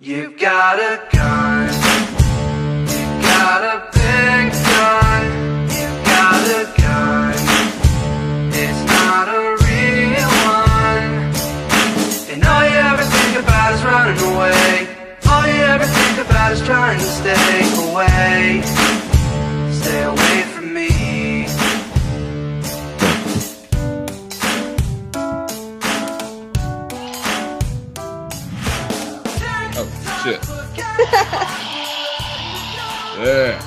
You 0.00 0.36
got 0.36 0.80
a 0.80 1.08
gun. 1.16 1.68
You 2.90 3.22
got 3.22 3.62
a 3.62 3.90
big 3.94 4.52
gun. 4.52 5.22
You 5.70 5.86
got 6.04 6.42
a 6.50 6.74
gun. 6.82 7.34
It's 8.52 8.82
not 8.90 9.28
a 9.28 9.54
real 9.62 10.30
one. 10.50 11.30
And 12.28 12.44
all 12.44 12.64
you 12.68 12.76
ever 12.76 13.04
think 13.04 13.38
about 13.38 13.74
is 13.74 13.84
running 13.84 14.18
away. 14.34 14.88
All 15.30 15.46
you 15.46 15.62
ever 15.62 15.86
think 15.86 16.26
about 16.26 16.52
is 16.52 16.60
trying 16.62 16.98
to 16.98 17.04
stay 17.04 17.62
away. 17.88 18.83
Yeah. 33.24 33.58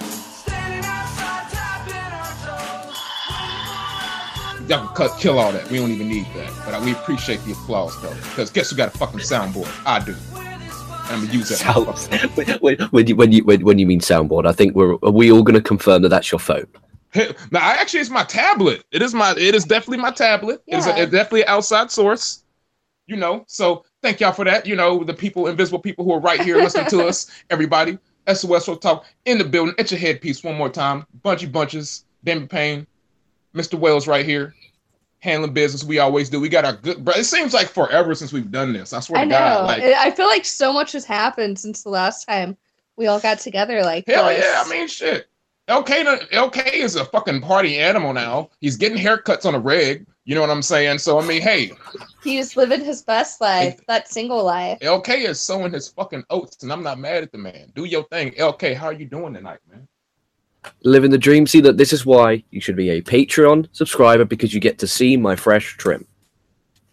Standing 0.00 0.84
outside, 0.84 1.50
tapping 1.50 2.12
our 2.12 2.32
toes. 4.56 4.68
Y'all 4.68 4.86
can 4.86 4.94
cut, 4.94 5.18
kill 5.18 5.38
all 5.38 5.52
that. 5.52 5.70
We 5.70 5.78
don't 5.78 5.90
even 5.90 6.08
need 6.08 6.26
that. 6.34 6.52
But 6.64 6.82
we 6.82 6.92
appreciate 6.92 7.44
the 7.44 7.52
applause 7.52 8.00
though, 8.00 8.14
because 8.14 8.50
guess 8.50 8.70
who 8.70 8.76
got 8.76 8.94
a 8.94 8.98
fucking 8.98 9.20
soundboard? 9.20 9.70
I 9.84 9.98
do. 10.04 10.14
And 11.10 11.18
I'm 11.18 11.26
gonna 11.26 11.36
use 11.36 11.48
that. 11.48 11.56
Sound, 11.56 11.86
motherfucker. 11.86 12.60
when, 12.60 12.78
when, 12.90 13.06
you, 13.08 13.16
when, 13.16 13.32
you, 13.32 13.44
when, 13.44 13.64
when 13.64 13.78
you 13.80 13.86
mean 13.86 14.00
soundboard, 14.00 14.46
I 14.46 14.52
think 14.52 14.76
we're 14.76 14.94
are 15.02 15.10
we 15.10 15.32
all 15.32 15.42
going 15.42 15.56
to 15.56 15.62
confirm 15.62 16.02
that 16.02 16.10
that's 16.10 16.30
your 16.30 16.38
phone? 16.38 16.66
Now, 17.50 17.58
I 17.60 17.72
actually, 17.72 18.00
it's 18.00 18.10
my 18.10 18.22
tablet. 18.22 18.84
It 18.92 19.02
is 19.02 19.12
my. 19.14 19.32
It 19.32 19.56
is 19.56 19.64
definitely 19.64 19.98
my 19.98 20.12
tablet. 20.12 20.62
It's, 20.68 20.86
a, 20.86 20.96
it's 20.96 21.10
definitely 21.10 21.42
an 21.42 21.48
outside 21.48 21.90
source. 21.90 22.44
You 23.08 23.16
know. 23.16 23.44
So 23.48 23.84
thank 24.02 24.20
y'all 24.20 24.30
for 24.32 24.44
that. 24.44 24.64
You 24.64 24.76
know, 24.76 25.02
the 25.02 25.14
people, 25.14 25.48
invisible 25.48 25.80
people 25.80 26.04
who 26.04 26.12
are 26.12 26.20
right 26.20 26.40
here 26.40 26.58
listening 26.58 26.86
to 26.90 27.04
us. 27.08 27.28
Everybody, 27.50 27.98
SOS 28.34 28.44
Wrestle 28.50 28.76
Talk 28.76 29.06
in 29.24 29.38
the 29.38 29.44
building. 29.44 29.74
It's 29.78 29.90
your 29.90 30.00
headpiece 30.00 30.42
one 30.44 30.56
more 30.56 30.68
time. 30.68 31.06
Bunchy 31.22 31.46
bunches. 31.46 32.04
Demi 32.24 32.46
Payne, 32.46 32.86
Mr. 33.54 33.78
Wells 33.78 34.06
right 34.06 34.26
here, 34.26 34.54
handling 35.20 35.54
business. 35.54 35.84
We 35.84 35.98
always 35.98 36.28
do. 36.28 36.38
We 36.40 36.48
got 36.48 36.64
our 36.64 36.74
good. 36.74 37.04
Bro, 37.04 37.14
it 37.14 37.24
seems 37.24 37.54
like 37.54 37.68
forever 37.68 38.14
since 38.14 38.32
we've 38.32 38.50
done 38.50 38.72
this. 38.72 38.92
I 38.92 39.00
swear 39.00 39.20
I 39.20 39.24
to 39.24 39.30
know. 39.30 39.38
God. 39.38 39.66
Like 39.66 39.82
I 39.82 40.08
I 40.08 40.10
feel 40.10 40.26
like 40.26 40.44
so 40.44 40.72
much 40.72 40.92
has 40.92 41.04
happened 41.04 41.58
since 41.58 41.82
the 41.82 41.88
last 41.88 42.26
time 42.26 42.56
we 42.96 43.06
all 43.06 43.20
got 43.20 43.38
together. 43.38 43.82
Like 43.82 44.06
Hell 44.06 44.26
this. 44.26 44.44
yeah, 44.44 44.62
I 44.64 44.68
mean 44.68 44.86
shit. 44.86 45.28
LK 45.68 46.28
LK 46.30 46.72
is 46.74 46.96
a 46.96 47.04
fucking 47.06 47.40
party 47.40 47.78
animal 47.78 48.12
now. 48.12 48.50
He's 48.60 48.76
getting 48.76 48.98
haircuts 48.98 49.46
on 49.46 49.54
a 49.54 49.58
rig. 49.60 50.06
You 50.24 50.34
know 50.34 50.42
what 50.42 50.50
I'm 50.50 50.62
saying? 50.62 50.98
So 50.98 51.18
I 51.18 51.26
mean, 51.26 51.40
hey, 51.40 51.72
he 52.22 52.36
he's 52.36 52.56
living 52.56 52.84
his 52.84 53.02
best 53.02 53.40
life, 53.40 53.80
that 53.86 54.08
single 54.08 54.44
life. 54.44 54.78
LK 54.80 55.28
is 55.28 55.40
sowing 55.40 55.72
his 55.72 55.88
fucking 55.88 56.24
oats, 56.30 56.62
and 56.62 56.72
I'm 56.72 56.82
not 56.82 56.98
mad 56.98 57.22
at 57.22 57.32
the 57.32 57.38
man. 57.38 57.72
Do 57.74 57.84
your 57.84 58.04
thing, 58.04 58.32
LK. 58.32 58.74
How 58.74 58.86
are 58.86 58.92
you 58.92 59.06
doing 59.06 59.34
tonight, 59.34 59.60
man? 59.70 59.88
Living 60.84 61.10
the 61.10 61.18
dream. 61.18 61.46
See 61.46 61.60
that 61.62 61.78
this 61.78 61.92
is 61.92 62.04
why 62.04 62.44
you 62.50 62.60
should 62.60 62.76
be 62.76 62.90
a 62.90 63.02
Patreon 63.02 63.68
subscriber 63.72 64.26
because 64.26 64.52
you 64.52 64.60
get 64.60 64.78
to 64.78 64.86
see 64.86 65.16
my 65.16 65.34
fresh 65.34 65.76
trim. 65.78 66.06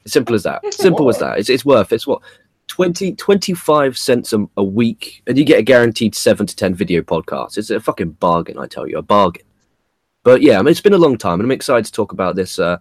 Simple 0.06 0.36
as 0.36 0.44
that. 0.44 0.74
Simple 0.74 1.10
as 1.10 1.20
that. 1.20 1.38
It's, 1.38 1.50
it's 1.50 1.66
worth 1.66 1.92
it's 1.92 2.08
what 2.08 2.22
20 2.68 3.14
25 3.16 3.98
cents 3.98 4.34
a, 4.34 4.46
a 4.56 4.64
week 4.64 5.22
and 5.28 5.38
you 5.38 5.44
get 5.44 5.60
a 5.60 5.64
guaranteed 5.64 6.16
7 6.16 6.48
to 6.48 6.56
10 6.56 6.76
video 6.76 7.02
podcasts. 7.02 7.58
It's 7.58 7.70
a 7.70 7.80
fucking 7.80 8.12
bargain, 8.12 8.58
I 8.58 8.68
tell 8.68 8.88
you, 8.88 8.98
a 8.98 9.02
bargain. 9.02 9.44
But 10.24 10.42
yeah, 10.42 10.60
I 10.60 10.62
mean, 10.62 10.72
it's 10.72 10.82
been 10.82 10.94
a 10.94 10.98
long 10.98 11.18
time 11.18 11.40
and 11.40 11.44
I'm 11.44 11.52
excited 11.52 11.86
to 11.86 11.92
talk 11.92 12.14
about 12.14 12.36
this 12.36 12.58
uh 12.58 12.78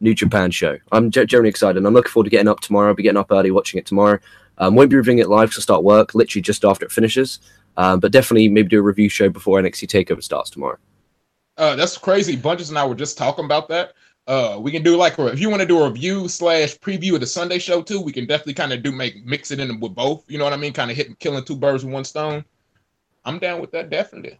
New 0.00 0.14
Japan 0.14 0.50
show. 0.50 0.78
I'm 0.90 1.10
ge- 1.10 1.26
generally 1.26 1.48
excited 1.48 1.78
and 1.78 1.86
I'm 1.86 1.94
looking 1.94 2.10
forward 2.10 2.24
to 2.24 2.30
getting 2.30 2.48
up 2.48 2.60
tomorrow. 2.60 2.88
I'll 2.88 2.94
be 2.94 3.02
getting 3.02 3.18
up 3.18 3.30
early 3.30 3.50
watching 3.50 3.78
it 3.78 3.86
tomorrow. 3.86 4.18
Um, 4.58 4.74
won't 4.74 4.90
be 4.90 4.96
reviewing 4.96 5.18
it 5.18 5.28
live 5.28 5.52
to 5.54 5.60
start 5.60 5.84
work, 5.84 6.14
literally 6.14 6.42
just 6.42 6.64
after 6.64 6.84
it 6.84 6.92
finishes. 6.92 7.40
Um, 7.76 8.00
but 8.00 8.12
definitely 8.12 8.48
maybe 8.48 8.68
do 8.68 8.80
a 8.80 8.82
review 8.82 9.08
show 9.08 9.28
before 9.28 9.60
NXT 9.60 9.88
Takeover 9.88 10.22
starts 10.22 10.50
tomorrow. 10.50 10.76
Uh, 11.56 11.76
that's 11.76 11.96
crazy. 11.96 12.36
Bunches 12.36 12.68
and 12.68 12.78
I 12.78 12.86
were 12.86 12.94
just 12.94 13.16
talking 13.16 13.44
about 13.44 13.68
that. 13.68 13.94
Uh, 14.26 14.56
we 14.60 14.70
can 14.70 14.82
do 14.82 14.96
like 14.96 15.18
if 15.18 15.40
you 15.40 15.50
want 15.50 15.60
to 15.60 15.66
do 15.66 15.80
a 15.82 15.88
review 15.88 16.28
slash 16.28 16.78
preview 16.78 17.14
of 17.14 17.20
the 17.20 17.26
Sunday 17.26 17.58
show 17.58 17.82
too. 17.82 18.00
We 18.00 18.12
can 18.12 18.26
definitely 18.26 18.54
kind 18.54 18.72
of 18.72 18.82
do 18.82 18.92
make 18.92 19.24
mix 19.24 19.50
it 19.50 19.58
in 19.58 19.80
with 19.80 19.94
both. 19.94 20.24
You 20.28 20.38
know 20.38 20.44
what 20.44 20.52
I 20.52 20.56
mean? 20.56 20.72
Kind 20.72 20.90
of 20.90 20.96
hitting 20.96 21.16
killing 21.16 21.44
two 21.44 21.56
birds 21.56 21.84
with 21.84 21.92
one 21.92 22.04
stone. 22.04 22.44
I'm 23.24 23.38
down 23.38 23.60
with 23.60 23.72
that 23.72 23.90
definitely. 23.90 24.38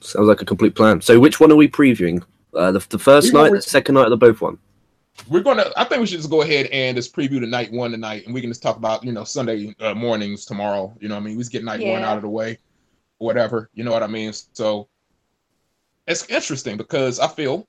Sounds 0.00 0.26
like 0.26 0.42
a 0.42 0.44
complete 0.44 0.74
plan. 0.74 1.00
So 1.00 1.20
which 1.20 1.38
one 1.38 1.52
are 1.52 1.56
we 1.56 1.68
previewing? 1.68 2.24
Uh, 2.54 2.72
the, 2.72 2.86
the 2.90 2.98
first 2.98 3.32
We 3.32 3.40
night, 3.40 3.50
were- 3.50 3.56
the 3.58 3.62
second 3.62 3.94
night, 3.94 4.06
or 4.06 4.10
the 4.10 4.16
both 4.16 4.40
one? 4.40 4.58
We're 5.28 5.42
gonna. 5.42 5.66
I 5.76 5.84
think 5.84 6.00
we 6.00 6.06
should 6.06 6.18
just 6.18 6.30
go 6.30 6.40
ahead 6.42 6.66
and 6.66 6.96
just 6.96 7.14
preview 7.14 7.38
the 7.38 7.46
night 7.46 7.70
one 7.70 7.90
tonight, 7.90 8.24
and 8.24 8.34
we 8.34 8.40
can 8.40 8.48
just 8.50 8.62
talk 8.62 8.76
about 8.78 9.04
you 9.04 9.12
know 9.12 9.24
Sunday 9.24 9.74
uh, 9.78 9.94
mornings 9.94 10.46
tomorrow. 10.46 10.92
You 11.00 11.08
know, 11.08 11.16
what 11.16 11.20
I 11.20 11.24
mean, 11.24 11.36
we 11.36 11.42
just 11.42 11.52
get 11.52 11.64
night 11.64 11.80
one 11.80 12.02
out 12.02 12.16
of 12.16 12.22
the 12.22 12.28
way, 12.30 12.58
whatever. 13.18 13.68
You 13.74 13.84
know 13.84 13.92
what 13.92 14.02
I 14.02 14.06
mean? 14.06 14.32
So 14.54 14.88
it's 16.06 16.26
interesting 16.28 16.76
because 16.78 17.20
I 17.20 17.28
feel 17.28 17.68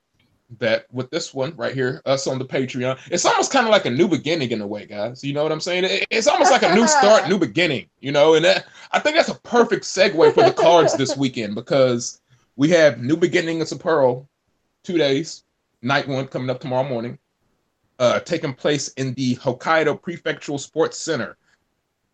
that 0.58 0.86
with 0.92 1.10
this 1.10 1.34
one 1.34 1.54
right 1.56 1.74
here, 1.74 2.00
us 2.06 2.26
on 2.26 2.38
the 2.38 2.44
Patreon, 2.44 2.98
it's 3.10 3.24
almost 3.26 3.52
kind 3.52 3.66
of 3.66 3.70
like 3.72 3.84
a 3.86 3.90
new 3.90 4.08
beginning 4.08 4.50
in 4.50 4.60
a 4.62 4.66
way, 4.66 4.86
guys. 4.86 5.22
You 5.22 5.32
know 5.34 5.42
what 5.42 5.52
I'm 5.52 5.60
saying? 5.60 5.84
It- 5.84 6.06
it's 6.10 6.26
almost 6.26 6.50
like 6.50 6.62
a 6.62 6.74
new 6.74 6.86
start, 6.88 7.28
new 7.28 7.38
beginning. 7.38 7.86
You 8.00 8.12
know, 8.12 8.34
and 8.34 8.44
that, 8.44 8.66
I 8.92 9.00
think 9.00 9.16
that's 9.16 9.28
a 9.28 9.34
perfect 9.40 9.84
segue 9.84 10.34
for 10.34 10.42
the 10.44 10.52
cards 10.52 10.96
this 10.96 11.16
weekend 11.16 11.54
because 11.54 12.20
we 12.56 12.68
have 12.70 13.02
new 13.02 13.16
beginning 13.16 13.60
of 13.62 13.78
Pearl, 13.78 14.28
two 14.84 14.98
days, 14.98 15.42
night 15.82 16.06
one 16.06 16.28
coming 16.28 16.50
up 16.50 16.60
tomorrow 16.60 16.88
morning 16.88 17.18
uh, 17.98 18.20
taking 18.20 18.52
place 18.54 18.88
in 18.94 19.14
the 19.14 19.36
Hokkaido 19.36 20.00
Prefectural 20.00 20.60
Sports 20.60 20.98
Center. 20.98 21.36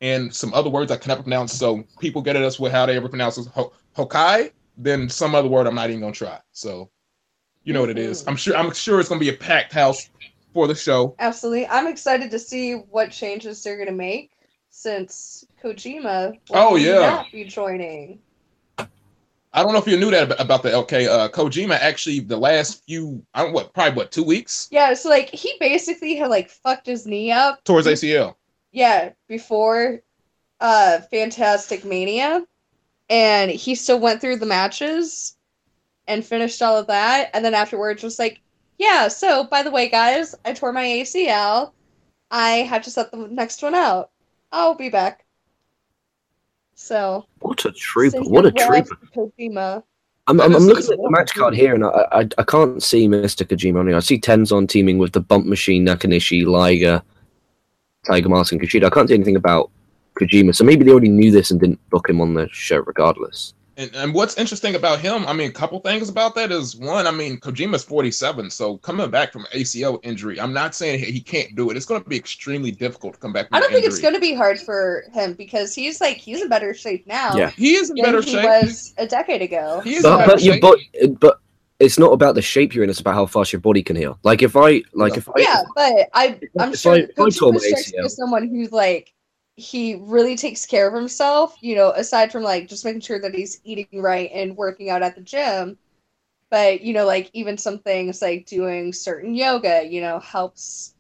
And 0.01 0.35
some 0.35 0.55
other 0.55 0.71
words 0.71 0.91
I 0.91 0.97
cannot 0.97 1.23
pronounce, 1.23 1.53
so 1.53 1.85
people 1.99 2.23
get 2.23 2.37
at 2.37 2.43
us 2.43 2.59
with 2.59 2.73
how 2.73 2.87
they 2.87 2.97
ever 2.97 3.09
pronounce 3.09 3.37
it. 3.37 3.47
Ho- 3.49 3.73
Hokkai, 3.97 4.51
then 4.79 5.09
some 5.11 5.35
other 5.35 5.49
word 5.49 5.67
I'm 5.67 5.75
not 5.75 5.91
even 5.91 6.01
gonna 6.01 6.13
try. 6.13 6.39
So 6.53 6.91
you 7.65 7.75
know 7.75 7.81
what 7.83 7.91
it 7.91 7.99
is. 7.99 8.27
I'm 8.27 8.37
sure 8.37 8.57
I'm 8.57 8.73
sure 8.73 8.99
it's 9.01 9.11
gonna 9.11 9.19
be 9.21 9.29
a 9.29 9.35
packed 9.35 9.73
house 9.75 10.09
for 10.55 10.67
the 10.67 10.75
show. 10.75 11.15
Absolutely. 11.19 11.67
I'm 11.67 11.87
excited 11.87 12.31
to 12.31 12.39
see 12.39 12.75
what 12.75 13.11
changes 13.11 13.63
they're 13.63 13.77
gonna 13.77 13.93
make 13.93 14.31
since 14.71 15.45
Kojima 15.63 16.31
will 16.49 16.57
Oh, 16.57 16.77
yeah. 16.77 17.01
not 17.01 17.27
be 17.31 17.45
joining. 17.45 18.21
I 19.53 19.63
don't 19.63 19.73
know 19.73 19.79
if 19.81 19.87
you 19.89 19.97
knew 19.99 20.11
that 20.13 20.41
about 20.41 20.63
the 20.63 20.71
LK. 20.71 21.09
Uh, 21.09 21.29
Kojima 21.29 21.75
actually 21.81 22.21
the 22.21 22.37
last 22.37 22.85
few 22.87 23.25
I 23.35 23.43
don't 23.43 23.53
what 23.53 23.73
probably 23.75 23.97
what 23.97 24.13
two 24.13 24.23
weeks 24.23 24.69
Yeah, 24.71 24.95
so 24.95 25.09
like 25.09 25.29
he 25.31 25.53
basically 25.59 26.15
had 26.17 26.29
like 26.31 26.51
fucked 26.51 26.87
his 26.87 27.07
knee 27.07 27.33
up. 27.33 27.65
towards 27.65 27.87
ACL. 27.87 28.37
Yeah, 28.73 29.11
before 29.29 30.01
uh 30.61 31.01
Fantastic 31.11 31.85
Mania. 31.85 32.45
And 33.09 33.51
he 33.51 33.75
still 33.75 33.99
went 33.99 34.21
through 34.21 34.37
the 34.37 34.47
matches 34.47 35.37
and 36.07 36.25
finished 36.25 36.63
all 36.63 36.77
of 36.77 36.87
that. 36.87 37.31
And 37.35 37.45
then 37.45 37.55
afterwards 37.55 38.05
was 38.05 38.19
like, 38.21 38.41
Yeah, 38.79 39.09
so 39.09 39.45
by 39.45 39.63
the 39.65 39.71
way, 39.73 39.89
guys, 39.89 40.35
I 40.45 40.53
tore 40.53 40.73
my 40.73 40.85
ACL. 40.85 41.73
I 42.31 42.51
have 42.59 42.83
to 42.85 42.91
set 42.91 43.11
the 43.11 43.17
next 43.27 43.63
one 43.63 43.75
out. 43.75 44.11
I'll 44.53 44.75
be 44.77 44.89
back. 44.91 45.25
So 46.81 47.27
What 47.41 47.63
a 47.67 47.73
trooper! 47.73 48.23
What 48.23 48.47
a 48.47 48.51
trooper! 48.51 48.97
Kojima. 49.15 49.83
I'm, 50.27 50.41
I'm, 50.41 50.57
I'm 50.57 50.63
looking 50.63 50.91
at 50.91 50.99
the 50.99 51.11
match 51.11 51.35
card 51.35 51.55
here, 51.55 51.75
and 51.75 51.85
I, 51.85 52.07
I 52.11 52.29
I 52.39 52.43
can't 52.43 52.83
see 52.83 53.07
Mr. 53.07 53.47
Kojima 53.47 53.81
on 53.81 53.87
here. 53.87 53.97
I 53.97 54.01
see 54.01 54.19
Tenzan 54.19 54.67
teaming 54.67 54.97
with 54.97 55.13
the 55.13 55.21
Bump 55.21 55.45
Machine, 55.45 55.85
Nakanishi, 55.85 56.47
Liger, 56.47 57.03
Tiger 58.07 58.31
Mask, 58.31 58.53
and 58.53 58.61
Kushida. 58.63 58.87
I 58.87 58.91
can't 58.91 59.09
see 59.09 59.15
anything 59.15 59.37
about 59.37 59.71
Kojima, 60.19 60.57
so 60.57 60.65
maybe 60.65 60.83
they 60.85 60.91
already 60.91 61.11
knew 61.11 61.31
this 61.31 61.51
and 61.51 61.61
didn't 61.61 61.79
book 61.91 62.09
him 62.09 62.21
on 62.21 62.33
the 62.33 62.49
show 62.51 62.79
regardless. 62.79 63.53
And, 63.81 63.97
and 63.97 64.13
what's 64.13 64.37
interesting 64.37 64.75
about 64.75 65.01
him, 65.01 65.25
I 65.27 65.33
mean, 65.33 65.49
a 65.49 65.53
couple 65.53 65.81
things 65.81 66.11
about 66.11 66.35
that 66.35 66.53
is 66.53 66.77
one, 66.77 67.07
I 67.07 67.11
mean, 67.11 67.41
Kojima's 67.41 67.83
47, 67.83 68.51
so 68.51 68.77
coming 68.77 69.11
back 69.11 69.33
from 69.33 69.47
ACL 69.55 69.99
injury, 70.03 70.39
I'm 70.39 70.53
not 70.53 70.75
saying 70.75 70.99
he 70.99 71.07
he 71.07 71.21
can't 71.21 71.57
do 71.57 71.71
it. 71.71 71.79
It's 71.79 71.87
going 71.87 72.03
to 72.03 72.09
be 72.09 72.17
extremely 72.17 72.73
difficult 72.73 73.15
to 73.15 73.21
come 73.21 73.33
back 73.33 73.49
from 73.49 73.57
I 73.57 73.61
don't 73.61 73.71
an 73.71 73.77
think 73.77 73.87
it's 73.87 73.99
going 73.99 74.13
to 74.13 74.21
be 74.21 74.35
hard 74.35 74.61
for 74.61 75.05
him 75.15 75.33
because 75.33 75.75
he's 75.75 75.99
like 75.99 76.19
he's 76.19 76.43
in 76.43 76.49
better 76.51 76.75
shape 76.75 77.07
now 77.07 77.35
Yeah. 77.35 77.49
He 77.51 77.75
is 77.75 77.89
in 77.89 77.97
than 77.97 78.05
better 78.05 78.21
he 78.21 78.33
shape. 78.33 78.45
was 78.45 78.93
a 78.99 79.07
decade 79.07 79.41
ago. 79.41 79.81
He 79.83 79.95
is 79.95 80.05
in 80.05 80.11
But 80.11 80.19
better 80.19 80.31
but 80.33 80.43
your 80.43 80.55
shape. 80.55 81.19
but 81.19 81.41
it's 81.79 81.99
not 81.99 82.13
about 82.13 82.35
the 82.35 82.43
shape 82.43 82.75
you're 82.75 82.85
in; 82.85 82.91
it's 82.91 83.01
about 83.01 83.15
how 83.15 83.25
fast 83.25 83.51
your 83.55 83.61
body 83.61 83.83
can 83.83 83.97
heal. 83.97 84.19
Like 84.25 84.43
if 84.43 84.55
I 84.59 84.83
like 84.93 85.13
Yeah. 85.15 85.19
if 85.21 85.29
I 85.31 85.33
Yeah, 85.39 85.63
but 85.75 86.09
I 86.13 86.39
I'm 86.59 86.75
if 86.75 86.81
sure 86.81 86.93
I- 86.97 86.99
if 86.99 87.19
I 87.19 87.31
tore 87.31 87.53
my 87.55 87.59
strikes 87.61 87.93
me 87.93 87.99
ACL 87.99 88.05
as 88.05 88.17
someone 88.17 88.47
who's 88.49 88.73
like 88.73 89.15
he 89.57 89.97
really 89.97 90.37
takes 90.37 90.67
care 90.67 90.89
of 90.89 90.95
himself, 90.95 91.57
you 91.61 91.75
know, 91.77 91.91
aside 91.93 92.33
from 92.33 92.43
like 92.43 92.69
just 92.69 92.85
making 92.85 93.01
sure 93.03 93.21
that 93.21 93.35
he's 93.35 93.61
eating 93.65 93.89
right 94.03 94.31
and 94.33 94.57
working 94.57 94.91
out 94.91 95.03
at 95.03 95.15
the 95.15 95.21
gym. 95.23 95.79
But, 96.51 96.83
you 96.83 96.95
know, 96.95 97.07
like 97.07 97.31
even 97.35 97.59
some 97.59 97.79
things 97.81 98.23
like 98.23 98.47
doing 98.47 98.93
certain 98.93 99.35
yoga, 99.35 99.85
you 99.87 100.01
know, 100.01 100.19
helps, 100.21 100.95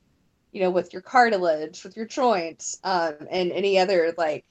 you 0.52 0.60
know, 0.62 0.70
with 0.70 0.92
your 0.92 1.02
cartilage, 1.02 1.84
with 1.84 1.96
your 1.96 2.06
joints, 2.06 2.78
um, 2.84 3.14
and 3.30 3.52
any 3.52 3.78
other 3.78 4.14
like 4.18 4.44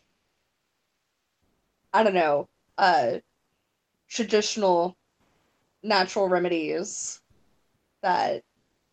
I 1.93 2.03
don't 2.03 2.13
know, 2.13 2.47
uh 2.77 3.19
traditional 4.09 4.97
natural 5.83 6.29
remedies 6.29 7.21
that 8.03 8.43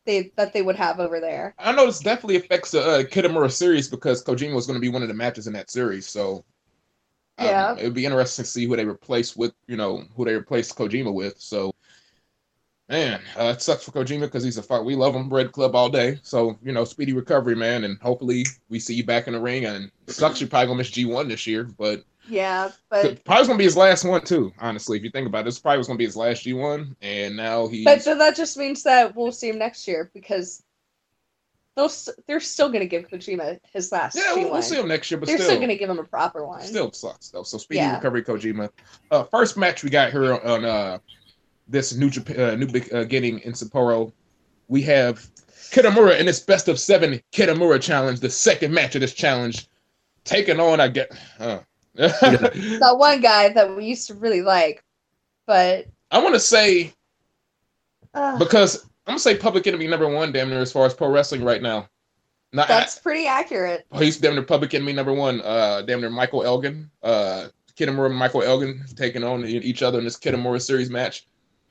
they 0.06 0.32
that 0.36 0.52
they 0.52 0.62
would 0.62 0.76
have 0.76 1.00
over 1.00 1.20
there. 1.20 1.54
I 1.58 1.72
know 1.72 1.86
this 1.86 2.00
definitely 2.00 2.36
affects 2.36 2.70
the 2.70 2.80
uh, 2.82 3.02
Kitamura 3.04 3.50
series 3.50 3.88
because 3.88 4.24
Kojima 4.24 4.54
was 4.54 4.66
going 4.66 4.76
to 4.76 4.80
be 4.80 4.88
one 4.88 5.02
of 5.02 5.08
the 5.08 5.14
matches 5.14 5.46
in 5.46 5.52
that 5.54 5.70
series. 5.70 6.06
So 6.06 6.44
um, 7.38 7.46
Yeah. 7.46 7.74
it 7.76 7.84
would 7.84 7.94
be 7.94 8.06
interesting 8.06 8.44
to 8.44 8.50
see 8.50 8.66
who 8.66 8.76
they 8.76 8.84
replace 8.86 9.36
with, 9.36 9.52
you 9.66 9.76
know, 9.76 10.04
who 10.16 10.24
they 10.24 10.34
replace 10.34 10.72
Kojima 10.72 11.12
with. 11.12 11.38
So, 11.38 11.72
man, 12.88 13.20
uh, 13.38 13.52
it 13.54 13.62
sucks 13.62 13.84
for 13.84 13.90
Kojima 13.92 14.20
because 14.22 14.44
he's 14.44 14.58
a 14.58 14.62
fuck. 14.62 14.84
We 14.84 14.94
love 14.94 15.14
him, 15.14 15.28
Red 15.32 15.52
Club 15.52 15.74
all 15.74 15.88
day. 15.88 16.18
So, 16.22 16.58
you 16.62 16.72
know, 16.72 16.84
speedy 16.84 17.12
recovery, 17.12 17.56
man, 17.56 17.84
and 17.84 17.98
hopefully 18.00 18.44
we 18.68 18.78
see 18.78 18.94
you 18.94 19.04
back 19.04 19.26
in 19.26 19.32
the 19.34 19.40
ring. 19.40 19.64
And 19.66 19.90
sucks 20.06 20.40
you're 20.40 20.48
probably 20.48 20.68
gonna 20.68 20.78
miss 20.78 20.90
G1 20.90 21.28
this 21.28 21.46
year, 21.46 21.64
but 21.64 22.04
Yeah, 22.28 22.70
but 22.90 23.24
probably 23.24 23.46
gonna 23.46 23.58
be 23.58 23.64
his 23.64 23.76
last 23.76 24.04
one 24.04 24.24
too. 24.24 24.52
Honestly, 24.58 24.98
if 24.98 25.04
you 25.04 25.10
think 25.10 25.26
about 25.26 25.40
it, 25.40 25.44
this 25.44 25.58
probably 25.58 25.78
was 25.78 25.86
gonna 25.86 25.96
be 25.98 26.04
his 26.04 26.16
last 26.16 26.44
G1, 26.44 26.94
and 27.02 27.36
now 27.36 27.68
he. 27.68 27.84
but 27.84 28.02
so 28.02 28.16
that 28.18 28.36
just 28.36 28.56
means 28.56 28.82
that 28.82 29.14
we'll 29.14 29.32
see 29.32 29.48
him 29.48 29.58
next 29.58 29.86
year 29.86 30.10
because 30.12 30.62
they'll 31.76 31.90
they're 32.26 32.40
still 32.40 32.68
gonna 32.70 32.86
give 32.86 33.08
Kojima 33.08 33.58
his 33.72 33.92
last. 33.92 34.16
yeah, 34.16 34.34
we'll, 34.34 34.50
we'll 34.50 34.62
see 34.62 34.78
him 34.78 34.88
next 34.88 35.10
year. 35.10 35.20
But 35.20 35.26
They're 35.26 35.36
still, 35.36 35.50
still 35.50 35.60
gonna 35.60 35.76
give 35.76 35.90
him 35.90 35.98
a 35.98 36.04
proper 36.04 36.46
one. 36.46 36.62
Still 36.62 36.90
sucks 36.92 37.28
though. 37.28 37.42
So 37.42 37.58
speedy 37.58 37.78
Yeah. 37.78 37.94
recovery, 37.96 38.22
Kojima. 38.22 38.70
Uh, 39.10 39.24
first 39.24 39.56
match 39.56 39.84
we 39.84 39.90
got 39.90 40.10
here 40.10 40.34
on 40.34 40.64
uh, 40.64 40.98
this 41.68 41.94
new 41.94 42.10
Japan, 42.10 42.40
uh, 42.40 42.54
new 42.56 42.66
beginning 42.66 43.40
in 43.40 43.52
Sapporo. 43.52 44.12
We 44.68 44.82
have 44.82 45.24
Kitamura 45.70 46.18
in 46.18 46.26
this 46.26 46.40
best 46.40 46.66
of 46.68 46.80
seven 46.80 47.20
Kitamura 47.32 47.80
challenge, 47.80 48.20
the 48.20 48.30
second 48.30 48.72
match 48.74 48.94
of 48.96 49.00
this 49.00 49.12
challenge, 49.12 49.68
taking 50.24 50.58
on 50.58 50.80
I 50.80 50.88
get. 50.88 51.12
Uh, 51.38 51.60
that 51.96 52.94
one 52.98 53.20
guy 53.20 53.48
that 53.50 53.74
we 53.74 53.86
used 53.86 54.06
to 54.08 54.14
really 54.14 54.42
like, 54.42 54.84
but 55.46 55.86
I 56.10 56.18
want 56.18 56.34
to 56.34 56.40
say 56.40 56.92
uh, 58.14 58.38
because 58.38 58.84
I'm 59.06 59.12
gonna 59.12 59.18
say 59.18 59.36
Public 59.36 59.66
Enemy 59.66 59.86
number 59.86 60.08
one, 60.08 60.32
damn 60.32 60.50
near 60.50 60.60
as 60.60 60.72
far 60.72 60.86
as 60.86 60.94
pro 60.94 61.08
wrestling 61.08 61.44
right 61.44 61.62
now. 61.62 61.88
Not 62.52 62.68
that's 62.68 62.98
pretty 62.98 63.26
accurate. 63.26 63.86
Oh, 63.92 63.98
he's 63.98 64.18
damn 64.18 64.34
near 64.34 64.42
Public 64.42 64.74
Enemy 64.74 64.92
number 64.92 65.12
one. 65.12 65.40
Uh, 65.42 65.82
damn 65.82 66.00
near 66.00 66.10
Michael 66.10 66.44
Elgin. 66.44 66.90
Uh, 67.02 67.48
Kitamura 67.76 68.06
and 68.06 68.14
Michael 68.16 68.42
Elgin 68.42 68.84
taking 68.96 69.22
on 69.22 69.44
each 69.44 69.82
other 69.82 69.98
in 69.98 70.04
this 70.04 70.18
Kitamura 70.18 70.60
series 70.60 70.90
match. 70.90 71.26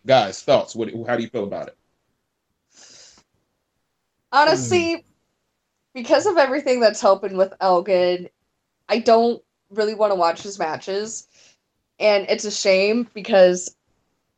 Guys, 0.05 0.41
thoughts? 0.43 0.75
What? 0.75 0.89
How 1.07 1.15
do 1.15 1.23
you 1.23 1.29
feel 1.29 1.45
about 1.45 1.69
it? 1.69 1.77
Honestly, 4.31 5.03
because 5.93 6.25
of 6.25 6.37
everything 6.37 6.79
that's 6.79 7.01
happened 7.01 7.37
with 7.37 7.53
Elgin, 7.59 8.29
I 8.87 8.99
don't 8.99 9.41
really 9.69 9.95
want 9.95 10.11
to 10.11 10.15
watch 10.15 10.41
his 10.41 10.59
matches. 10.59 11.27
And 11.99 12.25
it's 12.29 12.45
a 12.45 12.51
shame 12.51 13.09
because 13.13 13.75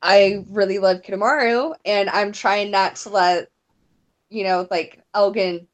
I 0.01 0.45
really 0.49 0.79
love 0.79 1.01
Kitamura 1.01 1.73
and 1.85 2.09
I'm 2.09 2.31
trying 2.31 2.71
not 2.71 2.97
to 2.97 3.09
let, 3.09 3.49
you 4.29 4.43
know, 4.43 4.67
like 4.69 5.01
Elgin 5.13 5.67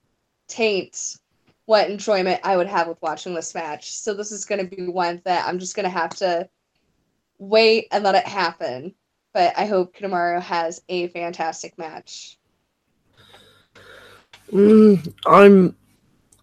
taint 0.47 1.17
what 1.65 1.89
enjoyment 1.89 2.41
I 2.43 2.57
would 2.57 2.67
have 2.67 2.87
with 2.87 3.01
watching 3.01 3.33
this 3.33 3.55
match. 3.55 3.91
So 3.91 4.13
this 4.13 4.31
is 4.31 4.45
going 4.45 4.67
to 4.67 4.75
be 4.75 4.87
one 4.87 5.21
that 5.25 5.47
I'm 5.47 5.59
just 5.59 5.75
going 5.75 5.85
to 5.85 5.89
have 5.89 6.11
to 6.17 6.49
wait 7.37 7.87
and 7.91 8.03
let 8.03 8.15
it 8.15 8.27
happen. 8.27 8.93
But 9.33 9.57
I 9.57 9.65
hope 9.65 9.95
Kitamura 9.95 10.41
has 10.41 10.81
a 10.89 11.07
fantastic 11.07 11.77
match. 11.77 12.37
Mm, 14.51 15.13
I'm, 15.25 15.75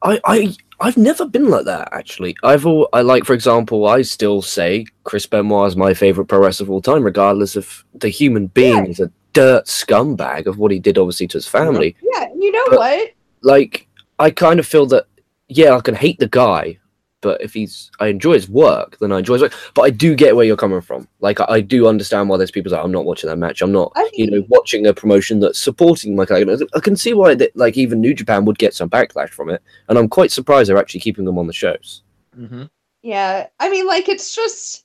I, 0.02 0.20
I, 0.24 0.56
I've 0.80 0.96
never 0.96 1.26
been 1.26 1.48
like 1.50 1.66
that 1.66 1.88
actually. 1.92 2.36
I've 2.42 2.64
all, 2.66 2.88
I 2.92 3.02
like, 3.02 3.24
for 3.24 3.34
example, 3.34 3.86
I 3.86 4.02
still 4.02 4.40
say 4.42 4.86
Chris 5.04 5.26
Benoit 5.26 5.68
is 5.68 5.76
my 5.76 5.92
favorite 5.94 6.26
pro 6.26 6.38
wrestler 6.38 6.64
of 6.64 6.70
all 6.70 6.80
time, 6.80 7.02
regardless 7.04 7.54
of 7.56 7.84
the 7.94 8.08
human 8.08 8.46
being 8.48 8.84
Yeah. 8.86 8.90
is 8.90 9.00
a 9.00 9.10
dirt 9.32 9.66
scumbag 9.66 10.46
of 10.46 10.58
what 10.58 10.70
he 10.72 10.78
did, 10.78 10.96
obviously, 10.98 11.26
to 11.28 11.36
his 11.38 11.46
family. 11.46 11.94
Yeah, 12.02 12.28
you 12.34 12.50
know 12.50 12.64
But- 12.70 12.78
what? 12.78 13.10
Like, 13.42 13.86
I 14.18 14.30
kind 14.30 14.58
of 14.58 14.66
feel 14.66 14.86
that, 14.86 15.06
yeah, 15.48 15.76
I 15.76 15.80
can 15.80 15.94
hate 15.94 16.18
the 16.18 16.28
guy, 16.28 16.78
but 17.20 17.40
if 17.40 17.52
he's, 17.52 17.90
I 18.00 18.08
enjoy 18.08 18.34
his 18.34 18.48
work, 18.48 18.98
then 18.98 19.12
I 19.12 19.18
enjoy 19.18 19.34
his 19.34 19.42
work. 19.42 19.54
But 19.74 19.82
I 19.82 19.90
do 19.90 20.14
get 20.14 20.36
where 20.36 20.44
you're 20.44 20.56
coming 20.56 20.80
from. 20.80 21.06
Like, 21.20 21.40
I, 21.40 21.46
I 21.48 21.60
do 21.60 21.86
understand 21.86 22.28
why 22.28 22.36
there's 22.36 22.50
people 22.50 22.70
that 22.70 22.82
I'm 22.82 22.92
not 22.92 23.04
watching 23.04 23.28
that 23.28 23.36
match. 23.36 23.62
I'm 23.62 23.72
not, 23.72 23.92
I 23.94 24.08
you 24.12 24.30
know, 24.30 24.44
watching 24.48 24.86
a 24.86 24.94
promotion 24.94 25.40
that's 25.40 25.58
supporting 25.58 26.16
my 26.16 26.24
character. 26.24 26.66
I 26.74 26.80
can 26.80 26.96
see 26.96 27.12
why, 27.12 27.34
that, 27.34 27.54
like, 27.56 27.76
even 27.76 28.00
New 28.00 28.14
Japan 28.14 28.44
would 28.44 28.58
get 28.58 28.74
some 28.74 28.88
backlash 28.88 29.30
from 29.30 29.50
it, 29.50 29.62
and 29.88 29.98
I'm 29.98 30.08
quite 30.08 30.32
surprised 30.32 30.68
they're 30.70 30.78
actually 30.78 31.00
keeping 31.00 31.24
them 31.24 31.38
on 31.38 31.46
the 31.46 31.52
shows. 31.52 32.02
Mm-hmm. 32.38 32.64
Yeah, 33.02 33.46
I 33.58 33.70
mean, 33.70 33.86
like 33.86 34.08
it's 34.08 34.34
just, 34.34 34.84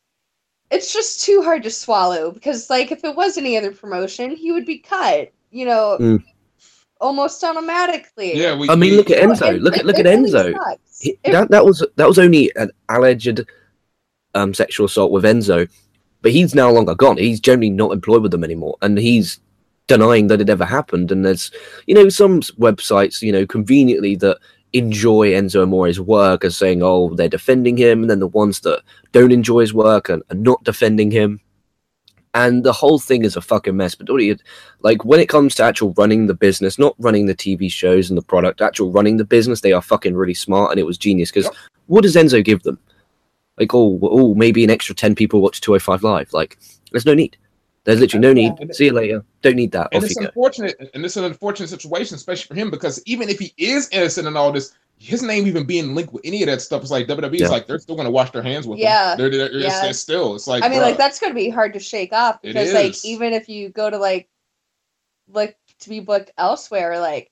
it's 0.72 0.94
just 0.94 1.24
too 1.24 1.42
hard 1.44 1.64
to 1.64 1.70
swallow 1.70 2.32
because, 2.32 2.70
like, 2.70 2.92
if 2.92 3.04
it 3.04 3.16
was 3.16 3.38
any 3.38 3.58
other 3.58 3.72
promotion, 3.72 4.32
he 4.32 4.52
would 4.52 4.66
be 4.66 4.80
cut. 4.80 5.32
You 5.52 5.66
know, 5.66 5.98
Mm. 6.00 6.24
Almost 7.06 7.44
automatically. 7.44 8.36
Yeah, 8.36 8.57
we. 8.57 8.69
I 8.69 8.75
mean, 8.75 8.92
we- 8.92 8.98
look 8.98 9.10
at 9.12 9.22
Enzo. 9.24 9.50
and 9.56 9.63
Look 9.63 9.78
at 9.78 9.86
look 9.86 9.98
at 10.00 10.06
really 10.06 10.30
Enzo. 10.31 10.54
sucks. 10.54 11.00
He- 11.02 11.18
that 11.31 11.50
that 11.52 11.63
was 11.66 11.86
that 11.96 12.07
was 12.07 12.19
only 12.19 12.52
an 12.56 12.72
alleged 12.90 13.46
um, 14.34 14.54
sexual 14.54 14.88
assault 14.88 15.12
with 15.12 15.24
Enzo, 15.24 15.69
but 16.22 16.31
he's 16.31 16.54
now 16.56 16.69
longer 16.72 16.96
gone. 16.96 17.18
He's 17.18 17.40
generally 17.40 17.69
not 17.69 17.92
employed 17.94 18.22
with 18.24 18.31
them 18.31 18.44
anymore, 18.44 18.78
and 18.81 18.98
he's 18.98 19.40
denying 19.88 20.28
that 20.28 20.42
it 20.42 20.50
ever 20.50 20.66
happened. 20.66 21.12
And 21.12 21.24
there's 21.25 21.52
you 21.88 21.96
know 21.96 22.10
some 22.10 22.42
websites 22.42 23.22
you 23.22 23.31
know 23.31 23.46
conveniently 23.46 24.16
that 24.18 24.38
enjoy 24.74 25.31
Enzo 25.31 25.63
Amore's 25.63 26.01
work 26.01 26.44
as 26.44 26.58
saying 26.58 26.81
oh 26.84 27.13
they're 27.16 27.30
defending 27.30 27.78
him, 27.78 28.01
and 28.01 28.10
then 28.10 28.19
the 28.19 28.28
ones 28.28 28.60
that 28.62 28.81
don't 29.13 29.31
enjoy 29.31 29.62
his 29.62 29.74
work 29.74 30.10
and 30.10 30.22
are 30.31 30.36
not 30.36 30.63
defending 30.63 31.12
him. 31.12 31.40
And 32.36 32.66
the 32.66 32.74
whole 32.74 33.00
thing 33.00 33.24
is 33.24 33.38
a 33.38 33.42
fucking 33.42 33.78
mess. 33.78 33.96
But 33.96 34.10
you 34.10 34.38
like 34.82 35.06
when 35.06 35.22
it 35.22 35.30
comes 35.30 35.56
to 35.56 35.64
actual 35.64 35.94
running 35.94 36.28
the 36.28 36.34
business, 36.34 36.78
not 36.78 36.94
running 37.00 37.28
the 37.28 37.34
TV 37.34 37.72
shows 37.72 38.10
and 38.10 38.18
the 38.18 38.22
product, 38.22 38.62
actual 38.62 38.92
running 38.92 39.16
the 39.16 39.24
business, 39.24 39.62
they 39.62 39.72
are 39.72 39.82
fucking 39.82 40.16
really 40.16 40.34
smart 40.34 40.72
and 40.72 40.80
it 40.80 40.86
was 40.86 40.98
genius. 40.98 41.32
Because 41.32 41.50
what 41.88 42.02
does 42.02 42.16
Enzo 42.16 42.44
give 42.44 42.62
them? 42.64 42.78
Like, 43.58 43.74
oh, 43.74 44.00
oh, 44.04 44.36
maybe 44.36 44.66
an 44.66 44.70
extra 44.70 44.94
10 44.94 45.16
people 45.16 45.40
watch 45.40 45.62
205 45.62 46.04
Live. 46.04 46.34
Like, 46.34 46.58
there's 46.92 47.06
no 47.06 47.14
need. 47.14 47.38
There's 47.86 48.02
literally 48.02 48.22
no 48.22 48.34
need. 48.34 48.76
See 48.76 48.86
you 48.86 48.92
later. 48.92 49.24
Don't 49.42 49.56
need 49.56 49.72
that. 49.72 49.90
and 49.94 50.04
Off 50.04 50.10
it's 50.10 50.16
you 50.16 50.24
go. 50.24 50.28
unfortunate, 50.28 50.90
and 50.94 51.06
it's 51.06 51.16
an 51.16 51.24
unfortunate 51.24 51.70
situation, 51.70 52.16
especially 52.16 52.48
for 52.54 52.60
him, 52.60 52.70
because 52.70 53.02
even 53.06 53.30
if 53.30 53.40
he 53.40 53.54
is 53.58 53.88
innocent 53.94 54.28
in 54.28 54.36
all 54.36 54.52
this, 54.52 54.76
his 54.98 55.22
name 55.22 55.46
even 55.46 55.66
being 55.66 55.94
linked 55.94 56.14
with 56.14 56.22
any 56.26 56.42
of 56.42 56.48
that 56.48 56.62
stuff 56.62 56.84
is 56.84 56.92
like 56.92 57.08
WWE 57.08 57.38
Yeah. 57.38 57.46
is 57.46 57.52
like 57.52 57.68
they're 57.68 57.80
still 57.80 57.96
going 57.96 58.06
to 58.06 58.12
wash 58.12 58.32
their 58.32 58.42
hands 58.42 58.66
with 58.66 58.80
Yeah. 58.80 59.12
him. 59.14 59.18
They're, 59.18 59.30
they're, 59.30 59.48
it's, 59.48 59.66
Yeah. 59.66 59.86
it's 59.88 60.00
still, 60.00 60.36
it's 60.36 60.48
like 60.48 60.64
I 60.64 60.70
mean, 60.70 60.82
like 60.82 60.98
that's 60.98 61.20
gonna 61.20 61.34
be 61.34 61.50
hard 61.50 61.74
to 61.74 61.80
shake 61.80 62.14
off 62.14 62.40
It 62.44 62.54
because, 62.54 62.74
like, 62.74 63.04
even 63.06 63.34
if 63.34 63.50
you 63.50 63.70
go 63.70 63.90
to 63.90 63.98
like, 63.98 64.30
look 65.28 65.56
to 65.80 65.90
be 65.90 66.00
booked 66.00 66.32
elsewhere, 66.38 67.00
like 67.00 67.32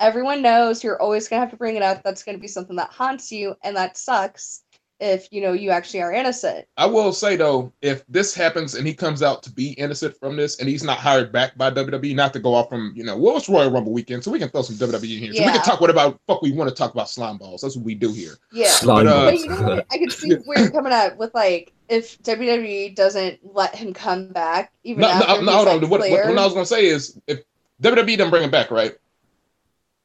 everyone 0.00 0.42
knows 0.42 0.84
you're 0.84 1.00
always 1.00 1.28
gonna 1.28 1.40
have 1.40 1.50
to 1.50 1.56
bring 1.56 1.76
it 1.76 1.82
up. 1.82 2.02
That's 2.02 2.22
gonna 2.22 2.38
be 2.38 2.48
something 2.48 2.76
that 2.76 2.90
haunts 2.90 3.32
you, 3.32 3.56
and 3.62 3.76
that 3.76 3.96
sucks 3.96 4.62
if 5.02 5.26
you 5.32 5.40
know 5.40 5.52
you 5.52 5.70
actually 5.70 6.00
are 6.00 6.12
innocent. 6.12 6.64
I 6.76 6.86
will 6.86 7.12
say 7.12 7.34
though, 7.34 7.72
if 7.82 8.06
this 8.06 8.34
happens 8.34 8.74
and 8.76 8.86
he 8.86 8.94
comes 8.94 9.20
out 9.20 9.42
to 9.42 9.50
be 9.50 9.72
innocent 9.72 10.16
from 10.16 10.36
this, 10.36 10.60
and 10.60 10.68
he's 10.68 10.84
not 10.84 10.98
hired 10.98 11.32
back 11.32 11.58
by 11.58 11.70
WWE, 11.72 12.14
not 12.14 12.32
to 12.34 12.38
go 12.38 12.54
off 12.54 12.68
from 12.68 12.92
you 12.94 13.02
know, 13.02 13.16
well, 13.16 13.36
it's 13.36 13.48
Royal 13.48 13.70
Rumble 13.70 13.92
weekend, 13.92 14.22
so 14.22 14.30
we 14.30 14.38
can 14.38 14.48
throw 14.48 14.62
some 14.62 14.76
WWE 14.76 14.94
in 14.94 15.18
here. 15.18 15.34
So 15.34 15.44
we 15.44 15.50
can 15.50 15.62
talk 15.62 15.80
what 15.80 15.90
about 15.90 16.20
fuck 16.28 16.40
we 16.40 16.52
want 16.52 16.70
to 16.70 16.74
talk 16.74 16.92
about 16.92 17.10
slime 17.10 17.36
balls. 17.36 17.62
That's 17.62 17.76
what 17.76 17.84
we 17.84 17.96
do 17.96 18.12
here. 18.12 18.34
Yeah. 18.52 18.68
Slime 18.68 19.06
But, 19.06 19.12
uh, 19.12 19.24
But 19.24 19.38
you 19.38 19.48
know 19.48 19.62
what? 19.62 19.86
I 19.90 19.98
can 19.98 20.10
see 20.10 20.34
where 20.44 20.60
you're 20.60 20.70
coming 20.70 20.92
at 20.92 21.18
with 21.18 21.34
like 21.34 21.72
if 21.88 22.22
WWE 22.22 22.94
doesn't 22.94 23.40
let 23.42 23.74
him 23.74 23.92
come 23.92 24.28
back, 24.28 24.72
even 24.84 25.00
No, 25.00 25.08
after 25.08 25.26
no, 25.26 25.34
he's 25.34 25.46
no, 25.46 25.52
hold 25.52 25.68
on. 25.68 25.90
What, 25.90 26.00
what, 26.00 26.10
what 26.10 26.38
I 26.38 26.44
was 26.44 26.54
gonna 26.54 26.64
say 26.64 26.86
is 26.86 27.20
if 27.26 27.40
WWE 27.82 28.16
doesn't 28.16 28.30
bring 28.30 28.44
him 28.44 28.50
back, 28.52 28.70
right? 28.70 28.92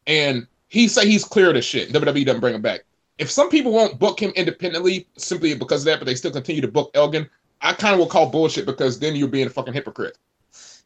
And 0.07 0.47
he 0.69 0.87
say 0.87 1.07
he's 1.07 1.23
clear 1.23 1.49
of 1.49 1.53
this 1.53 1.65
shit. 1.65 1.89
WWE 1.89 2.25
doesn't 2.25 2.41
bring 2.41 2.55
him 2.55 2.61
back. 2.61 2.81
If 3.17 3.31
some 3.31 3.49
people 3.49 3.71
won't 3.71 3.99
book 3.99 4.19
him 4.19 4.31
independently 4.35 5.07
simply 5.17 5.53
because 5.55 5.81
of 5.81 5.85
that, 5.85 5.99
but 5.99 6.05
they 6.05 6.15
still 6.15 6.31
continue 6.31 6.61
to 6.61 6.67
book 6.67 6.91
Elgin, 6.93 7.29
I 7.61 7.73
kind 7.73 7.93
of 7.93 7.99
will 7.99 8.07
call 8.07 8.29
bullshit 8.29 8.65
because 8.65 8.99
then 8.99 9.15
you're 9.15 9.27
being 9.27 9.47
a 9.47 9.49
fucking 9.49 9.73
hypocrite. 9.73 10.17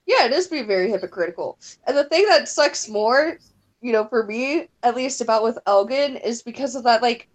Yeah, 0.05 0.25
it 0.25 0.31
is 0.31 0.47
being 0.47 0.67
very 0.67 0.89
hypocritical. 0.89 1.59
And 1.85 1.95
the 1.95 2.05
thing 2.05 2.25
that 2.27 2.47
sucks 2.47 2.89
more, 2.89 3.37
you 3.81 3.91
know, 3.91 4.05
for 4.05 4.25
me, 4.25 4.67
at 4.83 4.95
least 4.95 5.21
about 5.21 5.43
with 5.43 5.59
Elgin, 5.67 6.17
is 6.17 6.41
because 6.41 6.75
of 6.75 6.83
that 6.85 7.01
like 7.01 7.27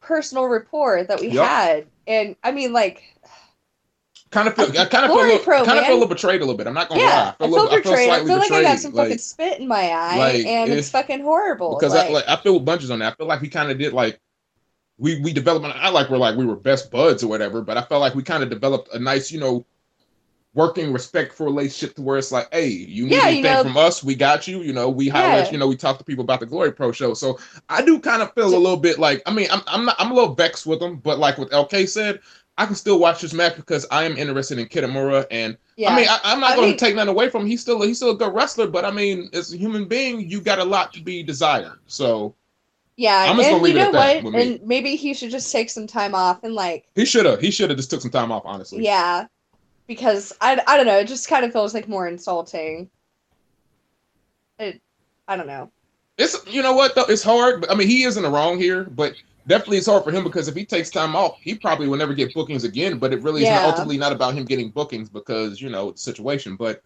personal 0.00 0.46
rapport 0.46 1.04
that 1.04 1.20
we 1.20 1.28
Yep. 1.28 1.46
had. 1.46 1.86
And 2.06 2.36
I 2.42 2.52
mean 2.52 2.72
like 2.72 3.02
Kind 4.32 4.48
of 4.48 4.56
feel, 4.56 4.66
I 4.80 4.86
kind 4.86 5.04
of 5.04 5.10
feel, 5.12 5.20
a 5.20 5.26
little, 5.26 5.38
pro, 5.40 5.64
kind 5.64 5.78
of 5.78 5.84
feel 5.84 5.92
a 5.92 5.98
little 6.00 6.08
betrayed 6.08 6.40
a 6.40 6.44
little 6.44 6.56
bit. 6.56 6.66
I'm 6.66 6.74
not 6.74 6.88
gonna 6.88 7.02
lie. 7.02 7.06
yeah, 7.06 7.34
I 7.38 7.44
a 7.44 7.46
feel 7.46 7.48
little- 7.50 7.68
betrayed. 7.76 8.08
I 8.08 8.16
slightly 8.24 8.28
feel 8.30 8.38
like 8.38 8.52
I 8.52 8.62
got 8.62 8.78
some 8.78 8.92
like- 8.94 9.04
fucking 9.06 9.18
spit 9.18 9.60
in 9.60 9.68
my 9.68 9.90
eye 9.90 10.16
like, 10.16 10.46
and 10.46 10.72
it- 10.72 10.78
it's 10.78 10.90
fucking 10.90 11.20
horrible. 11.20 11.76
because 11.78 11.94
like, 11.94 12.08
I 12.08 12.12
like 12.12 12.24
I 12.28 12.36
feel 12.36 12.54
with 12.54 12.64
bunches 12.64 12.90
on 12.90 12.98
that. 13.00 13.12
I 13.12 13.16
feel 13.16 13.26
like 13.26 13.40
we 13.42 13.48
kind 13.48 13.70
of 13.70 13.78
did 13.78 13.92
like 13.92 14.18
we 14.98 15.20
we 15.20 15.32
developed. 15.32 15.66
I 15.66 15.90
like 15.90 16.08
we're 16.10 16.16
like 16.16 16.36
we 16.36 16.46
were 16.46 16.56
best 16.56 16.90
buds 16.90 17.22
or 17.22 17.28
whatever, 17.28 17.60
but 17.60 17.76
I 17.76 17.82
felt 17.82 18.00
like 18.00 18.14
we 18.14 18.22
kind 18.22 18.42
of 18.42 18.48
developed 18.50 18.92
a 18.94 18.98
nice, 18.98 19.30
you 19.30 19.38
know, 19.38 19.66
working 20.54 20.92
respectful 20.92 21.46
relationship 21.46 21.96
to 21.96 22.02
where 22.02 22.18
it's 22.18 22.30
like, 22.30 22.46
hey, 22.52 22.68
you 22.68 23.04
need 23.04 23.12
Yeah, 23.12 23.22
anything 23.24 23.44
you 23.44 23.50
know- 23.50 23.62
from 23.62 23.76
us, 23.76 24.02
we 24.04 24.14
got 24.14 24.46
you. 24.46 24.60
You 24.62 24.72
know, 24.72 24.88
we 24.90 25.08
highlight. 25.08 25.46
Yeah. 25.46 25.52
You 25.52 25.58
know, 25.58 25.66
we 25.66 25.76
talk 25.76 25.98
to 25.98 26.04
people 26.04 26.24
about 26.24 26.40
the 26.40 26.46
Glory 26.46 26.72
Pro 26.72 26.92
show. 26.92 27.14
So 27.14 27.38
I 27.68 27.82
do 27.82 27.98
kind 27.98 28.20
of 28.22 28.32
feel 28.34 28.48
a 28.54 28.56
little 28.58 28.76
bit 28.76 28.98
like 28.98 29.22
I 29.26 29.32
mean 29.34 29.48
I'm 29.50 29.60
I'm 29.66 29.84
not 29.84 29.96
I'm 29.98 30.10
a 30.10 30.14
little 30.14 30.34
vexed 30.34 30.66
with 30.66 30.80
them, 30.80 30.96
but 30.96 31.18
like 31.18 31.36
what 31.38 31.50
LK 31.50 31.86
said. 31.88 32.20
I 32.58 32.66
can 32.66 32.74
still 32.74 32.98
watch 32.98 33.22
this 33.22 33.32
match 33.32 33.56
because 33.56 33.86
I 33.90 34.04
am 34.04 34.16
interested 34.16 34.58
in 34.58 34.66
Kitamura, 34.68 35.26
and 35.30 35.56
Yeah. 35.76 35.92
I 35.92 35.96
mean, 35.96 36.06
I, 36.08 36.20
I'm 36.24 36.40
not 36.40 36.56
going 36.56 36.70
to 36.72 36.78
take 36.78 36.94
nothing 36.94 37.08
away 37.08 37.30
from 37.30 37.42
him. 37.42 37.48
He's 37.48 37.60
still 37.62 37.80
he's 37.82 37.96
still 37.96 38.10
a 38.10 38.14
good 38.16 38.34
wrestler, 38.34 38.66
but 38.66 38.84
I 38.84 38.90
mean, 38.90 39.30
as 39.32 39.52
a 39.54 39.56
human 39.56 39.86
being, 39.86 40.28
you 40.28 40.40
got 40.40 40.58
a 40.58 40.64
lot 40.64 40.92
to 40.94 41.00
be 41.02 41.22
desired. 41.22 41.78
So 41.86 42.34
yeah, 42.96 43.26
I'm 43.28 43.36
just 43.36 43.48
and 43.48 43.54
gonna 43.54 43.62
leave 43.64 43.74
you 43.74 43.80
it 43.80 43.82
know 43.92 43.98
at 43.98 44.22
that 44.22 44.24
what? 44.24 44.34
And 44.34 44.62
maybe 44.62 44.96
he 44.96 45.14
should 45.14 45.30
just 45.30 45.50
take 45.50 45.70
some 45.70 45.86
time 45.86 46.14
off 46.14 46.44
and 46.44 46.54
like 46.54 46.86
he 46.94 47.04
should 47.06 47.24
have 47.26 47.40
he 47.40 47.50
should 47.50 47.70
have 47.70 47.78
just 47.78 47.90
took 47.90 48.02
some 48.02 48.10
time 48.10 48.30
off. 48.30 48.42
Honestly, 48.44 48.84
Yeah, 48.84 49.26
because 49.86 50.32
I, 50.42 50.60
I 50.66 50.76
don't 50.76 50.86
know. 50.86 50.98
It 50.98 51.08
just 51.08 51.28
kind 51.28 51.44
of 51.44 51.52
feels 51.52 51.72
like 51.74 51.88
more 51.88 52.06
insulting. 52.06 52.90
It, 54.58 54.80
I 55.26 55.36
don't 55.36 55.46
know. 55.46 55.70
it's 56.18 56.36
you 56.46 56.62
know 56.62 56.74
what 56.74 56.94
though, 56.94 57.06
it's 57.08 57.22
hard. 57.22 57.62
But 57.62 57.70
I 57.70 57.74
mean, 57.74 57.88
he 57.88 58.04
isn't 58.04 58.24
wrong 58.24 58.58
here, 58.58 58.84
but 58.84 59.14
definitely 59.46 59.78
it's 59.78 59.86
hard 59.86 60.04
for 60.04 60.10
him 60.10 60.24
because 60.24 60.48
if 60.48 60.54
he 60.54 60.64
takes 60.64 60.90
time 60.90 61.14
off, 61.16 61.38
he 61.40 61.54
probably 61.54 61.88
will 61.88 61.98
never 61.98 62.14
get 62.14 62.32
bookings 62.34 62.64
again. 62.64 62.98
But 62.98 63.12
it 63.12 63.22
really 63.22 63.42
is 63.42 63.48
Yeah. 63.48 63.56
not, 63.56 63.64
ultimately 63.66 63.98
not 63.98 64.12
about 64.12 64.34
him 64.34 64.44
getting 64.44 64.70
bookings 64.70 65.08
because 65.08 65.60
you 65.60 65.68
know 65.70 65.92
the 65.92 65.98
situation. 65.98 66.56
But 66.56 66.82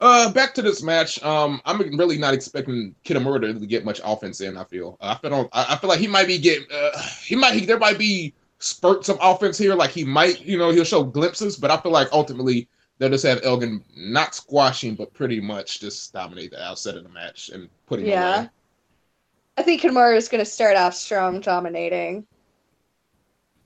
uh, 0.00 0.32
back 0.32 0.54
to 0.54 0.62
this 0.62 0.82
match. 0.82 1.22
Um, 1.22 1.60
I'm 1.66 1.78
really 1.98 2.16
not 2.16 2.32
expecting 2.32 2.94
Kitamura 3.04 3.40
to 3.40 3.66
get 3.66 3.84
much 3.84 4.00
offense 4.02 4.40
in. 4.40 4.56
I 4.56 4.64
feel. 4.64 4.96
I 5.00 5.14
feel. 5.16 5.48
I 5.52 5.66
I 5.70 5.76
feel 5.76 5.88
like 5.90 6.00
he 6.00 6.06
might 6.08 6.26
be 6.26 6.38
getting. 6.38 6.66
Uh, 6.72 7.02
he 7.24 7.36
might. 7.36 7.54
He, 7.54 7.66
there 7.66 7.78
might 7.78 7.98
be 7.98 8.32
spurts 8.58 9.08
of 9.10 9.18
offense 9.20 9.58
here. 9.58 9.74
Like 9.74 9.90
he 9.90 10.04
might. 10.04 10.40
You 10.40 10.56
know, 10.56 10.70
he'll 10.70 10.84
show 10.84 11.04
glimpses. 11.04 11.56
But 11.56 11.70
I 11.70 11.76
feel 11.76 11.92
like 11.92 12.08
ultimately 12.12 12.66
they'll 12.98 13.10
just 13.10 13.26
have 13.26 13.40
Elgin 13.44 13.84
not 13.94 14.34
squashing, 14.34 14.94
but 14.94 15.12
pretty 15.12 15.38
much 15.40 15.80
just 15.80 16.12
dominate 16.14 16.52
the 16.52 16.62
outset 16.64 16.96
of 16.96 17.02
the 17.02 17.10
match 17.10 17.50
and 17.50 17.68
putting 17.86 18.06
him 18.06 18.12
Yeah. 18.12 18.38
away. 18.38 18.48
I 19.60 19.62
think 19.62 19.82
Kimura 19.82 20.16
is 20.16 20.26
going 20.26 20.42
to 20.42 20.50
start 20.50 20.78
off 20.78 20.94
strong, 20.94 21.38
dominating. 21.40 22.26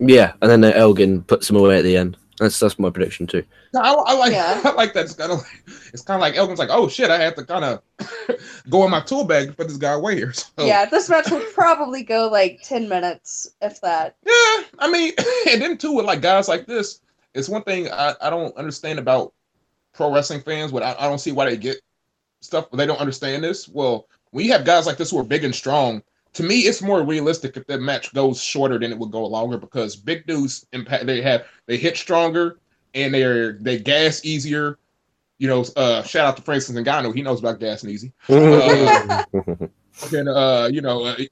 Yeah, 0.01 0.33
and 0.43 0.51
then 0.51 0.65
uh, 0.65 0.73
Elgin 0.75 1.23
puts 1.23 1.49
him 1.49 1.55
away 1.55 1.79
at 1.79 1.83
the 1.83 1.97
end. 1.97 2.17
That's 2.41 2.59
that's 2.59 2.81
my 2.81 2.91
prediction 2.91 3.29
too. 3.29 3.45
No, 3.73 3.81
I, 3.81 3.93
I 3.93 4.15
like 4.15 4.33
Yeah. 4.33 4.61
I 4.65 4.73
like 4.73 4.93
that. 4.95 5.05
It's 5.05 5.15
kind 5.15 5.31
of 5.31 5.39
like 5.39 5.63
it's 5.93 6.03
kind 6.03 6.17
of 6.17 6.21
like 6.21 6.35
Elgin's 6.35 6.59
like, 6.59 6.71
oh 6.73 6.89
shit, 6.89 7.11
I 7.11 7.23
have 7.23 7.37
to 7.37 7.45
kind 7.45 7.65
of 7.65 7.81
go 8.71 8.85
in 8.85 8.91
my 8.91 9.03
tool 9.03 9.23
bag 9.23 9.47
to 9.47 9.53
put 9.55 9.69
this 9.69 9.77
guy 9.77 9.93
away 9.93 10.17
here. 10.17 10.33
So, 10.33 10.47
Yeah, 10.59 10.85
this 10.85 11.09
match 11.09 11.31
will 11.31 11.47
probably 11.53 12.03
go 12.03 12.27
like 12.27 12.59
ten 12.65 12.89
minutes, 12.89 13.55
if 13.63 13.81
that. 13.83 14.17
yeah. 14.27 14.65
I 14.81 14.91
mean, 14.91 15.13
and 15.53 15.63
then 15.63 15.79
too 15.79 15.93
with 15.93 16.07
like 16.07 16.23
guys 16.23 16.49
like 16.49 16.67
this, 16.67 17.03
it's 17.35 17.49
one 17.49 17.63
thing 17.63 17.89
I, 17.89 18.15
I 18.21 18.31
don't 18.31 18.57
understand 18.57 18.99
about 18.99 19.33
pro 19.93 20.13
wrestling 20.13 20.41
fans. 20.41 20.73
What 20.73 20.83
I, 20.83 20.97
I 20.99 21.09
don't 21.09 21.21
see 21.21 21.31
why 21.31 21.49
they 21.49 21.57
get 21.57 21.77
stuff, 22.45 22.71
they 22.71 22.87
don't 22.87 23.01
understand 23.01 23.43
this. 23.43 23.69
Well, 23.69 24.09
when 24.31 24.45
you 24.45 24.53
have 24.53 24.65
guys 24.65 24.87
like 24.87 24.97
this 24.97 25.11
who 25.11 25.19
are 25.19 25.25
big 25.25 25.45
and 25.45 25.55
strong, 25.55 26.03
to 26.35 26.43
me, 26.43 26.61
it's 26.61 26.83
more 26.83 27.03
realistic 27.03 27.57
if 27.57 27.67
that 27.69 27.81
match 27.81 28.13
goes 28.13 28.43
shorter 28.43 28.79
than 28.79 28.91
it 28.91 28.99
would 28.99 29.13
go 29.13 29.25
longer 29.27 29.57
because 29.57 29.97
big 29.97 30.27
dudes 30.27 30.67
impact. 30.73 31.07
They 31.07 31.23
have 31.23 31.47
they 31.67 31.77
hit 31.77 31.97
stronger 31.97 32.59
and 32.95 33.15
they're 33.15 33.53
they 33.55 33.79
gas 33.79 34.25
easier. 34.25 34.79
You 35.39 35.49
know, 35.49 35.65
uh, 35.77 36.03
shout 36.03 36.27
out 36.27 36.37
to 36.37 36.43
Francis 36.43 36.77
Ngannou. 36.77 37.15
He 37.15 37.23
knows 37.23 37.41
about 37.41 37.61
gas 37.61 37.83
and 37.83 37.93
easy. 37.93 38.13
And 40.13 40.29
uh, 40.29 40.69
you 40.73 40.81
know, 40.81 41.05
uh, 41.05 41.15
it, 41.19 41.31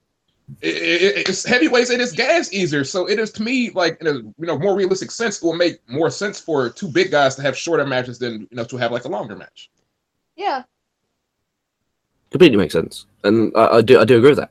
it, 0.61 1.27
it's 1.29 1.43
heavyweights 1.43 1.89
and 1.89 2.01
it's 2.01 2.11
gas 2.13 2.51
easier. 2.53 2.83
So 2.83 3.09
it 3.09 3.19
is 3.19 3.31
to 3.33 3.43
me 3.43 3.71
like 3.71 3.99
in 4.01 4.07
a 4.07 4.13
you 4.13 4.33
know 4.39 4.57
more 4.57 4.75
realistic 4.75 5.11
sense. 5.11 5.41
It 5.41 5.45
will 5.45 5.55
make 5.55 5.87
more 5.89 6.09
sense 6.09 6.39
for 6.39 6.69
two 6.69 6.87
big 6.87 7.11
guys 7.11 7.35
to 7.35 7.41
have 7.41 7.57
shorter 7.57 7.85
matches 7.85 8.19
than 8.19 8.47
you 8.49 8.55
know 8.57 8.63
to 8.65 8.77
have 8.77 8.91
like 8.91 9.05
a 9.05 9.09
longer 9.09 9.35
match. 9.35 9.69
Yeah. 10.35 10.63
Completely 12.33 12.57
makes 12.57 12.73
sense, 12.73 13.05
and 13.23 13.55
I, 13.55 13.77
I 13.77 13.81
do 13.83 13.99
I 13.99 14.05
do 14.05 14.17
agree 14.17 14.31
with 14.31 14.39
that. 14.39 14.49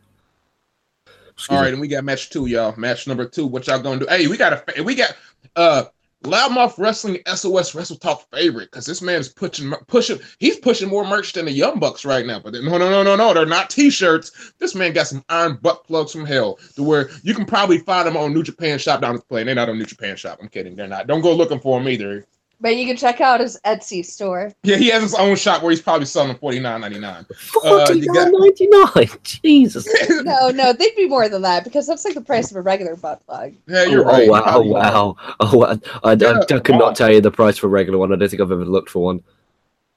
Excuse 1.32 1.56
All 1.58 1.64
me. 1.64 1.70
and 1.70 1.80
we 1.80 1.88
got 1.88 2.04
match 2.04 2.30
two, 2.30 2.46
y'all. 2.46 2.76
Match 2.76 3.08
number 3.08 3.26
two. 3.26 3.44
What 3.44 3.66
y'all 3.66 3.80
gonna 3.80 3.98
do? 3.98 4.06
Hey, 4.08 4.28
we 4.28 4.36
got 4.36 4.52
a 4.78 4.82
we 4.84 4.94
got 4.94 5.16
uh 5.56 5.82
Loudmouth 6.22 6.78
Wrestling 6.78 7.18
SOS 7.26 7.74
Wrestle 7.74 7.96
Talk 7.96 8.24
favorite 8.32 8.70
because 8.70 8.86
this 8.86 9.02
man 9.02 9.18
is 9.18 9.30
pushing 9.30 9.72
pushing 9.88 10.20
he's 10.38 10.60
pushing 10.60 10.88
more 10.88 11.04
merch 11.04 11.32
than 11.32 11.46
the 11.46 11.50
Young 11.50 11.80
Bucks 11.80 12.04
right 12.04 12.24
now. 12.24 12.38
But 12.38 12.54
no, 12.54 12.78
no, 12.78 12.88
no, 12.88 13.02
no, 13.02 13.16
no, 13.16 13.34
they're 13.34 13.46
not 13.46 13.68
T-shirts. 13.68 14.52
This 14.60 14.76
man 14.76 14.92
got 14.92 15.08
some 15.08 15.24
iron 15.28 15.58
butt 15.60 15.82
plugs 15.82 16.12
from 16.12 16.24
hell 16.24 16.60
to 16.76 16.84
where 16.84 17.10
you 17.24 17.34
can 17.34 17.46
probably 17.46 17.78
find 17.78 18.06
them 18.06 18.16
on 18.16 18.32
New 18.32 18.44
Japan 18.44 18.78
Shop 18.78 19.00
down 19.00 19.16
this 19.16 19.24
plane. 19.24 19.46
They're 19.46 19.56
not 19.56 19.68
on 19.68 19.78
New 19.78 19.86
Japan 19.86 20.14
Shop. 20.14 20.38
I'm 20.40 20.48
kidding. 20.48 20.76
They're 20.76 20.86
not. 20.86 21.08
Don't 21.08 21.20
go 21.20 21.34
looking 21.34 21.58
for 21.58 21.80
them 21.80 21.88
either. 21.88 22.24
But 22.62 22.76
you 22.76 22.86
can 22.86 22.96
check 22.96 23.20
out 23.20 23.40
his 23.40 23.60
Etsy 23.66 24.06
store. 24.06 24.52
Yeah, 24.62 24.76
he 24.76 24.88
has 24.90 25.02
his 25.02 25.14
own 25.14 25.34
shop 25.34 25.62
where 25.62 25.70
he's 25.70 25.82
probably 25.82 26.06
selling 26.06 26.36
forty 26.36 26.60
nine 26.60 26.80
ninety 26.80 27.00
nine. 27.00 27.26
Forty 27.36 27.68
uh, 27.68 27.92
you 27.92 28.06
got- 28.06 28.30
nine 28.30 28.40
ninety 28.40 28.68
nine. 28.68 29.08
Jesus. 29.24 29.86
No, 30.22 30.50
no, 30.50 30.72
they'd 30.72 30.94
be 30.94 31.08
more 31.08 31.28
than 31.28 31.42
that 31.42 31.64
because 31.64 31.86
that's 31.86 32.04
like 32.04 32.14
the 32.14 32.20
price 32.20 32.50
of 32.52 32.56
a 32.56 32.60
regular 32.60 32.94
butt 32.94 33.24
plug. 33.26 33.54
Yeah, 33.66 33.84
you're 33.84 34.02
oh, 34.02 34.12
right. 34.12 34.28
Oh 34.28 34.30
wow! 34.30 34.44
Oh 34.46 34.60
wow! 34.62 35.16
Oh, 35.40 35.56
wow. 35.56 35.78
I, 36.04 36.10
I, 36.10 36.12
Yeah, 36.14 36.40
I, 36.48 36.60
could 36.60 36.76
not 36.76 36.94
tell 36.94 37.12
you 37.12 37.20
the 37.20 37.30
price 37.30 37.58
for 37.58 37.66
a 37.66 37.70
regular 37.70 37.98
one. 37.98 38.12
I 38.12 38.16
don't 38.16 38.28
think 38.28 38.40
I've 38.40 38.52
ever 38.52 38.64
looked 38.64 38.90
for 38.90 39.02
one. 39.02 39.22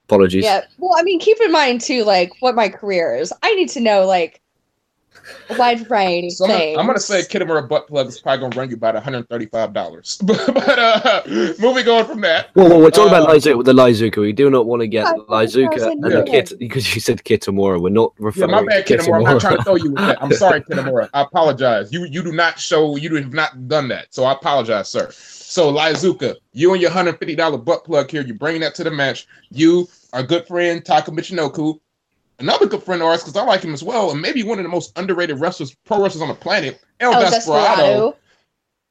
Apologies. 0.05 0.43
Yeah. 0.43 0.65
Well, 0.79 0.95
I 0.97 1.03
mean, 1.03 1.19
keep 1.19 1.39
in 1.41 1.51
mind 1.51 1.81
too, 1.81 2.03
like 2.03 2.31
what 2.39 2.55
my 2.55 2.69
career 2.69 3.15
is. 3.15 3.31
I 3.43 3.53
need 3.53 3.69
to 3.69 3.79
know 3.79 4.05
like 4.05 4.41
a 5.49 5.57
wide 5.57 5.87
variety 5.87 6.27
of 6.27 6.33
So 6.33 6.45
I'm 6.45 6.51
gonna. 6.51 6.79
I'm 6.79 6.85
gonna 6.85 6.99
say 6.99 7.21
Kitamura 7.21 7.67
butt 7.67 7.87
plug 7.87 8.07
is 8.07 8.19
probably 8.19 8.41
gonna 8.49 8.57
run 8.57 8.69
you 8.69 8.75
about 8.75 8.93
135 8.95 9.73
dollars. 9.73 10.17
but 10.23 10.53
but 10.53 10.79
uh, 10.79 11.21
moving 11.59 11.87
on 11.87 12.05
from 12.05 12.21
that, 12.21 12.49
Well, 12.55 12.69
well, 12.69 12.81
we're 12.81 12.91
talking 12.91 13.13
Uh, 13.13 13.23
about 13.23 13.35
Iizuka, 13.35 13.63
the 13.65 13.73
Iizuka. 13.73 14.17
We 14.17 14.33
do 14.33 14.49
not 14.49 14.65
want 14.65 14.81
to 14.81 14.87
get 14.87 15.05
Five 15.05 15.17
Iizuka 15.27 15.71
thousand 15.71 15.91
and 15.91 16.03
the 16.03 16.23
Yeah. 16.25 16.41
Kit 16.41 16.53
because 16.59 16.93
you 16.95 17.01
said 17.01 17.23
Kitamura. 17.23 17.81
We're 17.81 17.89
not 17.89 18.13
yeah, 18.19 18.25
referring 18.25 18.51
my 18.51 18.63
bad, 18.65 18.85
to 18.87 18.97
Kitamura. 18.97 19.15
I'm 19.17 19.23
not 19.23 19.41
trying 19.41 19.57
to 19.57 19.63
throw 19.63 19.75
you 19.75 19.91
with 19.91 19.97
that. 19.99 20.21
I'm 20.21 20.31
sorry, 20.33 20.61
Kitamura. 20.69 21.09
I 21.13 21.21
apologize. 21.21 21.91
You 21.91 22.05
you 22.05 22.23
do 22.23 22.31
not 22.31 22.59
show. 22.59 22.95
You 22.95 23.15
have 23.15 23.33
not 23.33 23.67
done 23.67 23.87
that. 23.89 24.13
So 24.13 24.23
I 24.23 24.33
apologize, 24.33 24.89
sir. 24.89 25.09
So 25.11 25.71
Iizuka, 25.73 26.35
you 26.53 26.73
and 26.73 26.81
your 26.81 26.89
150 26.89 27.35
dollar 27.35 27.57
butt 27.57 27.85
plug 27.85 28.09
here. 28.11 28.21
You 28.21 28.33
bring 28.33 28.59
that 28.61 28.75
to 28.75 28.83
the 28.83 28.91
match. 28.91 29.27
You, 29.51 29.87
our 30.11 30.23
good 30.23 30.47
friend 30.47 30.83
Taka 30.83 31.11
Michinoku, 31.11 31.79
another 32.39 32.65
good 32.65 32.83
friend 32.83 33.01
of 33.01 33.07
ours 33.07 33.21
because 33.23 33.35
I 33.35 33.43
like 33.43 33.61
him 33.61 33.73
as 33.73 33.83
well, 33.83 34.11
and 34.11 34.21
maybe 34.21 34.43
one 34.43 34.59
of 34.59 34.63
the 34.63 34.69
most 34.69 34.97
underrated 34.97 35.39
wrestlers, 35.39 35.75
pro 35.85 36.01
wrestlers 36.01 36.21
on 36.21 36.27
the 36.27 36.35
planet, 36.35 36.81
El, 36.99 37.13
El 37.13 37.21
Desperado. 37.21 37.75
Desperado. 37.75 38.17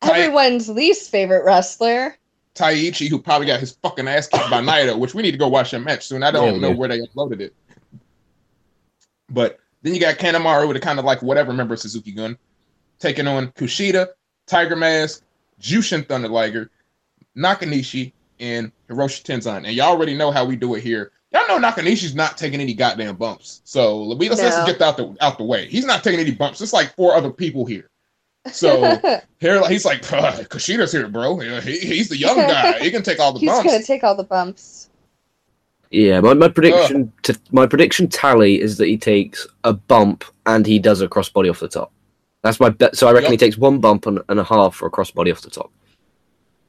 Right. 0.02 0.20
Everyone's 0.20 0.68
least 0.68 1.10
favorite 1.10 1.44
wrestler. 1.44 2.16
Taichi, 2.54 3.08
who 3.08 3.18
probably 3.18 3.46
got 3.46 3.58
his 3.60 3.72
fucking 3.82 4.06
ass 4.06 4.28
kicked 4.28 4.50
by 4.50 4.60
Naito, 4.60 4.98
which 4.98 5.14
we 5.14 5.22
need 5.22 5.32
to 5.32 5.38
go 5.38 5.48
watch 5.48 5.72
that 5.72 5.80
match 5.80 6.06
soon. 6.06 6.22
I 6.22 6.30
don't 6.30 6.54
Yeah, 6.54 6.60
know 6.60 6.68
yeah. 6.70 6.74
where 6.74 6.88
they 6.88 7.00
uploaded 7.00 7.40
it. 7.40 7.54
But 9.30 9.58
then 9.82 9.94
you 9.94 10.00
got 10.00 10.16
Kanemaru 10.18 10.68
with 10.68 10.76
a 10.76 10.80
kind 10.80 10.98
of 10.98 11.04
like 11.04 11.22
whatever 11.22 11.52
member 11.52 11.74
of 11.74 11.80
Suzuki 11.80 12.12
Gun, 12.12 12.38
taking 13.00 13.26
on 13.26 13.48
Kushida, 13.52 14.08
Tiger 14.46 14.76
Mask, 14.76 15.24
Jushin 15.60 16.06
Thunder 16.06 16.28
Liger, 16.28 16.70
Nakanishi, 17.36 18.12
and 18.38 18.70
Hiroshi 18.88 19.22
Tenzan. 19.22 19.64
And 19.66 19.72
y'all 19.74 19.88
already 19.88 20.14
know 20.14 20.30
how 20.30 20.44
we 20.44 20.54
do 20.56 20.74
it 20.74 20.82
here. 20.82 21.12
Y'all 21.34 21.48
know 21.60 21.68
Nakanishi's 21.68 22.14
not 22.14 22.38
taking 22.38 22.60
any 22.60 22.74
goddamn 22.74 23.16
bumps. 23.16 23.60
So 23.64 24.14
we, 24.14 24.28
let's, 24.28 24.40
let's 24.40 24.56
No. 24.56 24.66
get 24.66 24.80
out 24.80 24.96
the 24.96 25.16
out 25.20 25.36
the 25.36 25.44
way. 25.44 25.66
He's 25.66 25.84
not 25.84 26.04
taking 26.04 26.20
any 26.20 26.30
bumps. 26.30 26.60
It's 26.60 26.72
like 26.72 26.94
four 26.94 27.14
other 27.14 27.30
people 27.30 27.66
here. 27.66 27.90
So 28.52 29.00
here, 29.40 29.66
he's 29.68 29.84
like, 29.84 30.00
uh, 30.12 30.32
Kushida's 30.44 30.92
here, 30.92 31.08
bro. 31.08 31.40
Uh, 31.40 31.60
he, 31.60 31.78
he's 31.78 32.08
the 32.08 32.16
young 32.16 32.36
guy. 32.36 32.78
He 32.78 32.90
can 32.90 33.02
take 33.02 33.18
all 33.18 33.32
the 33.32 33.38
He's 33.40 33.50
bumps. 33.50 33.68
gonna 33.72 33.82
take 33.82 34.04
all 34.04 34.14
the 34.14 34.22
bumps. 34.24 34.90
Yeah, 35.90 36.20
my, 36.20 36.34
my 36.34 36.48
prediction 36.48 37.12
to, 37.22 37.38
my 37.52 37.66
prediction 37.66 38.08
tally 38.08 38.60
is 38.60 38.78
that 38.78 38.86
he 38.86 38.96
takes 38.96 39.46
a 39.64 39.72
bump 39.72 40.24
and 40.46 40.66
he 40.66 40.78
does 40.78 41.00
a 41.00 41.08
crossbody 41.08 41.50
off 41.50 41.60
the 41.60 41.68
top. 41.68 41.92
That's 42.42 42.60
my 42.60 42.68
bet. 42.68 42.96
So 42.96 43.08
I 43.08 43.12
reckon 43.12 43.30
he 43.32 43.36
takes 43.38 43.56
one 43.56 43.78
bump 43.80 44.06
and, 44.06 44.20
and 44.28 44.38
a 44.38 44.44
half 44.44 44.74
for 44.76 44.86
a 44.86 44.90
crossbody 44.90 45.32
off 45.32 45.40
the 45.40 45.50
top. 45.50 45.72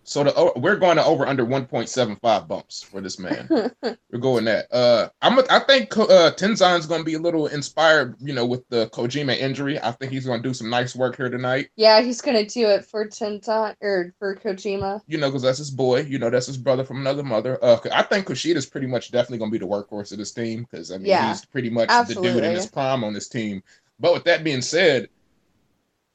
So 0.07 0.23
the 0.23 0.33
oh, 0.35 0.53
we're 0.55 0.75
going 0.75 0.97
to 0.97 1.03
over 1.03 1.25
under 1.25 1.45
1.75 1.45 2.47
bumps 2.47 2.83
for 2.83 3.01
this 3.01 3.17
man. 3.17 3.47
we're 3.81 4.19
going 4.19 4.45
that. 4.45 4.71
Uh, 4.71 5.09
I'm 5.21 5.39
a- 5.39 5.45
I 5.49 5.59
think 5.59 5.97
uh, 5.97 6.31
Tenzan's 6.31 6.85
going 6.85 7.01
to 7.01 7.05
be 7.05 7.15
a 7.15 7.19
little 7.19 7.47
inspired, 7.47 8.15
you 8.19 8.31
know, 8.33 8.45
with 8.45 8.67
the 8.69 8.87
Kojima 8.89 9.35
injury. 9.37 9.81
I 9.81 9.91
think 9.91 10.11
he's 10.11 10.25
going 10.25 10.41
to 10.43 10.47
do 10.47 10.53
some 10.53 10.69
nice 10.69 10.95
work 10.95 11.17
here 11.17 11.29
tonight. 11.29 11.69
Yeah, 11.75 12.01
he's 12.01 12.21
gonna 12.21 12.45
do 12.45 12.67
it 12.67 12.85
for 12.85 13.07
Tenzan 13.07 13.75
or 13.81 14.13
for 14.19 14.35
Kojima. 14.35 15.01
You 15.07 15.17
know, 15.17 15.29
because 15.29 15.41
that's 15.41 15.57
his 15.57 15.71
boy. 15.71 16.01
You 16.01 16.19
know, 16.19 16.29
that's 16.29 16.47
his 16.47 16.57
brother 16.57 16.83
from 16.83 16.97
another 17.01 17.23
mother. 17.23 17.57
Uh, 17.63 17.79
I 17.91 18.03
think 18.03 18.27
Kushida's 18.27 18.67
pretty 18.67 18.87
much 18.87 19.11
definitely 19.11 19.39
going 19.39 19.51
to 19.51 19.59
be 19.59 19.65
the 19.65 19.71
workhorse 19.71 20.11
of 20.11 20.19
this 20.19 20.31
team 20.31 20.67
because 20.69 20.91
I 20.91 20.97
mean 20.97 21.07
Yeah, 21.07 21.29
he's 21.29 21.45
pretty 21.45 21.69
much 21.71 21.89
the 22.07 22.13
dude 22.15 22.43
in 22.43 22.51
his 22.51 22.67
prime 22.67 23.03
on 23.03 23.13
this 23.13 23.27
team. 23.27 23.63
But 23.99 24.13
with 24.13 24.23
that 24.25 24.43
being 24.43 24.61
said. 24.61 25.09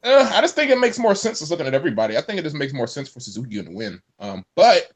Uh, 0.03 0.31
I 0.35 0.41
just 0.41 0.55
think 0.55 0.71
it 0.71 0.79
makes 0.79 0.99
more 0.99 1.15
sense 1.15 1.41
just 1.41 1.51
looking 1.51 1.67
at 1.67 1.75
everybody. 1.75 2.17
I 2.17 2.23
think 2.23 2.39
it 2.39 2.43
just 2.43 2.57
makes 2.57 2.73
more 2.73 2.87
sense 2.87 3.09
for 3.09 3.21
Suzuki 3.21 3.63
to 3.63 3.71
win. 3.71 4.01
Um, 4.19 4.45
but 4.57 4.93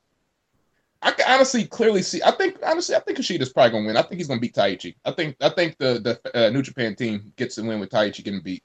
I 1.03 1.11
can 1.11 1.27
honestly 1.29 1.67
clearly 1.67 2.03
see. 2.03 2.23
I 2.23 2.31
think 2.31 2.57
honestly, 2.65 2.95
I 2.97 3.01
think 3.01 3.19
Kushida's 3.19 3.53
probably 3.53 3.73
gonna 3.73 3.87
win. 3.87 3.97
I 3.97 4.03
think 4.03 4.19
he's 4.19 4.29
gonna 4.29 4.41
beat 4.41 4.55
Taichi. 4.55 4.95
I 5.05 5.13
think 5.13 5.37
I 5.41 5.51
think 5.51 5.77
the 5.79 6.21
the 6.25 6.47
uh, 6.47 6.51
New 6.51 6.63
Japan 6.63 6.95
team 6.95 7.33
gets 7.37 7.57
the 7.57 7.65
win 7.65 7.81
with 7.81 7.91
Taichi 7.91 8.25
getting 8.25 8.41
beat. 8.41 8.63